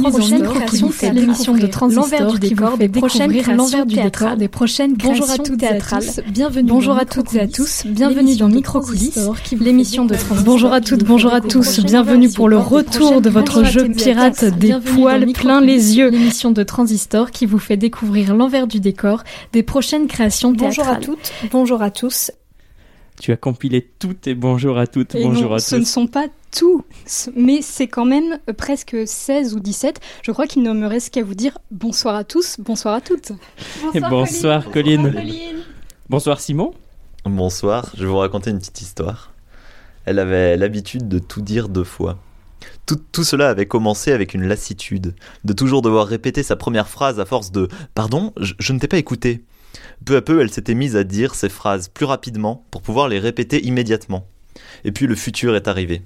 fait 0.90 1.10
découvrir 1.12 1.68
Transistor 1.68 2.02
l'envers 2.02 2.32
du 2.32 2.38
décor 2.40 2.78
des 2.78 2.88
prochaines 2.88 3.30
découvrir 3.30 3.56
l'envers 3.56 3.86
du 3.86 3.94
créations 3.94 4.02
décor 4.02 4.36
des 4.36 4.48
prochaines 4.48 4.94
Bonjour 4.94 5.30
à 5.30 5.38
toutes 5.38 5.62
et 5.62 5.68
à 5.68 5.78
tous, 5.78 6.20
Bienvenue 6.26 6.68
Bonjour 6.68 6.98
à 6.98 7.04
toutes 7.04 7.32
et 7.34 7.40
à 7.40 7.46
tous, 7.46 7.84
bienvenue 7.86 8.34
dans 8.34 8.48
Microcoulisses, 8.48 9.20
l'émission 9.60 10.04
de 10.04 10.16
Transistor. 10.16 10.44
Bonjour 10.44 10.72
à 10.72 10.80
toutes, 10.80 11.04
bonjour 11.04 11.32
à 11.32 11.43
tous, 11.48 11.80
bienvenue 11.80 12.30
pour 12.30 12.48
le 12.48 12.56
retour 12.58 13.20
de 13.20 13.28
votre 13.28 13.64
jeu 13.64 13.88
pirate 13.90 14.44
des 14.44 14.74
poils 14.94 15.32
plein 15.32 15.60
les 15.60 15.96
yeux. 15.96 16.08
L'émission 16.08 16.50
de 16.50 16.62
Transistor 16.62 17.30
qui 17.30 17.46
vous 17.46 17.58
fait 17.58 17.76
découvrir 17.76 18.34
l'envers 18.34 18.66
du 18.66 18.80
décor 18.80 19.22
des 19.52 19.62
prochaines 19.62 20.06
créations 20.06 20.52
Bonjour 20.52 20.88
à 20.88 20.96
toutes, 20.96 21.32
bonjour 21.50 21.82
à 21.82 21.90
tous. 21.90 22.30
Tu 23.20 23.32
as 23.32 23.36
compilé 23.36 23.88
toutes 23.98 24.26
et 24.26 24.34
bonjour 24.34 24.78
à 24.78 24.86
toutes, 24.86 25.14
Et 25.14 25.22
bonjour 25.22 25.50
non, 25.50 25.56
à 25.56 25.58
ce 25.60 25.76
ne 25.76 25.80
tous. 25.80 25.86
sont 25.86 26.06
pas 26.06 26.26
tous, 26.50 27.30
mais 27.36 27.60
c'est 27.62 27.86
quand 27.86 28.04
même 28.04 28.38
euh, 28.48 28.52
presque 28.52 28.96
16 29.06 29.54
ou 29.54 29.60
17. 29.60 30.00
Je 30.22 30.32
crois 30.32 30.46
qu'il 30.46 30.62
ne 30.62 30.72
me 30.72 30.86
reste 30.86 31.14
qu'à 31.14 31.22
vous 31.22 31.34
dire 31.34 31.58
bonsoir 31.70 32.16
à 32.16 32.24
tous, 32.24 32.56
bonsoir 32.58 32.94
à 32.94 33.00
toutes. 33.00 33.32
Et 33.94 34.00
bonsoir 34.00 34.68
Colline. 34.70 35.14
Bonsoir 36.08 36.40
Simon. 36.40 36.74
Bonsoir, 37.24 37.90
je 37.96 38.02
vais 38.02 38.10
vous 38.10 38.18
raconter 38.18 38.50
une 38.50 38.58
petite 38.58 38.80
histoire. 38.80 39.33
Elle 40.04 40.18
avait 40.18 40.56
l'habitude 40.56 41.08
de 41.08 41.18
tout 41.18 41.40
dire 41.40 41.68
deux 41.68 41.84
fois. 41.84 42.18
Tout, 42.86 43.24
cela 43.24 43.48
avait 43.48 43.66
commencé 43.66 44.12
avec 44.12 44.34
une 44.34 44.46
lassitude, 44.46 45.14
de 45.44 45.52
toujours 45.52 45.82
devoir 45.82 46.06
répéter 46.06 46.42
sa 46.42 46.56
première 46.56 46.88
phrase 46.88 47.18
à 47.18 47.24
force 47.24 47.50
de⁇ 47.50 47.66
Pardon, 47.94 48.32
je, 48.38 48.54
je 48.58 48.72
ne 48.72 48.78
t'ai 48.78 48.88
pas 48.88 48.98
écouté⁇ 48.98 49.34
Peu 50.04 50.16
à 50.16 50.22
peu, 50.22 50.40
elle 50.40 50.50
s'était 50.50 50.74
mise 50.74 50.96
à 50.96 51.04
dire 51.04 51.34
ces 51.34 51.48
phrases 51.48 51.88
plus 51.88 52.04
rapidement 52.04 52.66
pour 52.70 52.82
pouvoir 52.82 53.08
les 53.08 53.18
répéter 53.18 53.64
immédiatement. 53.64 54.26
Et 54.84 54.92
puis 54.92 55.06
le 55.06 55.14
futur 55.14 55.56
est 55.56 55.68
arrivé. 55.68 56.02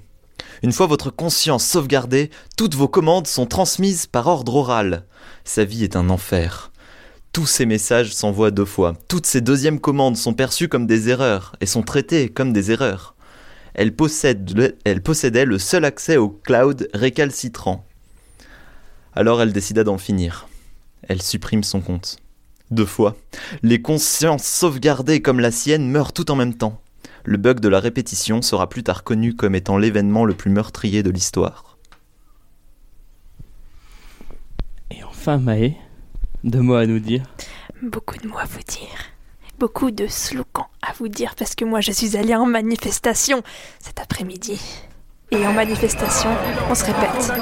Une 0.63 0.71
fois 0.71 0.87
votre 0.87 1.09
conscience 1.09 1.65
sauvegardée, 1.65 2.29
toutes 2.57 2.75
vos 2.75 2.87
commandes 2.87 3.27
sont 3.27 3.45
transmises 3.45 4.07
par 4.07 4.27
ordre 4.27 4.55
oral. 4.55 5.05
Sa 5.43 5.65
vie 5.65 5.83
est 5.83 5.95
un 5.95 6.09
enfer. 6.09 6.71
Tous 7.31 7.45
ces 7.45 7.65
messages 7.65 8.13
s'envoient 8.13 8.51
deux 8.51 8.65
fois. 8.65 8.95
Toutes 9.07 9.25
ces 9.25 9.41
deuxièmes 9.41 9.79
commandes 9.79 10.17
sont 10.17 10.33
perçues 10.33 10.67
comme 10.67 10.87
des 10.87 11.09
erreurs 11.09 11.55
et 11.61 11.65
sont 11.65 11.83
traitées 11.83 12.29
comme 12.29 12.53
des 12.53 12.71
erreurs. 12.71 13.15
Elle, 13.73 13.95
possède 13.95 14.57
le- 14.57 14.77
elle 14.83 15.01
possédait 15.01 15.45
le 15.45 15.57
seul 15.59 15.85
accès 15.85 16.17
au 16.17 16.29
cloud 16.29 16.89
récalcitrant. 16.93 17.85
Alors 19.13 19.41
elle 19.41 19.53
décida 19.53 19.83
d'en 19.83 19.97
finir. 19.97 20.47
Elle 21.07 21.21
supprime 21.21 21.63
son 21.63 21.81
compte. 21.81 22.17
Deux 22.71 22.85
fois. 22.85 23.15
Les 23.63 23.81
consciences 23.81 24.45
sauvegardées 24.45 25.21
comme 25.21 25.39
la 25.39 25.51
sienne 25.51 25.89
meurent 25.89 26.13
tout 26.13 26.29
en 26.29 26.35
même 26.35 26.53
temps. 26.55 26.81
Le 27.23 27.37
bug 27.37 27.59
de 27.59 27.67
la 27.67 27.79
répétition 27.79 28.41
sera 28.41 28.69
plus 28.69 28.83
tard 28.83 29.03
connu 29.03 29.35
comme 29.35 29.55
étant 29.55 29.77
l'événement 29.77 30.25
le 30.25 30.33
plus 30.35 30.51
meurtrier 30.51 31.01
de 31.03 31.09
l'histoire. 31.09 31.77
Et 34.91 35.03
enfin 35.03 35.37
Maë, 35.37 35.75
deux 36.43 36.61
mots 36.61 36.75
à 36.75 36.85
nous 36.85 36.99
dire. 36.99 37.23
Beaucoup 37.81 38.17
de 38.17 38.27
mots 38.27 38.37
à 38.39 38.45
vous 38.45 38.59
dire. 38.67 38.97
Beaucoup 39.59 39.91
de 39.91 40.07
slogans 40.07 40.67
à 40.81 40.93
vous 40.97 41.09
dire 41.09 41.35
parce 41.37 41.53
que 41.53 41.65
moi 41.65 41.81
je 41.81 41.91
suis 41.91 42.15
allée 42.15 42.33
en 42.33 42.45
manifestation 42.45 43.43
cet 43.79 43.99
après-midi. 43.99 44.57
Et 45.31 45.45
en 45.45 45.51
manifestation, 45.51 46.29
on 46.69 46.75
se 46.75 46.85
répète. 46.85 47.33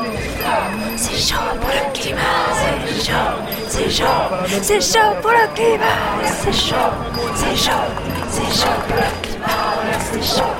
C'est 0.95 1.15
chaud 1.15 1.35
pour 1.61 1.69
le 1.69 1.93
climat, 1.93 2.19
c'est 2.57 3.05
chaud, 3.05 3.13
c'est 3.69 3.89
chaud, 3.91 4.05
c'est 4.63 4.81
chaud 4.81 5.13
pour 5.21 5.29
le 5.29 5.53
climat, 5.53 5.85
c'est 6.25 6.51
chaud, 6.51 6.75
c'est 7.35 7.55
chaud, 7.55 7.71
c'est 8.31 8.61
chaud 8.61 8.79
pour 8.87 8.97
le 8.97 9.21
climat, 9.21 9.45
c'est 10.11 10.23
chaud, 10.23 10.53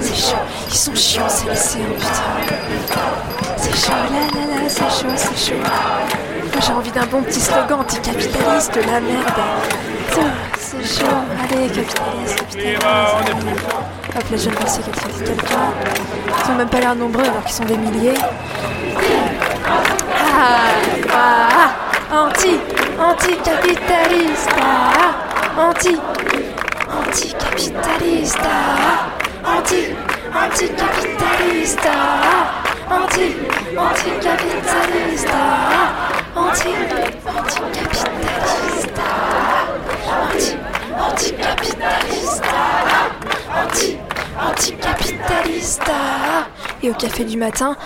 c'est 0.00 0.16
chaud. 0.16 0.36
Ils 0.68 0.74
sont 0.74 0.94
chiants 0.96 1.28
ces 1.28 1.48
lycéens, 1.48 1.86
putain. 1.96 3.06
C'est 3.56 3.76
chaud, 3.76 3.92
là 3.92 4.26
là 4.34 4.62
là, 4.62 4.68
c'est 4.68 4.90
chaud, 4.90 5.14
c'est 5.14 5.52
chaud. 5.52 5.62
J'ai 6.60 6.72
envie 6.72 6.90
d'un 6.90 7.06
bon 7.06 7.22
petit 7.22 7.40
slogan 7.40 7.80
anticapitaliste, 7.80 8.76
la 8.84 9.00
merde. 9.00 9.40
C'est 10.82 11.00
chaud, 11.00 11.06
allez, 11.42 11.68
capitaliste, 11.68 12.38
capitaliste. 12.38 12.84
Hop, 14.16 14.24
les 14.30 14.38
jeunes 14.38 14.54
pensées 14.54 14.82
qu'il 14.82 14.92
quelqu'un. 15.24 15.72
Ils 16.44 16.50
ont 16.50 16.54
même 16.56 16.68
pas 16.68 16.80
l'air 16.80 16.94
nombreux 16.94 17.24
alors 17.24 17.42
qu'ils 17.44 17.54
sont 17.54 17.64
des 17.64 17.76
milliers. 17.76 18.14
Ah, 20.36 20.70
ah, 21.12 21.70
anticapitaliste, 23.00 24.50
ah, 24.60 25.14
anti, 25.58 25.98
anticapitaliste, 26.90 28.38
ah, 28.44 29.10
anti, 29.44 29.94
anticapitaliste, 30.32 31.86
ah, 31.86 32.48
anti, 32.90 33.26
anticapitaliste, 33.76 35.30
ah, 35.34 35.38
anti, 36.36 36.36
anticapitaliste, 36.36 36.68
ah, 37.26 37.30
anti, 37.36 38.23
anticapitaliste, 41.14 42.42
ah, 42.44 43.64
anti, 43.64 43.96
anticapitaliste. 44.36 45.82
ah. 45.88 46.48
Et 46.82 46.90
au 46.90 46.94
café 46.94 47.24
du 47.24 47.36
matin, 47.36 47.76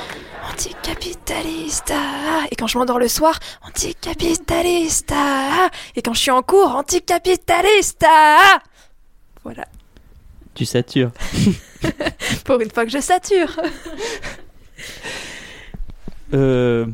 anticapitaliste. 0.50 1.92
ah. 1.94 2.46
Et 2.50 2.56
quand 2.56 2.66
je 2.66 2.78
m'endors 2.78 2.98
le 2.98 3.08
soir, 3.08 3.38
anticapitaliste. 3.66 5.12
ah. 5.14 5.68
Et 5.94 6.00
quand 6.00 6.14
je 6.14 6.20
suis 6.20 6.30
en 6.30 6.40
cours, 6.40 6.74
anticapitaliste. 6.74 8.02
ah. 8.08 8.60
Voilà. 9.44 9.66
Tu 10.54 10.64
satures. 10.64 11.10
Pour 12.46 12.60
une 12.60 12.70
fois 12.70 12.86
que 12.86 12.90
je 12.90 12.98
sature. 13.00 13.60
Euh, 16.32 16.86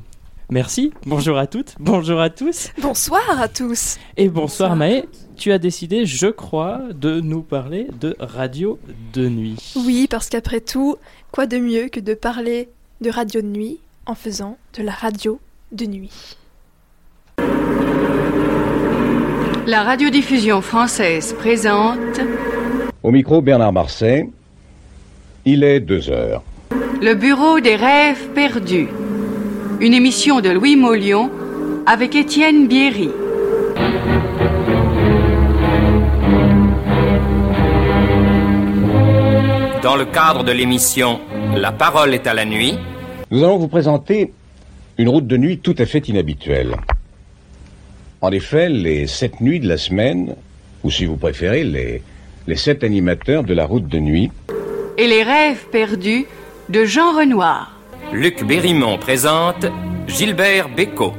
merci, 0.51 0.93
bonjour 1.07 1.39
à 1.39 1.47
toutes, 1.47 1.75
bonjour 1.79 2.21
à 2.21 2.29
tous. 2.29 2.71
Bonsoir 2.79 3.41
à 3.41 3.47
tous. 3.49 3.99
Et 4.17 4.29
bonsoir 4.29 4.77
Maë, 4.77 5.05
tu 5.37 5.53
as 5.53 5.59
décidé, 5.59 6.07
je 6.07 6.27
crois, 6.27 6.81
de 6.95 7.21
nous 7.21 7.43
parler 7.43 7.89
de 8.01 8.17
radio 8.19 8.79
de 9.13 9.29
nuit. 9.29 9.75
Oui, 9.77 10.07
parce 10.09 10.29
qu'après 10.29 10.61
tout, 10.61 10.97
quoi 11.33 11.47
de 11.47 11.59
mieux 11.59 11.89
que 11.89 12.01
de 12.01 12.15
parler 12.15 12.69
de 13.01 13.11
radio 13.11 13.41
de 13.41 13.47
nuit 13.47 13.79
en 14.07 14.15
faisant 14.15 14.57
de 14.79 14.83
la 14.83 14.93
radio 14.93 15.41
de 15.73 15.87
nuit. 15.87 16.37
La 19.67 19.83
radiodiffusion 19.83 20.61
française 20.61 21.35
présente 21.39 22.21
Au 23.03 23.11
micro, 23.11 23.41
Bernard 23.41 23.73
Marseille. 23.73 24.29
Il 25.45 25.65
est 25.65 25.81
2 25.81 26.11
heures. 26.11 26.43
Le 27.01 27.15
Bureau 27.15 27.61
des 27.61 27.77
rêves 27.77 28.29
perdus. 28.35 28.89
Une 29.81 29.95
émission 29.95 30.41
de 30.41 30.51
Louis 30.51 30.77
Maulion 30.77 31.31
avec 31.87 32.15
Étienne 32.15 32.67
Bierry. 32.69 33.11
Dans 39.85 39.97
le 39.97 40.07
cadre 40.07 40.45
de 40.45 40.51
l'émission 40.51 41.21
La 41.55 41.71
parole 41.71 42.15
est 42.15 42.27
à 42.27 42.33
la 42.33 42.47
nuit, 42.47 42.79
Nous 43.31 43.45
allons 43.45 43.59
vous 43.59 43.69
présenter 43.69 44.33
une 44.97 45.11
route 45.11 45.27
de 45.27 45.37
nuit 45.37 45.59
tout 45.59 45.75
à 45.77 45.85
fait 45.85 46.09
inhabituelle. 46.09 46.75
En 48.23 48.31
effet, 48.33 48.71
les 48.71 49.07
sept 49.07 49.43
nuits 49.43 49.61
de 49.61 49.69
la 49.69 49.77
semaine, 49.77 50.37
ou 50.85 50.91
si 50.91 51.05
vous 51.05 51.19
préférez, 51.19 51.65
les, 51.65 52.03
les 52.47 52.57
sept 52.57 52.83
animateurs 52.83 53.45
de 53.45 53.53
la 53.53 53.67
route 53.67 53.87
de 53.87 53.99
nuit, 53.99 54.31
Et 54.97 55.07
les 55.07 55.23
rêves 55.23 55.67
perdus 55.71 56.25
de 56.71 56.87
Jean 56.87 57.15
Renoir. 57.15 57.79
Luc 58.11 58.43
Berrimont 58.43 58.97
présente 58.97 59.67
Gilbert 60.09 60.71
Bécaud. 60.71 61.13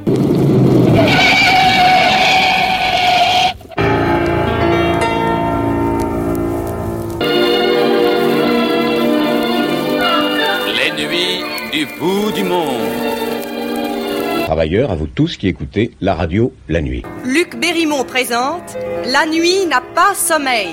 Travailleurs, 14.55 14.89
à 14.89 14.95
vous 14.95 15.07
tous 15.07 15.35
qui 15.35 15.49
écoutez 15.49 15.91
la 15.99 16.15
radio 16.15 16.53
la 16.69 16.79
nuit. 16.81 17.03
Luc 17.25 17.59
Berrimont 17.59 18.05
présente 18.05 18.77
La 19.11 19.25
nuit 19.25 19.65
n'a 19.69 19.81
pas 19.81 20.13
sommeil. 20.15 20.69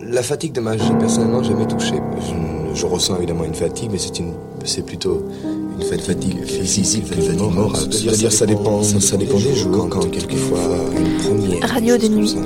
La 0.00 0.22
fatigue 0.22 0.52
de 0.52 0.60
ma 0.60 0.76
j'ai 0.76 0.94
personnellement 0.94 1.42
jamais 1.42 1.66
touché. 1.66 1.96
Je, 2.20 2.76
je 2.76 2.86
ressens 2.86 3.16
évidemment 3.16 3.42
une 3.42 3.54
fatigue, 3.54 3.90
mais 3.90 3.98
c'est 3.98 4.20
une, 4.20 4.32
c'est 4.62 4.86
plutôt 4.86 5.26
une 5.78 5.84
fa- 5.84 5.98
fatigue 5.98 6.44
physique, 6.44 7.04
une 7.16 7.22
fatigue 7.22 7.54
morale. 7.54 7.92
C'est-à-dire 7.92 8.32
ça 8.32 8.46
dépend, 8.46 8.82
ça, 8.82 9.00
ça 9.00 9.16
dépend 9.16 9.38
des 9.38 9.54
jours. 9.54 9.88
Quand 9.88 10.08
quelquefois 10.10 10.58
une 10.96 11.18
première 11.22 11.68
Radio 11.70 11.96
de 11.96 12.08
nuit. 12.08 12.36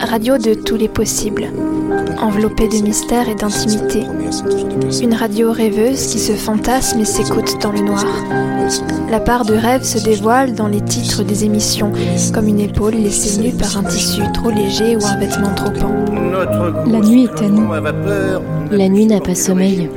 Radio 0.00 0.38
de 0.38 0.54
tous 0.54 0.76
les 0.76 0.88
possibles. 0.88 1.48
enveloppée 2.20 2.68
de 2.68 2.76
mystère 2.82 3.28
et 3.28 3.34
d'intimité. 3.34 4.00
Une 5.02 5.12
radio 5.14 5.52
rêveuse 5.52 6.06
qui 6.06 6.18
se 6.18 6.32
fantasme 6.32 7.00
et 7.00 7.04
s'écoute 7.04 7.56
dans 7.60 7.72
le 7.72 7.80
noir. 7.80 8.04
La 9.10 9.20
part 9.20 9.44
de 9.44 9.54
rêve 9.54 9.82
se 9.82 10.02
dévoile 10.02 10.54
dans 10.54 10.68
les 10.68 10.80
titres 10.80 11.22
des 11.22 11.44
émissions, 11.44 11.92
comme 12.32 12.48
une 12.48 12.60
épaule 12.60 12.94
laissée 12.94 13.40
nue 13.42 13.52
par 13.52 13.76
un 13.76 13.82
tissu 13.84 14.22
trop 14.32 14.50
léger 14.50 14.96
ou 14.96 15.04
un 15.04 15.18
vêtement 15.18 15.54
trop 15.54 15.68
ample. 15.68 16.12
La 16.90 17.00
nuit 17.00 17.24
est 17.24 17.42
à 17.42 17.48
nous. 17.48 17.68
La 18.70 18.88
nuit 18.88 19.06
n'a 19.06 19.20
pas 19.20 19.34
sommeil. 19.34 19.88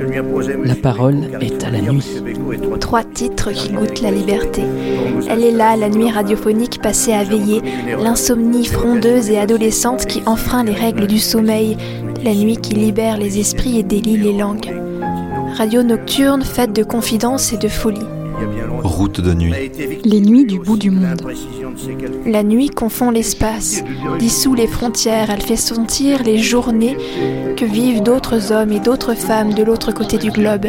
La 0.64 0.74
parole 0.74 1.16
est 1.40 1.64
à 1.64 1.70
la 1.70 1.80
nuit. 1.80 2.04
Trois 2.80 3.04
titres 3.04 3.52
qui 3.52 3.70
goûtent 3.70 4.00
la 4.00 4.10
liberté. 4.10 4.62
Elle 5.28 5.44
est 5.44 5.52
là, 5.52 5.76
la 5.76 5.88
nuit 5.90 6.10
radiophonique 6.10 6.80
passée 6.80 7.12
à 7.12 7.24
veiller, 7.24 7.60
l'insomnie 7.98 8.64
frondeuse 8.64 9.30
et 9.30 9.38
adolescente 9.38 10.06
qui 10.06 10.22
enfreint 10.26 10.64
les 10.64 10.72
règles 10.72 11.06
du 11.06 11.18
sommeil, 11.18 11.76
la 12.24 12.34
nuit 12.34 12.56
qui 12.56 12.74
libère 12.74 13.18
les 13.18 13.38
esprits 13.38 13.78
et 13.78 13.82
délie 13.82 14.16
les 14.16 14.32
langues. 14.32 14.74
Radio 15.56 15.82
nocturne 15.82 16.42
faite 16.42 16.72
de 16.72 16.82
confidences 16.82 17.52
et 17.52 17.58
de 17.58 17.68
folie. 17.68 18.06
Route 18.82 19.20
de 19.20 19.34
nuit. 19.34 19.52
Les 20.04 20.20
nuits 20.20 20.44
du 20.44 20.58
bout 20.58 20.76
du 20.76 20.90
monde. 20.90 21.22
La 22.26 22.42
nuit 22.42 22.70
confond 22.70 23.10
l'espace, 23.10 23.82
dissout 24.18 24.54
les 24.54 24.66
frontières, 24.66 25.30
elle 25.30 25.42
fait 25.42 25.56
sentir 25.56 26.22
les 26.22 26.38
journées 26.38 26.96
que 27.56 27.64
vivent 27.64 28.02
d'autres 28.02 28.52
hommes 28.52 28.72
et 28.72 28.80
d'autres 28.80 29.14
femmes 29.14 29.54
de 29.54 29.62
l'autre 29.62 29.92
côté 29.92 30.18
du 30.18 30.30
globe. 30.30 30.66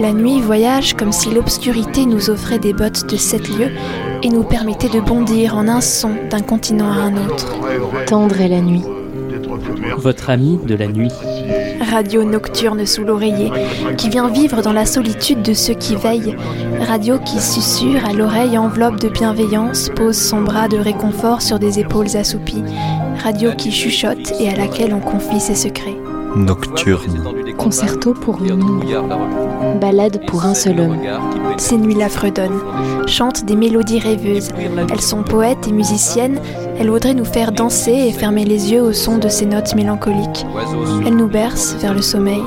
La 0.00 0.12
nuit 0.12 0.40
voyage 0.40 0.94
comme 0.94 1.12
si 1.12 1.30
l'obscurité 1.30 2.06
nous 2.06 2.30
offrait 2.30 2.58
des 2.58 2.72
bottes 2.72 3.08
de 3.10 3.16
sept 3.16 3.48
lieues 3.48 3.72
et 4.22 4.28
nous 4.28 4.44
permettait 4.44 4.88
de 4.88 5.00
bondir 5.00 5.56
en 5.56 5.68
un 5.68 5.80
son 5.80 6.10
d'un 6.30 6.40
continent 6.40 6.90
à 6.90 6.96
un 6.96 7.16
autre. 7.16 7.56
Tendre 8.06 8.40
est 8.40 8.48
la 8.48 8.60
nuit. 8.60 8.84
Votre 9.96 10.30
ami 10.30 10.58
de 10.64 10.74
la 10.74 10.86
nuit. 10.86 11.10
Radio 11.90 12.24
nocturne 12.24 12.84
sous 12.86 13.04
l'oreiller, 13.04 13.50
qui 13.96 14.10
vient 14.10 14.28
vivre 14.28 14.62
dans 14.62 14.72
la 14.72 14.84
solitude 14.84 15.42
de 15.42 15.54
ceux 15.54 15.74
qui 15.74 15.96
veillent. 15.96 16.36
Radio 16.80 17.18
qui 17.18 17.40
susurre 17.40 18.04
à 18.06 18.12
l'oreille 18.12 18.58
enveloppe 18.58 19.00
de 19.00 19.08
bienveillance, 19.08 19.90
pose 19.94 20.16
son 20.16 20.42
bras 20.42 20.68
de 20.68 20.76
réconfort 20.76 21.40
sur 21.42 21.58
des 21.58 21.78
épaules 21.78 22.16
assoupies. 22.16 22.64
Radio 23.22 23.52
qui 23.56 23.70
chuchote 23.70 24.32
et 24.40 24.48
à 24.48 24.56
laquelle 24.56 24.94
on 24.94 25.00
confie 25.00 25.40
ses 25.40 25.54
secrets. 25.54 25.96
Nocturne. 26.36 27.37
Concerto 27.58 28.14
pour 28.14 28.42
une 28.42 28.62
ombre. 28.62 28.84
Balade 29.80 30.24
pour 30.26 30.44
un 30.44 30.54
seul 30.54 30.80
homme. 30.80 30.96
Ces 31.56 31.76
nuits-là 31.76 32.08
fredonnent, 32.08 32.60
chantent 33.06 33.44
des 33.44 33.56
mélodies 33.56 33.98
rêveuses. 33.98 34.50
Elles 34.90 35.00
sont 35.00 35.22
poètes 35.22 35.66
et 35.68 35.72
musiciennes. 35.72 36.40
Elles 36.78 36.88
voudraient 36.88 37.14
nous 37.14 37.24
faire 37.24 37.52
danser 37.52 37.92
et 37.92 38.12
fermer 38.12 38.44
les 38.44 38.72
yeux 38.72 38.82
au 38.82 38.92
son 38.92 39.18
de 39.18 39.28
ces 39.28 39.46
notes 39.46 39.74
mélancoliques. 39.74 40.46
Elles 41.04 41.16
nous 41.16 41.28
bercent 41.28 41.74
vers 41.80 41.94
le 41.94 42.02
sommeil. 42.02 42.42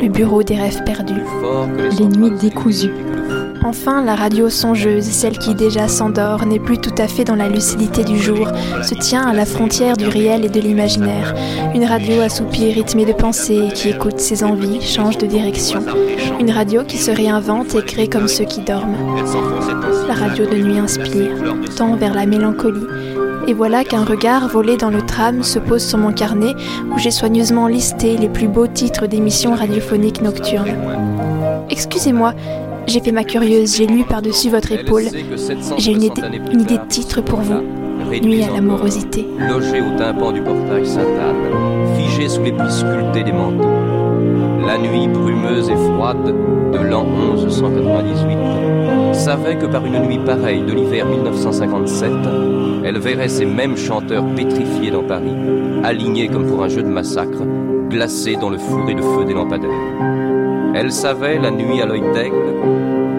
Le 0.00 0.08
bureau 0.08 0.42
des 0.42 0.56
rêves 0.56 0.82
perdus. 0.84 1.22
Les 1.98 2.06
nuits 2.06 2.36
décousues. 2.40 2.90
Enfin, 3.62 4.02
la 4.02 4.14
radio 4.14 4.48
songeuse, 4.48 5.04
celle 5.04 5.38
qui 5.38 5.54
déjà 5.54 5.86
s'endort, 5.86 6.46
n'est 6.46 6.58
plus 6.58 6.78
tout 6.78 6.94
à 6.96 7.06
fait 7.06 7.24
dans 7.24 7.36
la 7.36 7.48
lucidité 7.48 8.04
du 8.04 8.18
jour, 8.18 8.48
se 8.82 8.94
tient 8.94 9.26
à 9.26 9.34
la 9.34 9.44
frontière 9.44 9.98
du 9.98 10.08
réel 10.08 10.46
et 10.46 10.48
de 10.48 10.60
l'imaginaire. 10.60 11.34
Une 11.74 11.84
radio 11.84 12.22
assoupie, 12.22 12.72
rythmée 12.72 13.04
de 13.04 13.12
pensée, 13.12 13.68
qui 13.74 13.90
écoute 13.90 14.18
ses 14.18 14.44
envies, 14.44 14.80
change 14.80 15.18
de 15.18 15.26
direction. 15.26 15.84
Une 16.40 16.50
radio 16.50 16.84
qui 16.84 16.96
se 16.96 17.10
réinvente 17.10 17.74
et 17.74 17.84
crée 17.84 18.08
comme 18.08 18.28
ceux 18.28 18.44
qui 18.44 18.62
dorment. 18.62 18.96
La 20.08 20.14
radio 20.14 20.46
de 20.46 20.56
nuit 20.56 20.78
inspire, 20.78 21.36
tend 21.76 21.96
vers 21.96 22.14
la 22.14 22.24
mélancolie. 22.24 22.86
Et 23.46 23.52
voilà 23.52 23.84
qu'un 23.84 24.04
regard 24.04 24.48
volé 24.48 24.78
dans 24.78 24.90
le 24.90 25.02
tram 25.02 25.42
se 25.42 25.58
pose 25.58 25.84
sur 25.84 25.98
mon 25.98 26.12
carnet 26.12 26.54
où 26.94 26.98
j'ai 26.98 27.10
soigneusement 27.10 27.66
listé 27.66 28.16
les 28.16 28.28
plus 28.28 28.48
beaux 28.48 28.66
titres 28.66 29.06
d'émissions 29.06 29.54
radiophoniques 29.54 30.22
nocturnes. 30.22 30.76
Excusez-moi, 31.68 32.34
j'ai 32.90 33.00
fait 33.00 33.12
ma 33.12 33.22
curieuse, 33.22 33.76
j'ai 33.76 33.86
lu 33.86 34.02
par-dessus 34.04 34.50
votre 34.50 34.72
épaule. 34.72 35.04
J'ai 35.78 35.92
une 35.92 36.02
idée, 36.02 36.22
une 36.52 36.62
idée 36.62 36.78
de 36.78 36.86
titre 36.88 37.20
pour 37.20 37.40
vous. 37.40 37.62
Nuit 38.10 38.42
à 38.42 38.50
l'amorosité. 38.50 39.24
Logé 39.38 39.80
au 39.80 39.96
tympan 39.96 40.32
du 40.32 40.42
portail 40.42 40.84
Sainte-Anne, 40.84 41.36
figé 41.96 42.28
sous 42.28 42.42
les 42.42 42.50
plis 42.50 42.70
sculptés 42.70 43.22
des 43.22 43.32
manteaux. 43.32 43.68
La 44.66 44.76
nuit 44.76 45.06
brumeuse 45.06 45.70
et 45.70 45.76
froide 45.76 46.34
de 46.72 46.78
l'an 46.78 47.04
1198 47.04 49.14
savait 49.14 49.56
que 49.56 49.66
par 49.66 49.86
une 49.86 50.00
nuit 50.00 50.18
pareille 50.18 50.62
de 50.62 50.72
l'hiver 50.72 51.06
1957, 51.06 52.10
elle 52.84 52.98
verrait 52.98 53.28
ces 53.28 53.46
mêmes 53.46 53.76
chanteurs 53.76 54.26
pétrifiés 54.34 54.90
dans 54.90 55.04
Paris, 55.04 55.36
alignés 55.84 56.28
comme 56.28 56.46
pour 56.46 56.64
un 56.64 56.68
jeu 56.68 56.82
de 56.82 56.88
massacre, 56.88 57.44
glacés 57.88 58.36
dans 58.36 58.50
le 58.50 58.58
fourré 58.58 58.94
de 58.94 59.02
feu 59.02 59.24
des 59.24 59.34
lampadaires. 59.34 59.70
Elle 60.74 60.92
savait, 60.92 61.38
la 61.38 61.50
nuit 61.50 61.82
à 61.82 61.86
l'œil 61.86 62.04
d'aigle, 62.14 62.36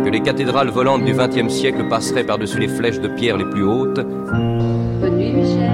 que 0.03 0.09
les 0.09 0.21
cathédrales 0.21 0.69
volantes 0.69 1.05
du 1.05 1.13
XXe 1.13 1.53
siècle 1.53 1.87
passeraient 1.89 2.23
par-dessus 2.23 2.59
les 2.59 2.67
flèches 2.67 2.99
de 2.99 3.07
pierre 3.07 3.37
les 3.37 3.45
plus 3.45 3.63
hautes. 3.63 3.99
Bonne 3.99 5.17
nuit, 5.17 5.33
Michel. 5.33 5.71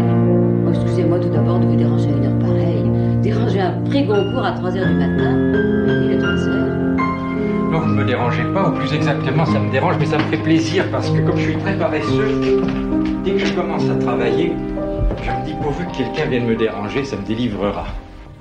Oh, 0.65 0.69
Excusez-moi 0.69 1.19
tout 1.19 1.29
d'abord 1.29 1.59
de 1.59 1.65
vous 1.65 1.75
déranger 1.75 2.09
à 2.09 2.17
une 2.17 2.25
heure 2.25 2.39
pareille. 2.39 3.21
Déranger 3.21 3.61
un 3.61 3.71
pré-concours 3.85 4.45
à 4.45 4.51
3 4.51 4.77
heures 4.77 4.87
du 4.87 4.95
matin. 4.95 5.53
Il 6.03 6.11
est 6.11 6.17
3 6.17 6.29
heures. 6.47 6.67
Non, 7.71 7.79
vous 7.79 7.89
ne 7.89 7.95
me 7.95 8.05
dérangez 8.05 8.43
pas, 8.53 8.69
ou 8.69 8.71
plus 8.73 8.93
exactement, 8.93 9.45
ça 9.45 9.59
me 9.59 9.71
dérange, 9.71 9.95
mais 9.99 10.05
ça 10.05 10.17
me 10.17 10.23
fait 10.23 10.37
plaisir 10.37 10.85
parce 10.91 11.09
que 11.09 11.19
comme 11.19 11.37
je 11.37 11.51
suis 11.51 11.57
très 11.57 11.77
paresseux, 11.77 12.41
dès 13.23 13.31
que 13.31 13.39
je 13.39 13.53
commence 13.53 13.89
à 13.89 13.95
travailler, 13.95 14.53
je 15.21 15.31
me 15.31 15.45
dis 15.45 15.53
pourvu 15.61 15.85
que 15.87 15.97
quelqu'un 15.97 16.25
vienne 16.29 16.45
me 16.45 16.55
déranger, 16.55 17.03
ça 17.03 17.17
me 17.17 17.25
délivrera. 17.25 17.85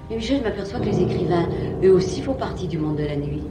Mais 0.08 0.16
Michel, 0.16 0.38
je 0.38 0.44
m'aperçois 0.44 0.78
que 0.78 0.84
les 0.84 1.02
écrivains, 1.02 1.48
eux 1.82 1.92
aussi, 1.92 2.22
font 2.22 2.34
partie 2.34 2.68
du 2.68 2.78
monde 2.78 2.96
de 2.96 3.04
la 3.04 3.16
nuit. 3.16 3.42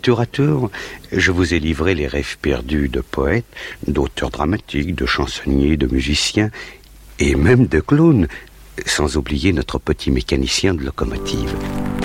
Tour 0.00 0.18
à 0.18 0.26
tour, 0.26 0.70
je 1.12 1.30
vous 1.30 1.54
ai 1.54 1.60
livré 1.60 1.94
les 1.94 2.08
rêves 2.08 2.36
perdus 2.42 2.88
de 2.88 3.00
poètes, 3.00 3.44
d'auteurs 3.86 4.30
dramatiques, 4.30 4.96
de 4.96 5.06
chansonniers, 5.06 5.76
de 5.76 5.86
musiciens, 5.86 6.50
et 7.20 7.36
même 7.36 7.66
de 7.68 7.78
clowns, 7.78 8.26
sans 8.84 9.16
oublier 9.16 9.52
notre 9.52 9.78
petit 9.78 10.10
mécanicien 10.10 10.74
de 10.74 10.82
locomotive.« 10.82 11.54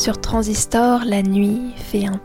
sur 0.00 0.18
Transistor, 0.18 1.02
la 1.04 1.22
nuit 1.22 1.74
fait 1.76 2.06
un 2.06 2.16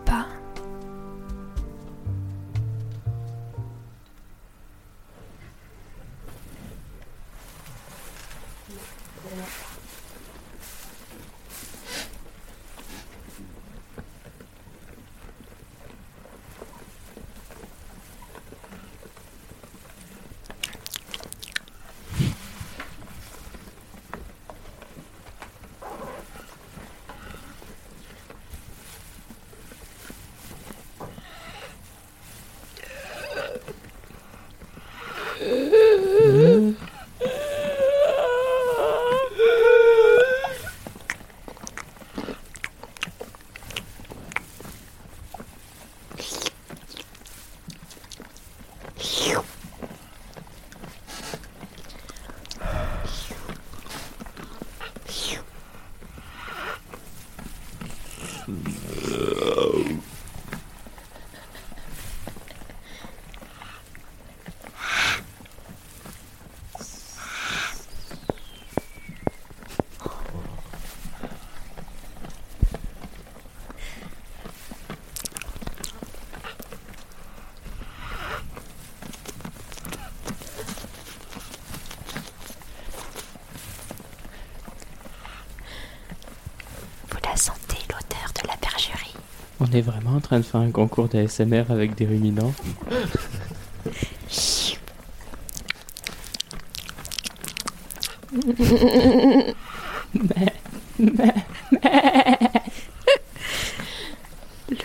est 89.76 89.82
vraiment 89.82 90.16
en 90.16 90.22
train 90.22 90.40
de 90.40 90.46
faire 90.46 90.62
un 90.62 90.72
concours 90.72 91.08
d'ASMR 91.08 91.66
avec 91.70 91.96
des 91.96 92.06
ruminants. 92.06 92.54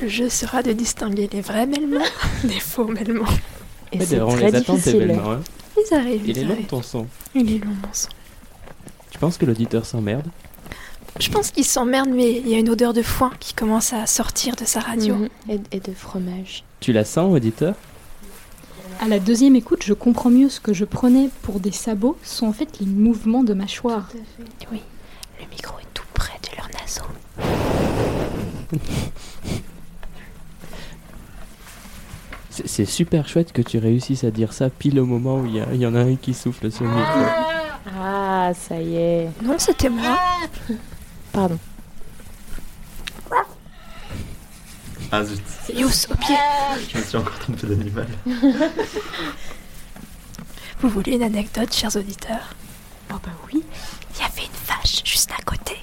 Le 0.01 0.09
jeu 0.09 0.29
sera 0.29 0.63
de 0.63 0.73
distinguer 0.73 1.29
les 1.33 1.41
vrais 1.41 1.67
mêlements 1.67 2.01
des 2.45 2.61
faux 2.61 2.87
mêlements. 2.87 3.25
Ouais, 3.93 4.05
d'ailleurs, 4.07 4.29
on 4.29 4.37
les 4.37 4.55
attend 4.55 4.79
tes 4.79 4.93
bêlements, 4.93 5.33
hein. 5.33 5.41
Ils 5.77 5.95
arrivent. 5.95 6.23
Il 6.25 6.31
ils 6.31 6.39
est 6.39 6.45
long 6.45 6.53
arrivent. 6.53 6.67
ton 6.67 6.83
son. 6.83 7.07
Il 7.35 7.53
est 7.53 7.59
long 7.59 7.71
mon 7.71 7.93
sang. 7.93 8.09
Tu 9.11 9.19
penses 9.19 9.39
que 9.39 9.47
l'auditeur 9.47 9.85
s'emmerde? 9.87 10.27
Je 11.21 11.31
pense 11.31 11.51
qu'il 11.51 11.65
s'emmerde, 11.65 12.09
mais 12.11 12.33
il 12.33 12.49
y 12.49 12.55
a 12.55 12.59
une 12.59 12.71
odeur 12.71 12.93
de 12.95 13.03
foin 13.03 13.31
qui 13.41 13.53
commence 13.55 13.93
à 13.93 14.07
sortir 14.07 14.57
de 14.57 14.65
sa 14.65 14.81
radio. 14.81 15.17
Mhm. 15.17 15.29
et, 15.51 15.61
et 15.77 15.81
de 15.81 15.93
fromage. 15.93 16.65
Tu 16.81 16.93
la 16.93 17.05
sens, 17.05 17.33
auditeur? 17.33 17.75
À 19.01 19.09
la 19.09 19.19
deuxième 19.19 19.55
écoute, 19.57 19.83
je 19.85 19.93
comprends 19.95 20.31
mieux 20.31 20.49
ce 20.49 20.61
que 20.61 20.73
je 20.75 20.85
prenais 20.85 21.29
pour 21.43 21.61
des 21.61 21.73
sabots 21.73 22.17
sont 22.23 22.47
en 22.47 22.53
fait 22.53 22.79
les 22.81 22.87
mouvements 22.87 23.45
de 23.45 23.55
mâchoire. 23.55 24.09
Oui, 24.73 24.81
le 25.41 25.47
micro 25.51 25.79
est 25.79 25.87
tout 25.95 26.05
près 26.15 26.39
de 26.43 26.57
leur 26.57 26.69
naseau. 26.81 27.03
C'est 32.51 32.85
super 32.85 33.29
chouette 33.29 33.53
que 33.53 33.63
tu 33.63 33.79
réussisses 33.79 34.25
à 34.25 34.31
dire 34.31 34.53
ça 34.53 34.69
pile 34.71 34.99
au 35.01 35.07
moment 35.07 35.37
où 35.41 35.47
il 35.47 35.55
y, 35.57 35.61
a- 35.61 35.69
il 35.73 35.81
y 35.81 35.87
en 35.87 35.95
a 35.95 36.01
un 36.01 36.17
qui 36.17 36.35
souffle 36.35 36.71
sur 36.71 36.85
le 36.85 36.91
micro. 36.91 37.21
Ah, 37.99 38.51
ça 38.55 38.81
y 38.81 38.97
est. 38.97 39.29
Non, 39.43 39.55
c'était 39.59 39.89
moi. 39.89 40.19
Pardon. 41.33 41.59
Ah 45.13 45.25
zut. 45.25 45.43
C'est 45.65 45.75
Yous 45.75 46.07
au 46.11 46.15
pied. 46.15 46.37
Je 46.93 46.99
me 46.99 47.03
suis 47.03 47.17
encore 47.17 47.39
trompé 47.41 47.67
d'animal. 47.67 48.07
Vous 50.81 50.89
voulez 50.89 51.13
une 51.13 51.25
anecdote, 51.25 51.75
chers 51.75 51.95
auditeurs? 51.97 52.55
Oh 53.13 53.17
bah 53.25 53.33
oui. 53.53 53.65
Il 54.15 54.21
y 54.21 54.25
avait 54.25 54.45
une 54.47 54.67
vache 54.69 55.03
juste 55.05 55.31
à 55.37 55.43
côté. 55.43 55.77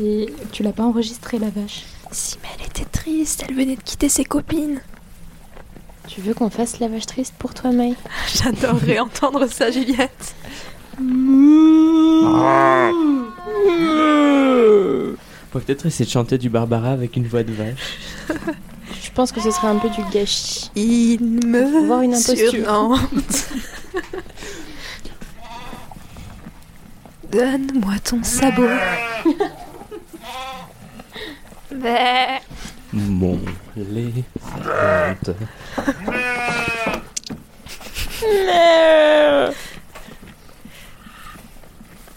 Et 0.00 0.32
tu 0.50 0.62
l'as 0.62 0.72
pas 0.72 0.84
enregistré 0.84 1.38
la 1.38 1.50
vache? 1.50 1.84
Si, 2.10 2.38
mais 2.42 2.48
elle 2.58 2.66
était 2.66 2.86
triste, 2.86 3.44
elle 3.46 3.54
venait 3.54 3.76
de 3.76 3.82
quitter 3.82 4.08
ses 4.08 4.24
copines. 4.24 4.80
Tu 6.08 6.20
veux 6.20 6.32
qu'on 6.34 6.50
fasse 6.50 6.80
la 6.80 6.88
vache 6.88 7.06
triste 7.06 7.34
pour 7.38 7.54
toi, 7.54 7.70
Maï 7.70 7.94
J'adorerais 8.34 8.98
entendre 8.98 9.46
ça, 9.46 9.70
Juliette. 9.70 10.34
On 13.46 15.14
peut 15.50 15.60
peut-être 15.60 15.86
essayer 15.86 16.04
de 16.04 16.10
chanter 16.10 16.38
du 16.38 16.48
Barbara 16.48 16.90
avec 16.90 17.16
une 17.16 17.26
voix 17.26 17.42
de 17.42 17.52
vache. 17.52 17.98
Je 19.02 19.10
pense 19.10 19.32
que 19.32 19.40
ce 19.40 19.50
serait 19.50 19.68
un 19.68 19.76
peu 19.76 19.88
du 19.90 20.02
gâchis. 20.12 20.70
Il 20.74 21.22
me 21.22 21.86
Voir 21.86 22.02
une 22.02 22.14
imposture. 22.14 22.98
Donne-moi 27.30 27.94
ton 28.02 28.22
sabot. 28.22 28.68
Mon 32.92 33.40
lait 33.76 34.24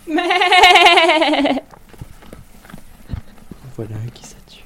fonte. 0.08 1.64
Voilà 3.78 3.96
un 4.04 4.10
qui 4.10 4.26
ça 4.26 4.36
tue. 4.50 4.64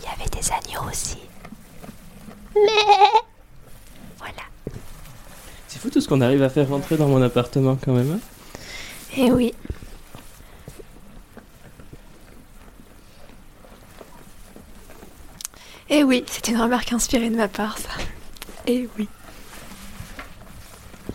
Il 0.00 0.04
y 0.04 0.08
avait 0.08 0.30
des 0.30 0.52
agneaux 0.52 0.88
aussi. 0.90 1.18
Mais. 2.54 3.20
Voilà. 4.18 4.32
C'est 5.68 5.78
fou 5.80 5.90
tout 5.90 6.00
ce 6.00 6.08
qu'on 6.08 6.20
arrive 6.20 6.42
à 6.42 6.48
faire 6.48 6.68
rentrer 6.68 6.96
dans 6.96 7.08
mon 7.08 7.22
appartement 7.22 7.76
quand 7.82 7.92
même. 7.92 8.12
hein 8.12 8.20
Eh 9.16 9.30
oui. 9.32 9.54
Oui, 16.06 16.24
c'est 16.26 16.48
une 16.48 16.60
remarque 16.60 16.92
inspirée 16.92 17.30
de 17.30 17.36
ma 17.36 17.48
part, 17.48 17.78
ça. 17.78 17.88
Eh 18.66 18.88
oui. 18.98 19.08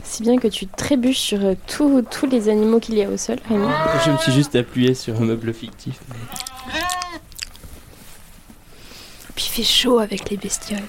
Si 0.03 0.23
bien 0.23 0.37
que 0.37 0.47
tu 0.47 0.67
trébuches 0.67 1.19
sur 1.19 1.43
euh, 1.43 1.55
tous 1.67 2.01
tous 2.03 2.25
les 2.27 2.49
animaux 2.49 2.79
qu'il 2.79 2.95
y 2.95 3.03
a 3.03 3.09
au 3.09 3.17
sol, 3.17 3.37
Rémi. 3.47 3.67
Je 4.05 4.11
me 4.11 4.17
suis 4.17 4.31
juste 4.33 4.55
appuyé 4.55 4.93
sur 4.93 5.15
un 5.21 5.25
meuble 5.25 5.53
fictif. 5.53 5.99
mais- 6.09 6.15
Puis 9.35 9.45
il 9.47 9.51
fait 9.51 9.63
chaud 9.63 9.99
avec 9.99 10.29
les 10.29 10.37
bestioles. 10.37 10.79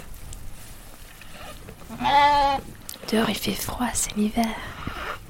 Dehors 3.13 3.29
il 3.31 3.37
fait 3.37 3.53
froid, 3.53 3.87
c'est 3.95 4.17
l'hiver. 4.17 4.47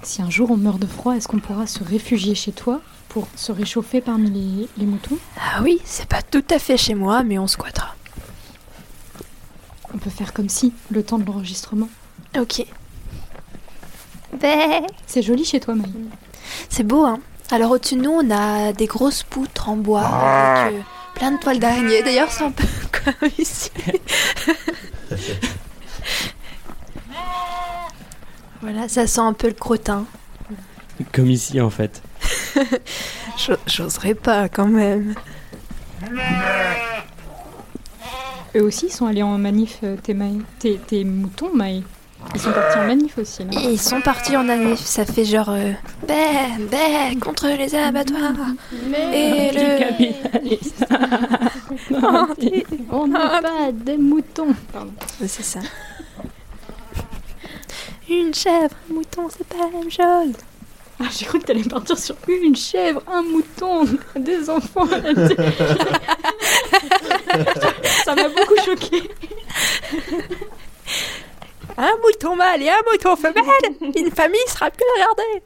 Si 0.03 0.23
un 0.23 0.31
jour 0.31 0.51
on 0.51 0.57
meurt 0.57 0.79
de 0.79 0.87
froid, 0.87 1.15
est-ce 1.15 1.29
qu'on 1.29 1.39
pourra 1.39 1.67
se 1.67 1.83
réfugier 1.85 2.35
chez 2.35 2.53
toi 2.53 2.81
pour 3.09 3.29
se 3.37 3.53
réchauffer 3.53 4.01
parmi 4.01 4.31
les, 4.31 4.69
les 4.79 4.87
moutons? 4.87 5.19
Ah 5.39 5.61
oui, 5.63 5.81
c'est 5.85 6.09
pas 6.09 6.23
tout 6.23 6.45
à 6.51 6.59
fait 6.59 6.77
chez 6.79 6.95
moi, 6.95 7.23
mais 7.23 7.39
on 7.39 7.47
squattera. 7.47 7.92
Faire 10.23 10.33
comme 10.35 10.49
si, 10.49 10.73
le 10.91 11.03
temps 11.03 11.19
de 11.19 11.25
l'enregistrement. 11.27 11.89
Ok. 12.39 12.65
Ben. 14.41 14.85
C'est 15.05 15.21
joli 15.21 15.45
chez 15.45 15.59
toi, 15.59 15.75
Maï. 15.75 15.91
C'est 16.69 16.85
beau, 16.85 17.05
hein. 17.05 17.19
Alors 17.51 17.73
au-dessus 17.73 17.97
de 17.97 18.03
nous, 18.03 18.13
on 18.13 18.31
a 18.31 18.73
des 18.73 18.87
grosses 18.87 19.25
poutres 19.25 19.69
en 19.69 19.75
bois 19.75 20.03
avec 20.03 20.75
euh, 20.75 20.81
plein 21.17 21.33
de 21.33 21.39
toiles 21.39 21.59
d'araignée. 21.59 22.05
D'ailleurs, 22.05 22.31
c'est 22.31 22.45
un 22.45 22.53
peu 22.53 22.63
comme 23.05 23.31
ici. 23.37 23.73
voilà, 28.61 28.89
ça 28.89 29.07
sent 29.07 29.21
un 29.21 29.33
peu 29.33 29.49
le 29.49 29.55
crottin. 29.55 30.05
Comme 31.13 31.31
ici 31.31 31.61
en 31.61 31.71
fait. 31.71 32.01
Jo- 33.39 33.57
J'oserais 33.67 34.15
pas 34.15 34.49
quand 34.49 34.69
même. 34.69 35.15
Eux 38.57 38.63
aussi 38.63 38.91
sont 38.91 39.07
allés 39.07 39.23
en 39.23 39.39
manif, 39.39 39.79
euh, 39.83 39.97
tes, 40.03 40.15
Maï. 40.15 40.39
Tes, 40.59 40.77
tes 40.79 41.05
moutons, 41.05 41.51
Maï. 41.55 41.83
Ils 42.35 42.41
sont 42.41 42.53
partis 42.53 42.79
en 42.79 42.85
manif 42.87 43.19
aussi, 43.19 43.43
là. 43.45 43.51
Et 43.63 43.73
ils 43.73 43.81
sont 43.81 44.01
partis 44.01 44.37
en 44.37 44.49
année. 44.49 44.77
Ça 44.77 45.05
fait 45.05 45.25
genre. 45.25 45.49
Euh, 45.51 45.73
ben, 46.07 47.19
contre 47.21 47.49
les 47.49 47.75
abattoirs. 47.75 48.33
Et 49.13 49.51
le. 49.53 50.63
Anti- 52.07 52.65
On 52.93 53.07
n'est 53.09 53.15
pas 53.19 53.73
des 53.73 53.97
moutons. 53.97 54.55
Pardon. 54.73 54.93
C'est 55.27 55.43
ça. 55.43 55.61
Une 58.09 58.35
chèvre, 58.35 58.75
un 58.91 58.95
mouton, 58.95 59.23
c'est 59.31 59.47
pas 59.47 59.57
la 59.65 59.79
même 59.79 59.91
chose. 59.91 60.35
Ah, 61.03 61.09
j'ai 61.11 61.25
cru 61.25 61.41
que 61.41 61.47
t'allais 61.47 61.65
partir 61.65 61.99
sur 61.99 62.15
une 62.29 62.55
chèvre, 62.55 63.03
un 63.09 63.23
mouton, 63.23 63.85
des 64.17 64.49
enfants. 64.49 64.87
Ça 68.05 68.15
m'a 68.15 68.29
beaucoup 68.29 68.57
choqué. 68.65 69.11
Un 71.77 71.97
mouton 72.03 72.37
mâle 72.37 72.63
et 72.63 72.71
un 72.71 72.83
mouton 72.89 73.17
femelle, 73.17 73.45
une 73.97 74.13
famille 74.13 74.47
sera 74.47 74.71
plus 74.71 74.85
regardée. 74.95 75.43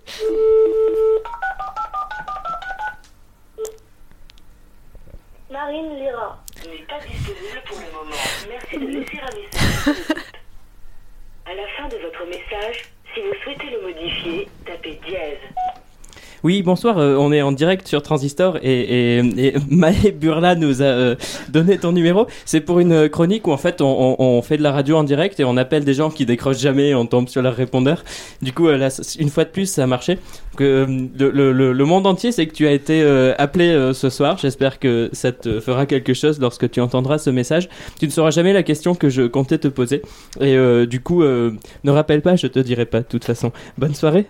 Marine 5.50 5.96
Lira 5.96 6.38
n'est 6.66 6.84
pas 6.86 6.98
disponible 6.98 7.62
pour 7.66 7.78
le 7.78 7.86
moment. 7.92 8.22
Merci 8.50 8.78
de 8.78 8.86
laisser 8.86 9.20
un 9.20 9.34
message. 9.36 10.16
À 11.48 11.54
la 11.54 11.66
fin 11.76 11.86
de 11.86 11.96
votre 11.98 12.26
message, 12.26 12.90
si 13.14 13.20
vous 13.20 13.32
souhaitez 13.44 13.70
le 13.70 13.80
modifier, 13.82 14.48
Oui, 16.43 16.62
bonsoir, 16.62 16.99
euh, 16.99 17.16
on 17.16 17.32
est 17.32 17.43
en 17.43 17.51
direct 17.51 17.89
sur 17.89 18.03
Transistor 18.03 18.59
et, 18.62 19.18
et, 19.18 19.55
Maë 19.70 20.12
Burla 20.12 20.55
nous 20.55 20.80
a 20.80 20.84
euh, 20.84 21.16
donné 21.49 21.76
ton 21.78 21.91
numéro. 21.93 22.26
C'est 22.45 22.61
pour 22.61 22.78
une 22.78 23.09
chronique 23.09 23.49
où 23.49 23.53
en 23.53 23.57
fait 23.57 23.80
on, 23.80 24.43
fait 24.43 24.57
de 24.57 24.62
la 24.62 24.70
radio 24.70 24.97
en 24.97 25.03
direct 25.03 25.41
et 25.41 25.45
on 25.45 25.57
appelle 25.57 25.84
des 25.84 25.95
gens 25.95 26.11
qui 26.11 26.24
décrochent 26.24 26.61
jamais 26.61 26.91
et 26.91 26.95
on 26.95 27.07
tombe 27.07 27.28
sur 27.28 27.43
leur 27.43 27.57
répondeur. 27.57 28.05
Du 28.43 28.53
coup, 28.53 28.68
euh, 28.68 28.76
là, 28.76 28.89
une 29.18 29.30
fois 29.30 29.45
de 29.45 29.51
plus, 29.51 29.66
ça 29.66 29.82
a 29.82 29.87
marché. 29.87 30.18
Donc, 30.57 30.62
euh, 30.62 31.09
le, 31.18 31.84
monde 31.84 32.07
entier 32.07 32.32
sait 32.32 32.47
que 32.47 32.55
tu 32.55 32.66
as 32.66 32.72
été 32.72 33.03
euh, 33.03 33.34
appelé 33.37 33.68
euh, 33.68 33.93
ce 33.93 34.09
soir. 34.09 34.39
J'espère 34.39 34.78
que 34.78 35.11
ça 35.12 35.30
te 35.30 35.61
fera 35.61 35.84
quelque 35.84 36.14
chose 36.14 36.41
lorsque 36.41 36.70
tu 36.70 36.80
entendras 36.80 37.18
ce 37.18 37.30
message. 37.30 37.68
Tu 37.99 38.07
ne 38.07 38.11
sauras 38.11 38.30
jamais 38.30 38.55
la 38.55 38.62
question 38.62 38.95
que 38.95 39.11
je 39.11 39.22
comptais 39.22 39.59
te 39.59 39.68
poser. 39.68 40.01
Et 40.41 40.57
euh, 40.57 40.87
du 40.87 41.01
coup, 41.01 41.22
euh, 41.22 41.53
ne 41.84 41.91
rappelle 41.91 42.22
pas, 42.22 42.37
je 42.37 42.47
te 42.47 42.59
dirai 42.59 42.87
pas 42.87 43.01
de 43.01 43.07
toute 43.07 43.24
façon. 43.24 43.53
Bonne 43.76 43.95
soirée. 43.95 44.26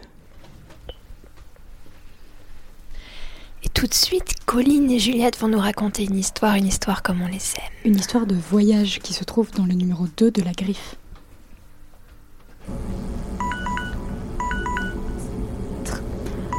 Et 3.66 3.68
tout 3.68 3.88
de 3.88 3.94
suite, 3.94 4.36
Colline 4.46 4.88
et 4.92 5.00
Juliette 5.00 5.40
vont 5.40 5.48
nous 5.48 5.58
raconter 5.58 6.04
une 6.04 6.16
histoire, 6.16 6.54
une 6.54 6.68
histoire 6.68 7.02
comme 7.02 7.20
on 7.20 7.26
les 7.26 7.34
aime. 7.34 7.72
Une 7.84 7.96
histoire 7.96 8.24
de 8.24 8.36
voyage 8.36 9.00
qui 9.00 9.12
se 9.12 9.24
trouve 9.24 9.50
dans 9.50 9.66
le 9.66 9.72
numéro 9.72 10.06
2 10.16 10.30
de 10.30 10.40
la 10.40 10.52
griffe. 10.52 10.94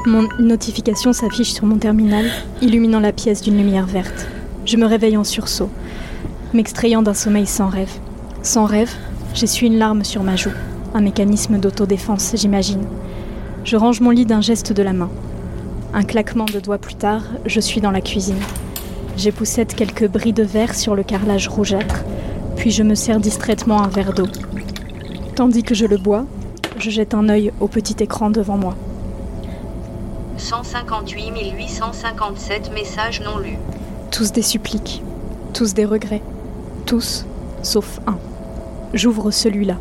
Mon 0.06 0.28
notification 0.38 1.14
s'affiche 1.14 1.54
sur 1.54 1.66
mon 1.66 1.78
terminal, 1.78 2.30
illuminant 2.62 3.00
la 3.00 3.14
pièce 3.14 3.42
d'une 3.42 3.58
lumière 3.58 3.88
verte. 3.88 4.28
Je 4.66 4.76
me 4.76 4.86
réveille 4.86 5.16
en 5.16 5.24
sursaut, 5.24 5.70
m'extrayant 6.54 7.04
d'un 7.04 7.14
sommeil 7.14 7.48
sans 7.48 7.70
rêve. 7.70 7.92
Sans 8.44 8.66
rêve, 8.66 8.94
j'essuie 9.34 9.68
une 9.68 9.78
larme 9.78 10.04
sur 10.04 10.24
ma 10.24 10.36
joue, 10.36 10.52
un 10.94 11.00
mécanisme 11.00 11.58
d'autodéfense, 11.58 12.34
j'imagine. 12.36 12.86
Je 13.64 13.78
range 13.78 14.02
mon 14.02 14.10
lit 14.10 14.26
d'un 14.26 14.42
geste 14.42 14.74
de 14.74 14.84
la 14.84 14.92
main. 14.92 15.10
Un 15.94 16.04
claquement 16.04 16.46
de 16.46 16.60
doigts 16.60 16.78
plus 16.78 16.96
tard, 16.96 17.24
je 17.46 17.60
suis 17.60 17.82
dans 17.82 17.92
la 17.92 18.02
cuisine. 18.02 18.40
J'époussette 19.16 19.74
quelques 19.74 20.08
bris 20.08 20.34
de 20.34 20.44
verre 20.44 20.76
sur 20.76 20.96
le 20.96 21.04
carrelage 21.04 21.48
rougeâtre, 21.48 22.04
puis 22.56 22.72
je 22.72 22.84
me 22.84 22.94
sers 22.94 23.20
distraitement 23.20 23.82
un 23.82 23.88
verre 23.88 24.14
d'eau. 24.14 24.28
Tandis 25.36 25.64
que 25.64 25.74
je 25.74 25.86
le 25.86 25.98
bois, 25.98 26.26
je 26.78 26.90
jette 26.90 27.14
un 27.14 27.30
œil 27.30 27.52
au 27.60 27.68
petit 27.68 27.96
écran 28.04 28.30
devant 28.30 28.58
moi. 28.58 28.76
158 30.38 31.32
857 31.58 32.72
messages 32.74 33.22
non 33.22 33.40
lus. 33.40 33.58
Tous 34.12 34.32
des 34.32 34.42
suppliques, 34.42 35.02
tous 35.54 35.74
des 35.74 35.86
regrets, 35.86 36.22
tous 36.86 37.26
sauf 37.64 38.00
un. 38.06 38.18
J'ouvre 38.94 39.32
celui-là. 39.32 39.78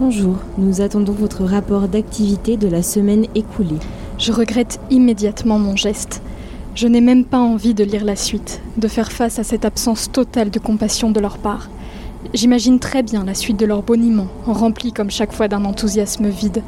Bonjour, 0.00 0.36
nous 0.58 0.80
attendons 0.80 1.12
votre 1.12 1.44
rapport 1.44 1.88
d'activité 1.88 2.56
de 2.56 2.68
la 2.68 2.82
semaine 2.82 3.26
écoulée. 3.34 3.78
Je 4.18 4.32
regrette 4.32 4.80
immédiatement 4.90 5.60
mon 5.60 5.76
geste. 5.76 6.22
Je 6.74 6.88
n'ai 6.88 7.00
même 7.00 7.24
pas 7.24 7.38
envie 7.38 7.72
de 7.72 7.84
lire 7.84 8.04
la 8.04 8.16
suite, 8.16 8.60
de 8.76 8.88
faire 8.88 9.12
face 9.12 9.38
à 9.38 9.44
cette 9.44 9.64
absence 9.64 10.10
totale 10.10 10.50
de 10.50 10.58
compassion 10.58 11.12
de 11.12 11.20
leur 11.20 11.38
part. 11.38 11.68
J'imagine 12.34 12.80
très 12.80 13.04
bien 13.04 13.24
la 13.24 13.34
suite 13.34 13.58
de 13.58 13.64
leur 13.64 13.82
boniment, 13.82 14.26
remplie 14.44 14.92
comme 14.92 15.10
chaque 15.10 15.32
fois 15.32 15.46
d'un 15.46 15.64
enthousiasme 15.64 16.28
vide. 16.28 16.62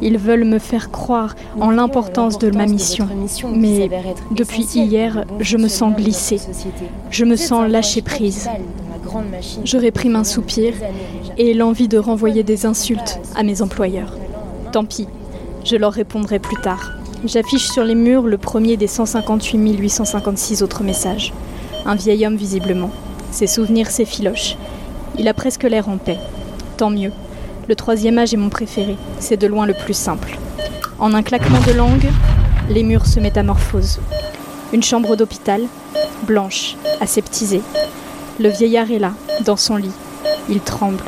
Ils 0.00 0.16
veulent 0.16 0.44
me 0.44 0.60
faire 0.60 0.92
croire 0.92 1.34
en 1.60 1.70
l'importance 1.70 2.38
de 2.38 2.50
ma 2.50 2.66
mission, 2.66 3.08
mais 3.52 3.90
depuis 4.30 4.62
hier, 4.62 5.24
je 5.40 5.56
me 5.56 5.68
sens 5.68 5.96
glissée. 5.96 6.40
Je 7.10 7.24
me 7.24 7.34
sens 7.34 7.68
lâcher 7.68 8.02
prise. 8.02 8.48
Je 9.64 9.76
réprime 9.76 10.14
un 10.14 10.24
soupir 10.24 10.74
et 11.36 11.52
l'envie 11.52 11.88
de 11.88 11.98
renvoyer 11.98 12.44
des 12.44 12.64
insultes 12.64 13.18
à 13.34 13.42
mes 13.42 13.60
employeurs. 13.60 14.16
Tant 14.72 14.84
pis, 14.84 15.08
je 15.66 15.74
leur 15.74 15.92
répondrai 15.92 16.38
plus 16.38 16.56
tard. 16.56 16.92
J'affiche 17.24 17.68
sur 17.68 17.82
les 17.82 17.96
murs 17.96 18.22
le 18.22 18.38
premier 18.38 18.76
des 18.76 18.86
158 18.86 19.76
856 19.76 20.62
autres 20.62 20.84
messages. 20.84 21.32
Un 21.84 21.96
vieil 21.96 22.24
homme 22.24 22.36
visiblement. 22.36 22.92
Ses 23.32 23.48
souvenirs 23.48 23.90
s'effilochent. 23.90 24.56
Il 25.18 25.26
a 25.26 25.34
presque 25.34 25.64
l'air 25.64 25.88
en 25.88 25.96
paix. 25.96 26.18
Tant 26.76 26.90
mieux. 26.90 27.10
Le 27.68 27.74
troisième 27.74 28.18
âge 28.18 28.32
est 28.32 28.36
mon 28.36 28.48
préféré. 28.48 28.96
C'est 29.18 29.36
de 29.36 29.48
loin 29.48 29.66
le 29.66 29.74
plus 29.74 29.94
simple. 29.94 30.38
En 31.00 31.14
un 31.14 31.24
claquement 31.24 31.60
de 31.66 31.72
langue, 31.72 32.08
les 32.70 32.84
murs 32.84 33.06
se 33.06 33.18
métamorphosent. 33.18 33.98
Une 34.72 34.84
chambre 34.84 35.16
d'hôpital, 35.16 35.62
blanche, 36.28 36.76
aseptisée. 37.00 37.62
Le 38.38 38.50
vieillard 38.50 38.92
est 38.92 39.00
là, 39.00 39.14
dans 39.44 39.56
son 39.56 39.76
lit. 39.76 39.92
Il 40.48 40.60
tremble. 40.60 41.02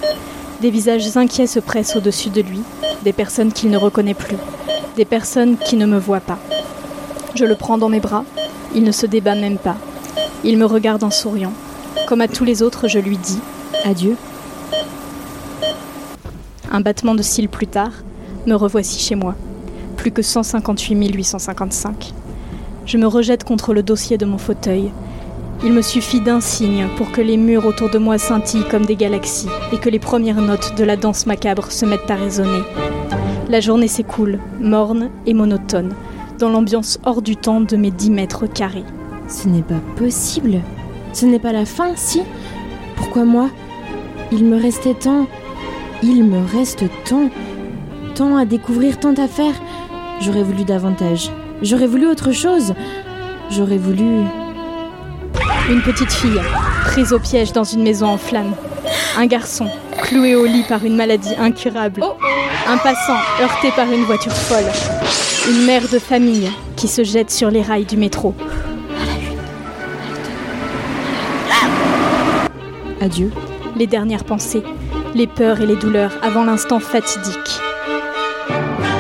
Des 0.61 0.71
visages 0.71 1.17
inquiets 1.17 1.47
se 1.47 1.61
pressent 1.61 1.95
au-dessus 1.95 2.31
de 2.31 2.41
lui, 2.41 2.63
des 3.09 3.15
personnes 3.15 3.55
qu'il 3.55 3.71
ne 3.71 3.79
reconnaît 3.79 4.13
plus, 4.13 4.37
des 4.97 5.07
personnes 5.07 5.57
qui 5.57 5.77
ne 5.77 5.87
me 5.87 5.99
voient 5.99 6.21
pas. 6.21 6.39
Je 7.35 7.47
le 7.47 7.55
prends 7.55 7.79
dans 7.79 7.89
mes 7.89 8.01
bras, 8.01 8.23
il 8.75 8.85
ne 8.85 8.93
se 8.93 9.07
débat 9.07 9.35
même 9.35 9.57
pas. 9.57 9.77
Il 10.45 10.59
me 10.59 10.67
regarde 10.67 11.03
en 11.03 11.11
souriant. 11.11 11.55
Comme 12.07 12.21
à 12.21 12.29
tous 12.29 12.45
les 12.45 12.63
autres, 12.63 12.87
je 12.87 12.99
lui 12.99 13.17
dis 13.17 13.41
Adieu. 13.83 14.15
Un 16.71 16.83
battement 16.83 17.15
de 17.15 17.23
cils 17.23 17.49
plus 17.49 17.67
tard, 17.67 17.93
me 18.47 18.55
revoici 18.55 19.01
chez 19.01 19.15
moi. 19.15 19.35
Plus 19.97 20.11
que 20.11 20.21
158 20.21 21.11
855. 21.15 22.13
Je 22.85 22.99
me 22.99 23.07
rejette 23.07 23.43
contre 23.43 23.73
le 23.73 23.83
dossier 23.83 24.19
de 24.19 24.27
mon 24.27 24.37
fauteuil. 24.37 24.93
Il 25.65 25.73
me 25.73 25.81
suffit 25.81 26.21
d'un 26.21 26.43
signe 26.43 26.89
pour 26.99 27.11
que 27.11 27.23
les 27.23 27.39
murs 27.39 27.65
autour 27.65 27.89
de 27.89 27.97
moi 27.97 28.19
scintillent 28.19 28.69
comme 28.71 28.85
des 28.85 28.97
galaxies 28.97 29.49
et 29.73 29.79
que 29.79 29.89
les 29.89 29.99
premières 29.99 30.43
notes 30.43 30.75
de 30.77 30.85
la 30.85 30.97
danse 30.97 31.25
macabre 31.25 31.73
se 31.73 31.87
mettent 31.87 32.11
à 32.11 32.17
résonner. 32.17 32.63
La 33.51 33.61
journée 33.61 33.89
s'écoule, 33.89 34.39
morne 34.61 35.09
et 35.25 35.33
monotone, 35.33 35.95
dans 36.39 36.51
l'ambiance 36.51 36.99
hors 37.05 37.23
du 37.23 37.35
temps 37.35 37.63
de 37.63 37.77
mes 37.77 37.91
10 37.91 38.11
mètres 38.11 38.47
carrés. 38.47 38.85
Ce 39.27 39.49
n'est 39.49 39.63
pas 39.63 39.81
possible. 39.97 40.61
Ce 41.15 41.25
n'est 41.25 41.39
pas 41.39 41.53
la 41.53 41.65
fin, 41.65 41.93
si 41.97 42.21
Pourquoi 42.95 43.25
moi? 43.25 43.49
Il 44.33 44.45
me 44.45 44.61
restait 44.61 44.93
tant. 44.93 45.27
Il 46.03 46.25
me 46.25 46.45
reste 46.45 46.85
tant. 47.09 47.31
Tant 48.15 48.37
à 48.37 48.45
découvrir, 48.45 49.01
tant 49.01 49.15
à 49.15 49.27
faire. 49.27 49.55
J'aurais 50.21 50.43
voulu 50.43 50.65
davantage. 50.65 51.31
J'aurais 51.63 51.87
voulu 51.87 52.07
autre 52.07 52.33
chose. 52.33 52.75
J'aurais 53.51 53.79
voulu. 53.79 54.25
Une 55.71 55.81
petite 55.81 56.13
fille, 56.13 56.41
prise 56.85 57.15
au 57.15 57.19
piège 57.19 57.53
dans 57.53 57.65
une 57.65 57.83
maison 57.83 58.09
en 58.09 58.19
flammes. 58.19 58.55
Un 59.17 59.27
garçon, 59.27 59.69
cloué 60.03 60.35
au 60.35 60.45
lit 60.45 60.65
par 60.69 60.85
une 60.85 60.97
maladie 60.97 61.35
incurable. 61.39 62.03
Un 62.71 62.77
passant, 62.77 63.17
heurté 63.41 63.71
par 63.75 63.91
une 63.91 64.05
voiture 64.05 64.33
folle. 64.33 64.71
Une 65.49 65.65
mère 65.65 65.89
de 65.89 65.99
famille 65.99 66.51
qui 66.77 66.87
se 66.87 67.03
jette 67.03 67.31
sur 67.31 67.51
les 67.51 67.63
rails 67.63 67.87
du 67.87 67.97
métro. 67.97 68.35
Adieu. 73.01 73.33
Les 73.77 73.87
dernières 73.87 74.25
pensées, 74.25 74.63
les 75.15 75.27
peurs 75.27 75.63
et 75.63 75.67
les 75.67 75.77
douleurs 75.77 76.13
avant 76.23 76.45
l'instant 76.45 76.79
fatidique. 76.79 77.59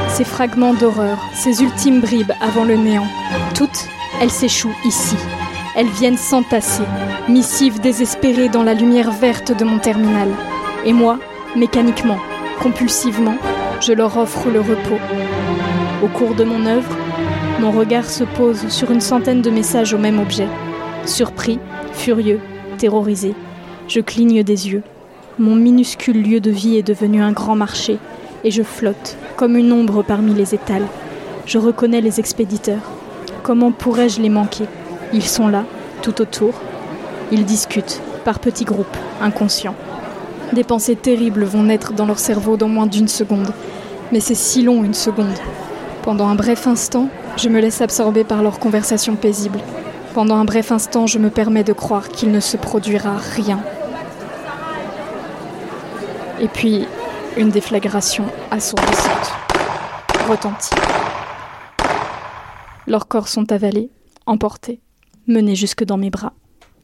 Ces 0.09 0.25
fragments 0.25 0.73
d'horreur, 0.73 1.19
ces 1.35 1.63
ultimes 1.63 2.01
bribes 2.01 2.33
avant 2.41 2.65
le 2.65 2.77
néant, 2.77 3.09
toutes, 3.55 3.87
elles 4.23 4.31
s'échouent 4.31 4.77
ici. 4.87 5.17
Elles 5.77 5.91
viennent 5.91 6.17
s'entasser, 6.17 6.85
missives 7.29 7.81
désespérées 7.81 8.49
dans 8.49 8.63
la 8.63 8.73
lumière 8.73 9.11
verte 9.11 9.55
de 9.55 9.65
mon 9.65 9.79
terminal. 9.79 10.29
Et 10.87 10.95
moi, 10.95 11.19
mécaniquement, 11.55 12.19
compulsivement, 12.63 13.37
je 13.81 13.93
leur 13.93 14.17
offre 14.17 14.49
le 14.51 14.61
repos. 14.61 14.99
Au 16.03 16.09
cours 16.09 16.35
de 16.35 16.45
mon 16.45 16.67
œuvre, 16.67 16.97
mon 17.61 17.71
regard 17.71 18.09
se 18.09 18.25
pose 18.25 18.69
sur 18.69 18.91
une 18.91 19.01
centaine 19.01 19.43
de 19.43 19.51
messages 19.51 19.95
au 19.95 19.99
même 19.99 20.21
objet. 20.21 20.49
Surpris, 21.07 21.59
furieux, 21.93 22.41
terrorisé, 22.77 23.35
je 23.89 24.01
cligne 24.01 24.43
des 24.43 24.69
yeux. 24.69 24.83
Mon 25.39 25.55
minuscule 25.55 26.23
lieu 26.23 26.41
de 26.41 26.51
vie 26.51 26.77
est 26.77 26.83
devenu 26.83 27.23
un 27.23 27.33
grand 27.33 27.55
marché, 27.55 27.99
et 28.45 28.51
je 28.51 28.63
flotte, 28.63 29.17
comme 29.37 29.57
une 29.57 29.73
ombre 29.73 30.03
parmi 30.03 30.35
les 30.35 30.55
étals. 30.55 30.87
Je 31.47 31.59
reconnais 31.59 32.01
les 32.01 32.21
expéditeurs. 32.21 32.91
Comment 33.43 33.73
pourrais-je 33.73 34.21
les 34.21 34.29
manquer? 34.29 34.65
Ils 35.13 35.25
sont 35.25 35.49
là, 35.49 35.65
tout 36.03 36.21
autour. 36.21 36.55
Ils 37.33 37.45
discutent, 37.45 38.01
par 38.25 38.39
petits 38.39 38.65
groupes, 38.65 38.97
inconscients. 39.21 39.77
Des 40.53 40.65
pensées 40.65 40.97
terribles 40.97 41.45
vont 41.45 41.63
naître 41.63 41.93
dans 41.93 42.07
leur 42.07 42.19
cerveau 42.19 42.57
dans 42.57 42.69
moins 42.69 42.87
d'une 42.87 43.09
seconde. 43.09 43.53
Mais 44.13 44.21
c'est 44.21 44.35
si 44.35 44.63
long 44.63 44.83
une 44.83 44.95
seconde. 44.95 45.39
Pendant 46.03 46.29
un 46.29 46.35
bref 46.35 46.67
instant, 46.67 47.09
je 47.37 47.49
me 47.49 47.61
laisse 47.61 47.83
absorber 47.83 48.25
par 48.25 48.43
leur 48.43 48.59
conversation 48.59 49.15
paisible. 49.15 49.59
Pendant 50.15 50.37
un 50.37 50.45
bref 50.45 50.73
instant, 50.73 51.07
je 51.07 51.19
me 51.19 51.29
permets 51.29 51.65
de 51.65 51.75
croire 51.75 52.09
qu'il 52.09 52.31
ne 52.31 52.41
se 52.41 52.57
produira 52.57 53.17
rien. 53.19 53.61
Et 56.41 56.49
puis, 56.49 56.87
une 57.37 57.51
déflagration 57.51 58.25
assourdissante 58.51 59.33
retentit. 60.29 60.75
Leurs 62.87 63.07
corps 63.07 63.29
sont 63.29 63.53
avalés, 63.53 63.91
emportés, 64.25 64.81
menés 65.27 65.57
jusque 65.57 65.85
dans 65.85 65.99
mes 65.99 66.11
bras. 66.11 66.33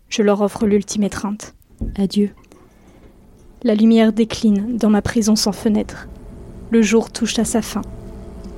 Je 0.08 0.22
leur 0.22 0.42
offre 0.42 0.66
l'ultime 0.66 1.04
étreinte. 1.04 1.54
Adieu. 1.96 2.34
La 3.66 3.74
lumière 3.74 4.12
décline 4.12 4.76
dans 4.76 4.90
ma 4.90 5.00
prison 5.00 5.36
sans 5.36 5.52
fenêtre. 5.52 6.06
Le 6.70 6.82
jour 6.82 7.10
touche 7.10 7.38
à 7.38 7.46
sa 7.46 7.62
fin. 7.62 7.80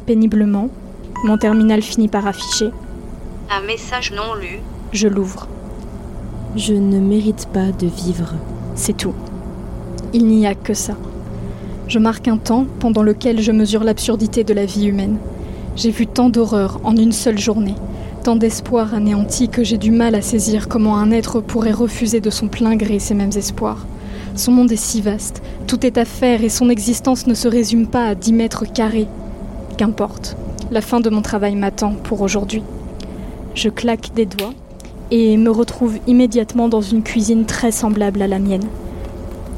Péniblement, 0.04 0.68
Mon 1.22 1.38
terminal 1.38 1.80
finit 1.80 2.08
par 2.08 2.26
afficher. 2.26 2.70
Un 3.48 3.64
message 3.64 4.10
non 4.10 4.34
lu. 4.34 4.58
Je 4.90 5.06
l'ouvre. 5.06 5.46
Je 6.56 6.74
ne 6.74 6.98
mérite 6.98 7.46
pas 7.52 7.70
de 7.70 7.86
vivre. 7.86 8.34
C'est 8.74 8.96
tout. 8.96 9.14
Il 10.12 10.26
n'y 10.26 10.44
a 10.44 10.56
que 10.56 10.74
ça. 10.74 10.96
Je 11.86 12.00
marque 12.00 12.26
un 12.26 12.38
temps 12.38 12.66
pendant 12.80 13.04
lequel 13.04 13.40
je 13.40 13.52
mesure 13.52 13.84
l'absurdité 13.84 14.42
de 14.42 14.54
la 14.54 14.66
vie 14.66 14.86
humaine. 14.86 15.18
J'ai 15.76 15.92
vu 15.92 16.08
tant 16.08 16.30
d'horreurs 16.30 16.80
en 16.82 16.96
une 16.96 17.12
seule 17.12 17.38
journée, 17.38 17.76
tant 18.24 18.34
d'espoirs 18.34 18.92
anéantis 18.92 19.50
que 19.50 19.62
j'ai 19.62 19.78
du 19.78 19.92
mal 19.92 20.16
à 20.16 20.20
saisir 20.20 20.66
comment 20.66 20.98
un 20.98 21.12
être 21.12 21.40
pourrait 21.40 21.70
refuser 21.70 22.18
de 22.20 22.30
son 22.30 22.48
plein 22.48 22.74
gré 22.74 22.98
ces 22.98 23.14
mêmes 23.14 23.36
espoirs. 23.36 23.86
Son 24.36 24.52
monde 24.52 24.70
est 24.70 24.76
si 24.76 25.00
vaste, 25.00 25.42
tout 25.66 25.86
est 25.86 25.96
à 25.96 26.04
faire 26.04 26.44
et 26.44 26.50
son 26.50 26.68
existence 26.68 27.26
ne 27.26 27.32
se 27.32 27.48
résume 27.48 27.86
pas 27.86 28.06
à 28.06 28.14
10 28.14 28.34
mètres 28.34 28.70
carrés. 28.70 29.08
Qu'importe, 29.78 30.36
la 30.70 30.82
fin 30.82 31.00
de 31.00 31.08
mon 31.08 31.22
travail 31.22 31.56
m'attend 31.56 31.94
pour 31.94 32.20
aujourd'hui. 32.20 32.62
Je 33.54 33.70
claque 33.70 34.12
des 34.14 34.26
doigts 34.26 34.52
et 35.10 35.38
me 35.38 35.50
retrouve 35.50 35.98
immédiatement 36.06 36.68
dans 36.68 36.82
une 36.82 37.02
cuisine 37.02 37.46
très 37.46 37.72
semblable 37.72 38.20
à 38.20 38.26
la 38.26 38.38
mienne. 38.38 38.66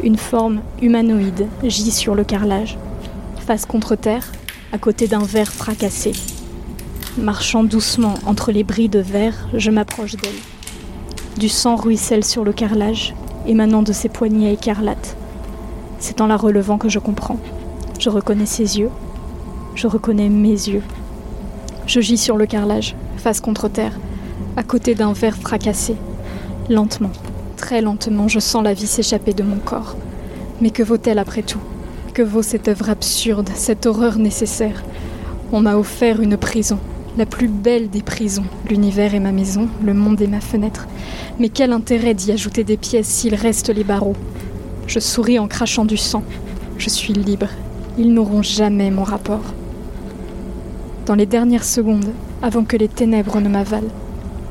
Une 0.05 0.16
forme 0.16 0.61
humanoïde 0.81 1.49
gît 1.64 1.91
sur 1.91 2.14
le 2.14 2.22
carrelage, 2.22 2.79
face 3.45 3.66
contre 3.66 3.97
terre, 3.97 4.31
à 4.72 4.79
côté 4.79 5.09
d'un 5.09 5.24
verre 5.24 5.53
fracassé. 5.53 6.12
Marchant 7.16 7.64
doucement 7.64 8.14
entre 8.26 8.53
les 8.53 8.62
bris 8.62 8.89
de 8.89 9.01
verre, 9.01 9.49
je 9.55 9.72
m'approche 9.72 10.14
d'elle. 10.14 10.31
Du 11.37 11.49
sang 11.49 11.74
ruisselle 11.74 12.24
sur 12.24 12.45
le 12.45 12.53
carrelage, 12.53 13.14
émanant 13.49 13.83
de 13.83 13.93
ses 13.93 14.09
poignets 14.09 14.53
écarlates. 14.53 15.17
C'est 15.99 16.21
en 16.21 16.29
la 16.29 16.37
relevant 16.37 16.79
que 16.79 16.89
je 16.89 17.01
comprends. 17.01 17.39
Je 17.99 18.11
reconnais 18.11 18.47
ses 18.47 18.79
yeux. 18.79 18.91
Je 19.75 19.89
reconnais 19.89 20.29
mes 20.29 20.51
yeux. 20.51 20.83
Je 21.87 22.01
gis 22.01 22.19
sur 22.19 22.37
le 22.37 22.47
carrelage, 22.47 22.95
face 23.17 23.41
contre 23.41 23.69
terre, 23.69 23.99
à 24.57 24.63
côté 24.63 24.95
d'un 24.95 25.13
verre 25.13 25.37
fracassé. 25.37 25.97
Lentement, 26.69 27.13
très 27.57 27.81
lentement, 27.81 28.29
je 28.29 28.39
sens 28.39 28.63
la 28.63 28.75
vie 28.75 28.87
s'échapper 28.87 29.33
de 29.33 29.43
mon 29.43 29.57
corps. 29.57 29.97
Mais 30.61 30.71
que 30.71 30.83
vaut-elle 30.83 31.19
après 31.19 31.43
tout? 31.43 31.61
Que 32.13 32.23
vaut 32.23 32.43
cette 32.43 32.69
œuvre 32.69 32.91
absurde, 32.91 33.49
cette 33.55 33.87
horreur 33.87 34.19
nécessaire? 34.19 34.85
On 35.51 35.61
m'a 35.61 35.77
offert 35.77 36.21
une 36.21 36.37
prison, 36.37 36.79
la 37.19 37.27
plus 37.27 37.49
belle 37.49 37.91
des 37.91 38.01
prisons. 38.01 38.47
L'univers 38.71 39.12
est 39.12 39.21
ma 39.21 39.33
maison, 39.33 39.69
le 39.85 39.93
monde 39.93 40.23
est 40.23 40.29
ma 40.29 40.41
fenêtre. 40.41 40.87
Mais 41.41 41.49
quel 41.49 41.73
intérêt 41.73 42.14
d'y 42.14 42.31
ajouter 42.31 42.62
des 42.62 42.77
pièces 42.77 43.09
s'il 43.09 43.35
reste 43.35 43.71
les 43.71 43.83
barreaux? 43.83 44.14
Je 44.87 45.01
souris 45.01 45.41
en 45.41 45.49
crachant 45.49 45.85
du 45.85 45.97
sang. 45.97 46.23
Je 46.79 46.89
suis 46.89 47.12
libre. 47.12 47.49
Ils 47.99 48.14
n'auront 48.14 48.43
jamais 48.43 48.93
mon 48.93 49.03
rapport. 49.03 49.43
Dans 51.07 51.16
les 51.16 51.27
dernières 51.27 51.64
secondes, 51.64 52.12
avant 52.41 52.62
que 52.62 52.77
les 52.77 52.87
ténèbres 52.87 53.41
ne 53.41 53.49
m'avalent, 53.49 53.91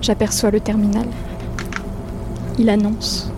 j'aperçois 0.01 0.51
le 0.51 0.59
terminal. 0.59 1.07
Il 2.59 2.69
annonce. 2.69 3.31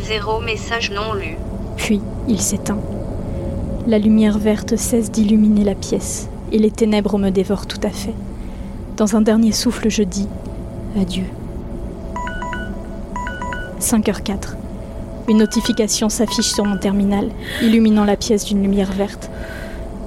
Zéro 0.00 0.40
message 0.40 0.90
non 0.90 1.14
lu. 1.14 1.36
Puis 1.78 2.02
il 2.28 2.40
s'éteint. 2.40 2.78
La 3.86 3.98
lumière 3.98 4.38
verte 4.38 4.76
cesse 4.76 5.10
d'illuminer 5.10 5.64
la 5.64 5.74
pièce 5.74 6.28
et 6.52 6.58
les 6.58 6.70
ténèbres 6.70 7.18
me 7.18 7.30
dévorent 7.30 7.66
tout 7.66 7.80
à 7.82 7.88
fait. 7.88 8.14
Dans 8.98 9.16
un 9.16 9.22
dernier 9.22 9.52
souffle, 9.52 9.88
je 9.88 10.02
dis 10.02 10.28
adieu. 11.00 11.24
5h04. 13.80 14.56
Une 15.28 15.38
notification 15.38 16.08
s'affiche 16.08 16.52
sur 16.52 16.64
mon 16.64 16.78
terminal, 16.78 17.30
illuminant 17.62 18.04
la 18.04 18.16
pièce 18.16 18.44
d'une 18.44 18.62
lumière 18.62 18.92
verte. 18.92 19.30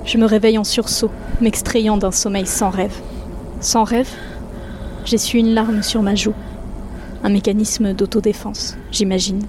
Je 0.06 0.18
me 0.18 0.26
réveille 0.26 0.58
en 0.58 0.64
sursaut, 0.64 1.12
m'extrayant 1.42 1.98
d'un 1.98 2.12
sommeil 2.12 2.46
sans 2.46 2.70
rêve. 2.70 2.96
Sans 3.62 3.84
rêve 3.84 4.10
J'essuie 5.06 5.40
une 5.40 5.54
larme 5.54 5.82
sur 5.82 6.04
ma 6.04 6.16
joue. 6.16 6.34
Un 7.24 7.30
mécanisme 7.30 7.94
d'autodéfense, 7.94 8.78
j'imagine. 8.92 9.42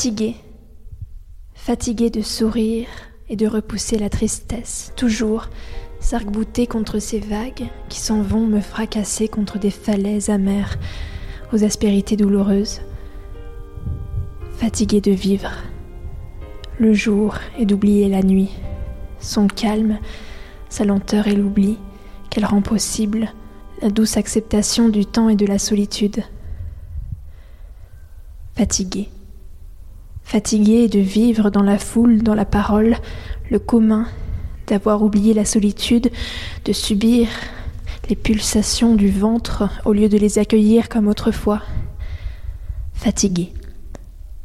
Fatigué, 0.00 0.36
fatigué 1.52 2.08
de 2.08 2.22
sourire 2.22 2.88
et 3.28 3.36
de 3.36 3.46
repousser 3.46 3.98
la 3.98 4.08
tristesse, 4.08 4.94
toujours 4.96 5.50
s'arc-bouter 6.00 6.66
contre 6.66 7.00
ces 7.00 7.18
vagues 7.18 7.68
qui 7.90 8.00
s'en 8.00 8.22
vont 8.22 8.46
me 8.46 8.62
fracasser 8.62 9.28
contre 9.28 9.58
des 9.58 9.70
falaises 9.70 10.30
amères 10.30 10.78
aux 11.52 11.64
aspérités 11.64 12.16
douloureuses. 12.16 12.80
Fatigué 14.56 15.02
de 15.02 15.10
vivre 15.10 15.52
le 16.78 16.94
jour 16.94 17.34
et 17.58 17.66
d'oublier 17.66 18.08
la 18.08 18.22
nuit, 18.22 18.56
son 19.18 19.48
calme, 19.48 19.98
sa 20.70 20.86
lenteur 20.86 21.28
et 21.28 21.36
l'oubli 21.36 21.76
qu'elle 22.30 22.46
rend 22.46 22.62
possible, 22.62 23.34
la 23.82 23.90
douce 23.90 24.16
acceptation 24.16 24.88
du 24.88 25.04
temps 25.04 25.28
et 25.28 25.36
de 25.36 25.44
la 25.44 25.58
solitude. 25.58 26.22
Fatigué. 28.56 29.10
Fatigué 30.30 30.86
de 30.86 31.00
vivre 31.00 31.50
dans 31.50 31.64
la 31.64 31.76
foule, 31.76 32.22
dans 32.22 32.36
la 32.36 32.44
parole, 32.44 32.94
le 33.50 33.58
commun, 33.58 34.06
d'avoir 34.68 35.02
oublié 35.02 35.34
la 35.34 35.44
solitude, 35.44 36.08
de 36.64 36.72
subir 36.72 37.26
les 38.08 38.14
pulsations 38.14 38.94
du 38.94 39.10
ventre 39.10 39.68
au 39.84 39.92
lieu 39.92 40.08
de 40.08 40.16
les 40.16 40.38
accueillir 40.38 40.88
comme 40.88 41.08
autrefois. 41.08 41.62
Fatigué. 42.92 43.52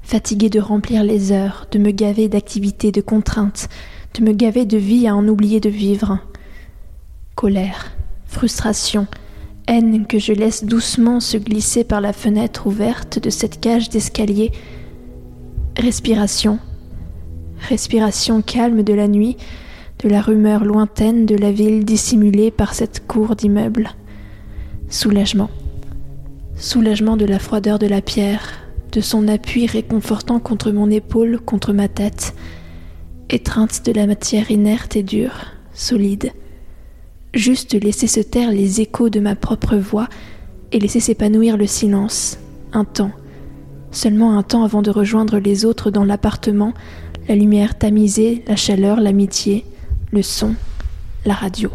Fatigué 0.01 0.49
de 0.49 0.59
remplir 0.59 1.03
les 1.03 1.31
heures, 1.31 1.67
de 1.69 1.77
me 1.77 1.91
gaver 1.91 2.29
d'activités, 2.29 2.91
de 2.91 3.01
contraintes, 3.01 3.69
de 4.15 4.23
me 4.23 4.31
gaver 4.31 4.65
de 4.65 4.77
vie 4.77 5.07
à 5.07 5.15
en 5.15 5.27
oublier 5.27 5.59
de 5.59 5.69
vivre. 5.69 6.17
Colère, 7.36 7.91
frustration, 8.25 9.05
haine 9.67 10.07
que 10.07 10.17
je 10.17 10.33
laisse 10.33 10.63
doucement 10.63 11.19
se 11.19 11.38
glisser 11.38 11.83
par 11.83 12.01
la 12.01 12.11
fenêtre 12.11 12.65
ouverte 12.65 13.19
de 13.19 13.29
cette 13.29 13.61
cage 13.61 13.91
d'escalier. 13.91 14.51
Respiration, 15.78 16.57
respiration 17.67 18.41
calme 18.41 18.82
de 18.84 18.93
la 18.93 19.09
nuit, 19.09 19.36
de 19.99 20.07
la 20.07 20.21
rumeur 20.21 20.63
lointaine 20.63 21.26
de 21.26 21.36
la 21.36 21.51
ville 21.51 21.84
dissimulée 21.84 22.49
par 22.49 22.73
cette 22.73 23.05
cour 23.07 23.36
d'immeubles. 23.36 23.89
Soulagement, 24.89 25.49
soulagement 26.55 27.17
de 27.17 27.26
la 27.26 27.39
froideur 27.39 27.78
de 27.78 27.88
la 27.88 28.01
pierre, 28.01 28.53
de 28.93 29.01
son 29.01 29.28
appui 29.28 29.67
réconfortant 29.67 30.39
contre 30.39 30.71
mon 30.71 30.89
épaule, 30.89 31.39
contre 31.39 31.73
ma 31.73 31.89
tête, 31.89 32.34
étreinte 33.30 33.86
de 33.86 33.91
la 33.91 34.07
matière 34.07 34.49
inerte 34.51 34.95
et 34.95 35.03
dure, 35.03 35.47
solide. 35.73 36.32
Juste 37.34 37.73
laisser 37.73 38.07
se 38.07 38.21
taire 38.21 38.51
les 38.51 38.80
échos 38.80 39.09
de 39.09 39.19
ma 39.19 39.36
propre 39.36 39.76
voix 39.76 40.07
et 40.71 40.80
laisser 40.80 41.01
s'épanouir 41.01 41.57
le 41.57 41.67
silence, 41.67 42.39
un 42.71 42.86
temps, 42.86 43.11
seulement 43.95 44.37
un 44.37 44.43
temps 44.43 44.63
avant 44.63 44.81
de 44.81 44.91
rejoindre 44.91 45.39
les 45.39 45.65
autres 45.65 45.91
dans 45.91 46.03
l'appartement, 46.03 46.73
la 47.27 47.35
lumière 47.35 47.77
tamisée, 47.77 48.43
la 48.47 48.55
chaleur, 48.55 48.99
l'amitié, 48.99 49.65
le 50.11 50.21
son, 50.21 50.55
la 51.25 51.33
radio. 51.33 51.71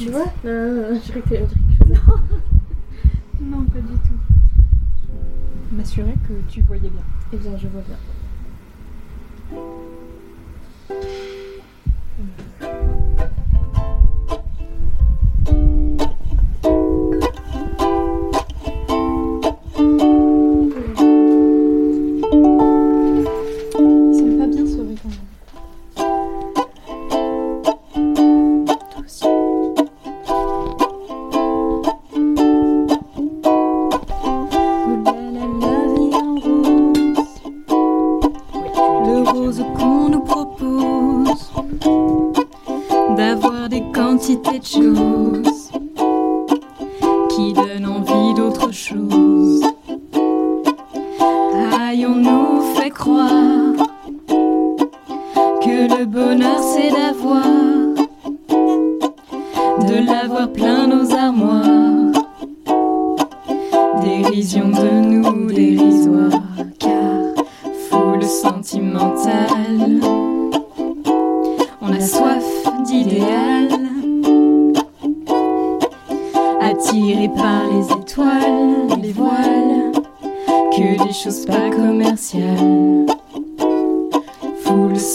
Tu 0.00 0.10
vois 0.10 0.24
Non, 0.44 0.52
non, 0.52 0.92
non, 0.92 1.00
je 1.04 1.10
crois 1.10 1.22
que 1.22 1.28
t'allais 1.28 1.42
me 1.42 1.46
dire 1.46 1.58
quelque 1.78 1.94
chose. 1.94 2.16
Non, 3.42 3.64
pas 3.64 3.80
du 3.80 3.94
tout. 3.94 5.12
M'assurer 5.72 6.14
que 6.26 6.32
tu 6.50 6.62
voyais 6.62 6.88
bien. 6.88 7.02
Eh 7.32 7.36
bien, 7.36 7.56
je 7.58 7.68
vois 7.68 7.82
bien. 7.82 7.96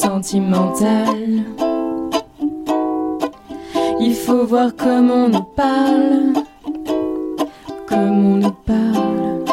Sentimentale. 0.05 1.43
Il 3.99 4.13
faut 4.13 4.45
voir 4.45 4.69
comment 4.77 5.25
on 5.25 5.29
nous 5.29 5.49
parle, 5.55 6.33
comme 7.87 8.25
on 8.33 8.35
nous 8.45 8.57
parle. 8.65 9.45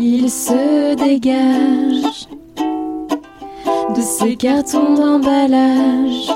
Il 0.00 0.30
se 0.30 0.94
dégage 0.94 2.28
de 3.96 4.00
ces 4.00 4.36
cartons 4.36 4.94
d'emballage, 4.94 6.32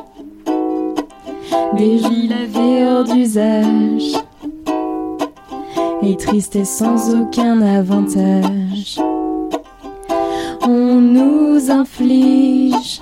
des 1.78 1.98
gilets 1.98 2.84
hors 2.84 3.04
d'usage, 3.04 4.14
et 6.02 6.16
triste 6.16 6.64
sans 6.64 7.14
aucun 7.14 7.62
avantage. 7.62 8.98
On 10.94 11.00
nous 11.00 11.70
inflige 11.70 13.00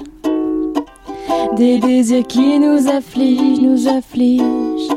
des 1.56 1.80
désirs 1.80 2.24
qui 2.28 2.60
nous 2.60 2.88
affligent, 2.88 3.62
nous 3.62 3.88
affligent. 3.88 4.96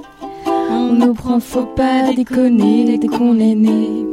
On 0.70 0.94
nous 0.94 1.16
prend, 1.16 1.40
faut 1.40 1.66
pas 1.76 2.14
déconner 2.16 3.00
dès 3.00 3.08
qu'on 3.08 3.40
est 3.40 3.56
né 3.56 4.06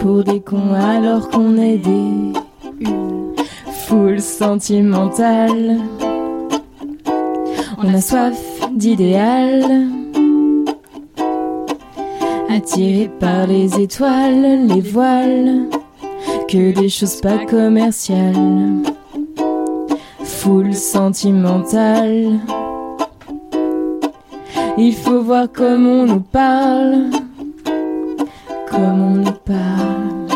pour 0.00 0.24
des 0.24 0.40
cons 0.40 0.74
alors 0.74 1.28
qu'on 1.28 1.56
est 1.56 1.78
des 1.78 2.32
une 2.80 3.32
foule 3.86 4.20
sentimentale. 4.20 5.78
On 7.78 7.94
a 7.94 8.00
soif 8.00 8.36
d'idéal, 8.72 9.86
attiré 12.50 13.08
par 13.20 13.46
les 13.46 13.80
étoiles, 13.80 14.66
les 14.66 14.80
voiles, 14.80 15.68
que 16.54 16.70
des 16.70 16.88
choses 16.88 17.20
pas 17.20 17.44
commerciales. 17.46 18.84
Foule 20.22 20.72
sentimentale. 20.72 22.38
Il 24.78 24.94
faut 24.94 25.20
voir 25.20 25.50
comme 25.50 25.84
on 25.84 26.06
nous 26.06 26.20
parle, 26.20 27.10
comme 28.70 29.02
on 29.02 29.16
nous 29.16 29.38
parle. 29.44 30.28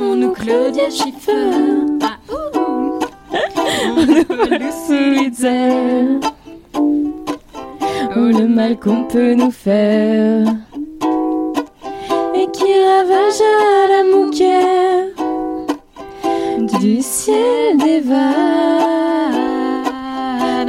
On 0.00 0.14
nous 0.14 0.30
Claudia 0.30 0.88
Schiffer, 0.88 1.50
ah, 2.02 2.18
ouh. 2.30 3.00
on 3.96 4.06
nous. 4.06 4.28
Oh 8.14 8.38
le 8.38 8.46
mal 8.46 8.78
qu'on 8.78 9.04
peut 9.04 9.34
nous 9.34 9.50
faire 9.50 10.46
à 13.40 13.88
la 13.88 14.04
mouquère 14.04 15.06
du 16.80 17.00
ciel 17.00 17.78
des 17.78 18.00
vagues. 18.00 18.20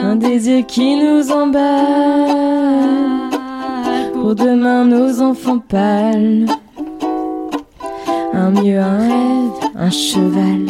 Un 0.02 0.16
désir 0.16 0.66
qui 0.66 0.96
nous 0.96 1.30
emballe 1.32 1.70
pour 4.14 4.36
demain 4.36 4.86
nos 4.86 5.22
enfants 5.22 5.60
pâles. 5.60 6.46
Un 8.34 8.52
mieux, 8.52 8.80
un 8.80 8.98
rêve, 8.98 9.72
un 9.76 9.90
cheval. 9.90 10.68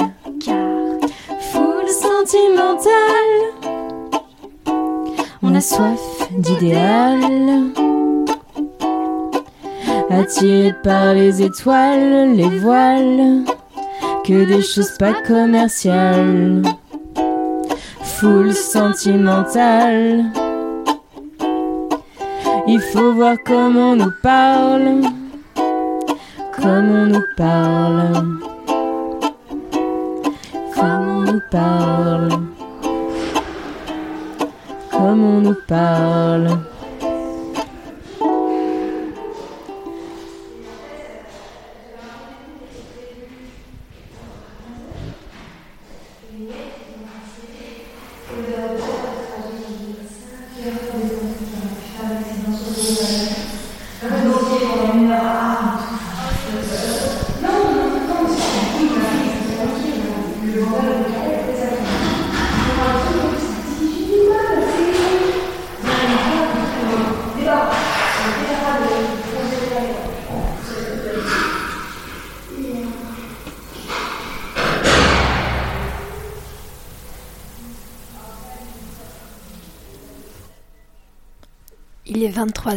Foule 1.51 1.89
sentimentale, 1.89 3.33
on 5.43 5.53
a 5.53 5.61
soif 5.61 6.29
d'idéal. 6.37 7.19
Attiré 10.15 10.75
par 10.83 11.15
les 11.15 11.41
étoiles, 11.41 12.35
les 12.35 12.59
voiles, 12.59 13.45
que 14.23 14.45
des 14.45 14.61
choses 14.61 14.95
pas 14.99 15.13
commerciales. 15.25 16.61
Foule 18.03 18.53
sentimentale. 18.53 20.25
Il 22.67 22.79
faut 22.79 23.13
voir 23.13 23.37
comment 23.43 23.93
on 23.93 23.95
nous 23.95 24.13
parle, 24.21 25.01
comme 26.61 26.91
on 26.91 27.05
nous 27.07 27.25
parle, 27.35 28.39
comme 30.75 31.07
on 31.09 31.21
nous 31.21 31.41
parle, 31.49 32.29
comme 34.91 35.23
on 35.23 35.41
nous 35.41 35.57
parle. 35.67 36.49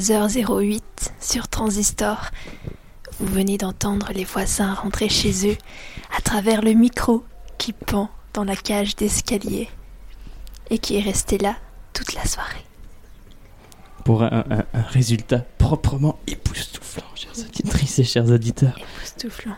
23h08 0.01 0.82
sur 1.20 1.49
Transistor. 1.49 2.30
Vous 3.18 3.26
venez 3.26 3.57
d'entendre 3.59 4.11
les 4.14 4.24
voisins 4.24 4.74
rentrer 4.74 5.09
chez 5.09 5.51
eux 5.51 5.57
à 6.16 6.20
travers 6.20 6.62
le 6.62 6.72
micro 6.72 7.24
qui 7.59 7.72
pend 7.72 8.11
dans 8.34 8.44
la 8.44 8.57
cage 8.57 8.94
d'escalier 8.97 9.68
et 10.70 10.78
qui 10.78 10.97
est 10.97 11.01
resté 11.01 11.38
là 11.38 11.57
toute 11.94 12.12
la 12.14 12.24
soirée. 12.26 12.64
Pour 14.05 14.22
un, 14.22 14.44
un- 14.51 14.64
un 14.74 14.82
résultat 14.82 15.38
proprement 15.59 16.18
époustouflant, 16.26 17.03
chères 17.14 17.32
auditrices 17.44 17.99
et 17.99 18.05
chers 18.05 18.26
auditeurs. 18.30 18.78
Époustouflant. 18.78 19.57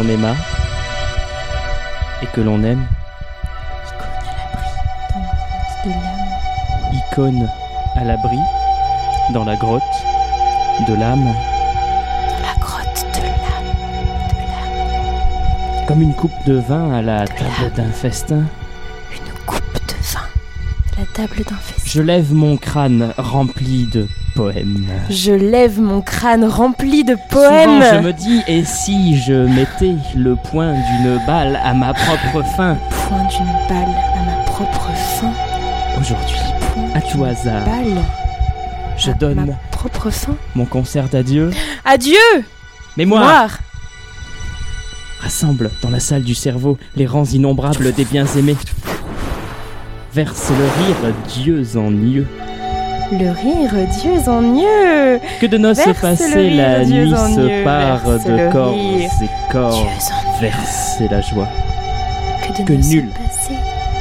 L'on 0.00 0.08
aima 0.08 0.34
et 2.22 2.26
que 2.26 2.40
l'on 2.40 2.62
aime. 2.62 2.86
Icône 6.92 7.48
à 7.96 8.04
l'abri 8.04 8.38
dans 9.32 9.44
la 9.44 9.56
grotte 9.56 9.82
de 10.88 10.94
l'âme. 10.94 11.34
La 12.42 12.58
grotte 12.60 13.06
de 13.14 13.22
l'âme. 13.22 13.74
Comme 15.86 16.02
une 16.02 16.14
coupe 16.14 16.44
de 16.46 16.54
vin 16.54 16.92
à 16.92 17.02
la 17.02 17.26
table 17.26 17.72
d'un 17.76 17.92
festin. 17.92 18.36
De 18.36 19.94
vin. 20.02 20.20
La 20.98 21.04
table 21.12 21.44
d'un 21.48 21.56
festin. 21.56 21.82
Je 21.84 22.02
lève 22.02 22.32
mon 22.32 22.56
crâne 22.56 23.12
rempli 23.18 23.86
de 23.86 24.06
poèmes. 24.34 24.86
Je 25.10 25.32
lève 25.32 25.80
mon 25.80 26.00
crâne 26.00 26.44
rempli 26.44 27.04
de 27.04 27.14
Souvent, 27.14 27.48
poèmes. 27.48 27.82
je 27.94 27.98
me 28.00 28.12
dis, 28.12 28.42
et 28.46 28.64
si 28.64 29.16
je 29.20 29.32
mettais 29.46 29.94
le 30.16 30.36
point 30.36 30.72
d'une 30.72 31.18
balle 31.26 31.58
à 31.62 31.74
ma 31.74 31.92
propre 31.92 32.42
fin? 32.56 32.76
Point 33.08 33.24
d'une 33.28 33.68
balle 33.68 33.94
à 34.18 34.24
ma 34.24 34.42
propre 34.44 34.88
fin. 35.20 35.32
Aujourd'hui, 36.00 36.38
à 36.94 37.00
tout 37.00 37.24
hasard, 37.24 37.64
Balle. 37.64 38.02
je 38.96 39.10
donne 39.12 39.56
Propre 39.70 40.10
fin. 40.10 40.34
mon 40.54 40.64
concert 40.64 41.08
d'adieu. 41.08 41.50
Adieu 41.84 42.16
Mémoire 42.96 43.22
Moire. 43.22 43.58
Rassemble 45.20 45.70
dans 45.82 45.90
la 45.90 46.00
salle 46.00 46.22
du 46.22 46.34
cerveau 46.34 46.78
les 46.96 47.06
rangs 47.06 47.24
innombrables 47.24 47.92
des 47.92 48.04
biens-aimés. 48.04 48.56
Verse 50.14 50.50
le 50.50 50.64
rire 50.86 51.14
dieux 51.28 51.76
en 51.76 51.90
yeux. 51.92 52.26
Le 53.12 53.30
rire 53.30 53.88
Dieu 54.00 54.28
en 54.28 54.40
mieux. 54.40 55.20
Que 55.40 55.46
de 55.46 55.58
noces 55.58 55.84
passées, 56.00 56.50
la 56.50 56.84
Dieu 56.84 57.06
nuit 57.06 57.10
se 57.10 57.64
part 57.64 57.98
verse 58.06 58.24
de 58.24 58.52
corps 58.52 58.72
rire. 58.72 59.10
et 59.22 59.52
corps. 59.52 59.86
Verser 60.40 61.08
la 61.10 61.20
joie. 61.20 61.48
Que, 62.46 62.62
de 62.62 62.66
Que 62.66 62.72
noces 62.74 62.90
nul, 62.90 63.08
passées, 63.08 63.54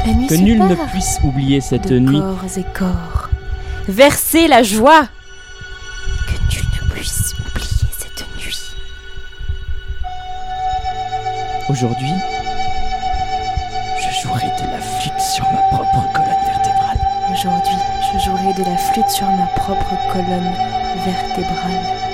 la 0.06 0.14
nuit 0.14 0.28
que 0.28 0.36
se 0.36 0.42
nul 0.42 0.60
ne 0.60 0.76
puisse 0.76 1.20
oublier 1.24 1.60
cette 1.62 1.88
de 1.88 2.00
nuit. 2.00 2.20
corps 2.20 2.58
et 2.58 2.66
corps. 2.78 3.30
Verser 3.88 4.48
la 4.48 4.62
joie. 4.62 5.08
Que 6.28 6.34
nul 6.56 6.66
ne 6.84 6.94
puisse 6.94 7.34
oublier 7.40 7.88
cette 7.98 8.26
nuit. 8.38 8.60
Aujourd'hui, 11.70 12.14
flûte 18.94 19.10
sur 19.10 19.28
ma 19.28 19.46
propre 19.56 19.96
colonne 20.12 20.52
vertébrale. 21.06 22.09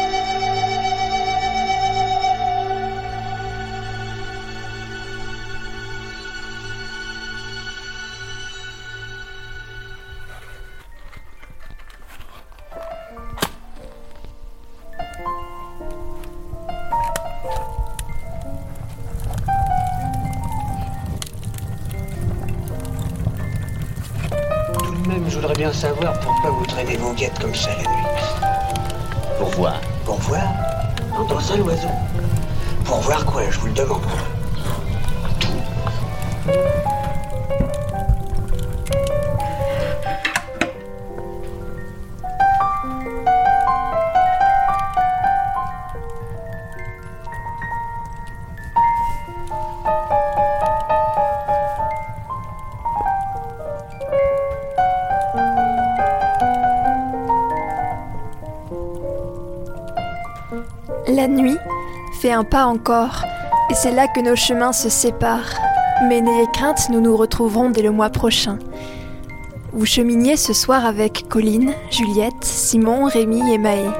La 61.07 61.27
nuit 61.27 61.57
fait 62.19 62.31
un 62.31 62.43
pas 62.43 62.65
encore, 62.65 63.23
et 63.69 63.73
c'est 63.75 63.91
là 63.91 64.07
que 64.07 64.19
nos 64.19 64.35
chemins 64.35 64.73
se 64.73 64.89
séparent. 64.89 65.53
Mais 66.07 66.19
n'ayez 66.19 66.47
crainte, 66.51 66.89
nous 66.89 66.99
nous 66.99 67.15
retrouverons 67.15 67.69
dès 67.69 67.81
le 67.81 67.91
mois 67.91 68.09
prochain. 68.09 68.57
Vous 69.71 69.85
cheminiez 69.85 70.35
ce 70.35 70.51
soir 70.51 70.85
avec 70.85 71.27
Colline, 71.29 71.73
Juliette, 71.89 72.43
Simon, 72.43 73.05
Rémi 73.05 73.53
et 73.53 73.57
Maë. 73.57 73.91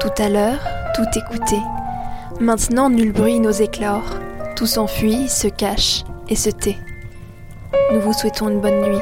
Tout 0.00 0.22
à 0.22 0.28
l'heure, 0.28 0.60
tout 0.94 1.18
écouté. 1.18 1.56
Maintenant, 2.40 2.90
nul 2.90 3.12
bruit 3.12 3.40
n'ose 3.40 3.60
éclore. 3.60 4.23
Tout 4.56 4.66
s'enfuit, 4.66 5.28
se 5.28 5.48
cache 5.48 6.04
et 6.28 6.36
se 6.36 6.50
tait. 6.50 6.78
Nous 7.92 8.00
vous 8.00 8.12
souhaitons 8.12 8.48
une 8.48 8.60
bonne 8.60 8.82
nuit. 8.82 9.00